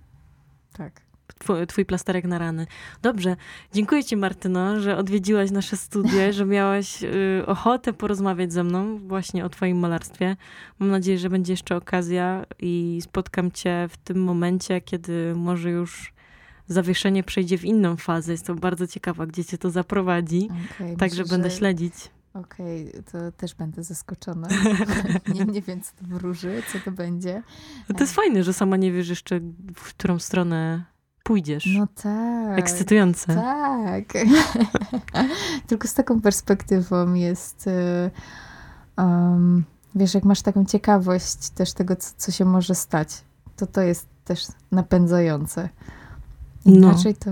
tak 0.78 1.05
twój, 1.40 1.68
twój 1.68 1.86
plasterek 1.86 2.26
na 2.26 2.38
rany. 2.38 2.68
Dobrze. 3.02 3.36
Dziękuję 3.74 4.04
ci, 4.04 4.18
Martyno, 4.18 4.80
że 4.80 4.98
odwiedziłaś 4.98 5.52
nasze 5.52 5.78
studia, 5.78 6.32
że 6.32 6.46
miałaś 6.46 7.04
y, 7.04 7.44
ochotę 7.46 7.94
porozmawiać 7.94 8.54
ze 8.54 8.64
mną 8.64 8.98
właśnie 8.98 9.46
o 9.46 9.50
twoim 9.50 9.80
malarstwie. 9.80 10.36
Mam 10.80 10.90
nadzieję, 10.90 11.18
że 11.18 11.30
będzie 11.30 11.54
jeszcze 11.54 11.76
okazja 11.76 12.46
i 12.60 13.00
spotkam 13.04 13.52
cię 13.52 13.88
w 13.90 13.98
tym 13.98 14.24
momencie, 14.24 14.82
kiedy 14.82 15.34
może 15.36 15.70
już 15.70 16.14
zawieszenie 16.68 17.24
przejdzie 17.24 17.58
w 17.58 17.66
inną 17.66 17.98
fazę. 17.98 18.32
Jestem 18.32 18.56
bardzo 18.56 18.88
ciekawa, 18.88 19.26
gdzie 19.26 19.46
cię 19.46 19.58
to 19.58 19.70
zaprowadzi. 19.70 20.50
Okay, 20.76 20.98
Także 20.98 21.22
myślę, 21.22 21.38
będę 21.38 21.50
że... 21.50 21.58
śledzić. 21.58 21.94
Okej, 22.34 22.90
okay, 22.90 23.04
to 23.04 23.32
też 23.32 23.56
będę 23.56 23.84
zaskoczona. 23.84 24.48
nie, 25.36 25.46
nie 25.46 25.62
wiem, 25.62 25.82
co 25.82 25.92
to 25.96 26.06
wróży, 26.06 26.64
co 26.74 26.80
to 26.80 26.92
będzie. 26.92 27.44
No 27.90 27.96
to 27.96 28.04
jest 28.04 28.16
fajne, 28.16 28.44
że 28.44 28.54
sama 28.54 28.78
nie 28.78 28.92
wiesz 28.92 29.10
jeszcze, 29.10 29.40
w 29.76 29.84
którą 29.84 30.20
stronę 30.20 30.86
pójdziesz. 31.26 31.66
No 31.78 31.88
tak. 32.04 32.60
Ekscytujące. 32.60 33.36
Tak. 33.36 34.04
Tylko 35.68 35.88
z 35.88 35.94
taką 35.94 36.22
perspektywą 36.22 37.14
jest. 37.14 37.70
Um, 38.98 39.64
wiesz, 39.96 40.14
jak 40.14 40.24
masz 40.24 40.42
taką 40.42 40.66
ciekawość 40.66 41.50
też 41.50 41.74
tego, 41.74 41.96
co, 41.96 42.14
co 42.18 42.32
się 42.32 42.46
może 42.46 42.76
stać, 42.76 43.24
to 43.56 43.68
to 43.68 43.82
jest 43.82 44.08
też 44.26 44.48
napędzające. 44.72 45.70
Inaczej 46.66 47.16
no. 47.26 47.32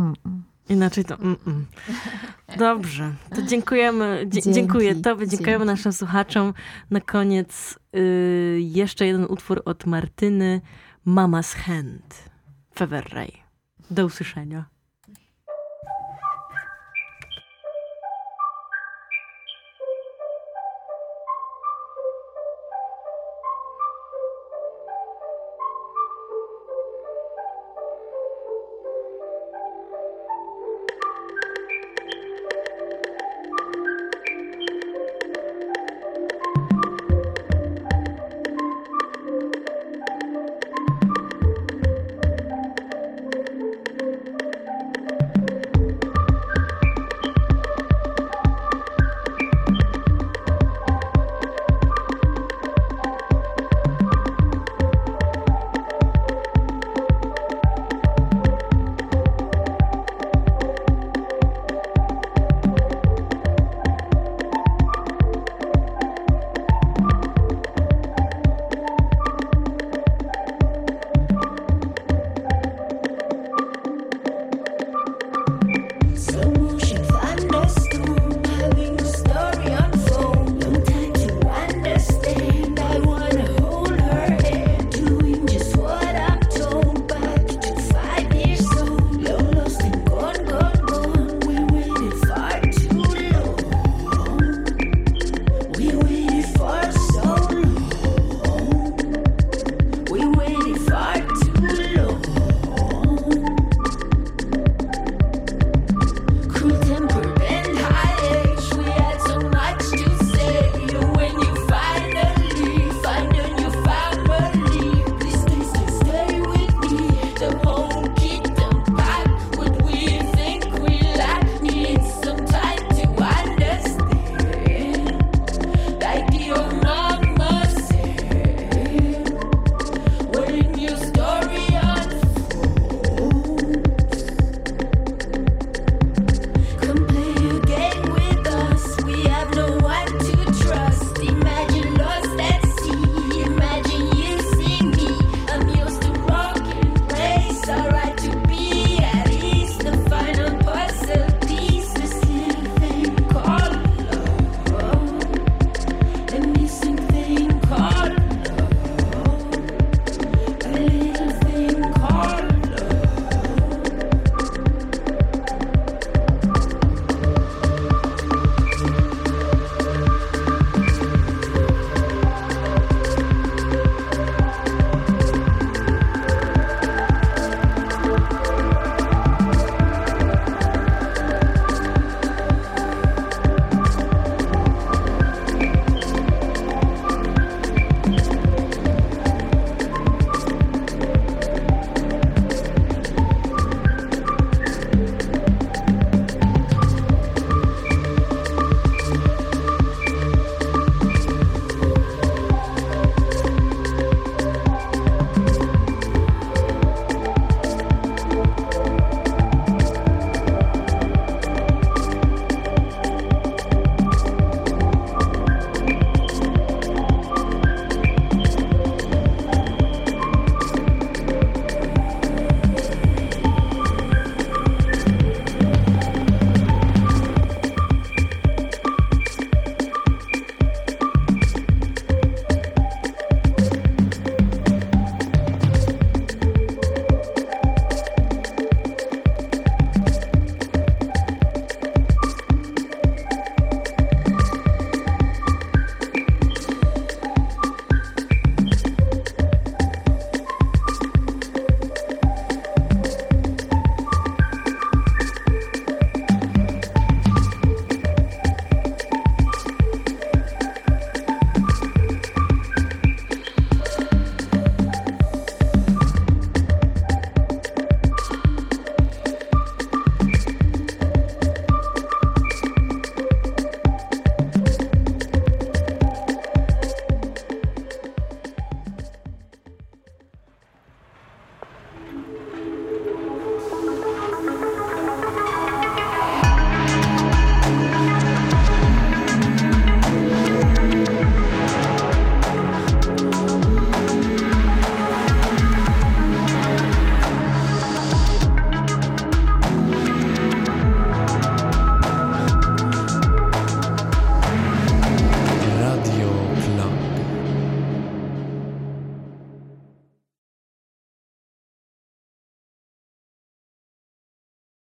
Mm 0.00 0.14
-mm. 0.14 0.40
Inaczej 0.68 1.04
to. 1.04 1.14
Mm 1.14 1.66
Dobrze. 2.58 3.14
To 3.34 3.42
dziękujemy. 3.42 4.24
Dzięki, 4.28 4.52
dziękuję 4.52 4.94
Tobie, 4.94 5.28
dziękujemy 5.28 5.64
dzięki. 5.64 5.66
naszym 5.66 5.92
słuchaczom. 5.92 6.54
Na 6.90 7.00
koniec 7.00 7.78
y, 7.96 8.58
jeszcze 8.62 9.06
jeden 9.06 9.24
utwór 9.24 9.62
od 9.64 9.86
Martyny. 9.86 10.60
Mama's 11.06 11.56
Hand. 11.56 12.29
Feverray. 12.74 13.32
Do 13.90 14.06
usłyszenia. 14.06 14.64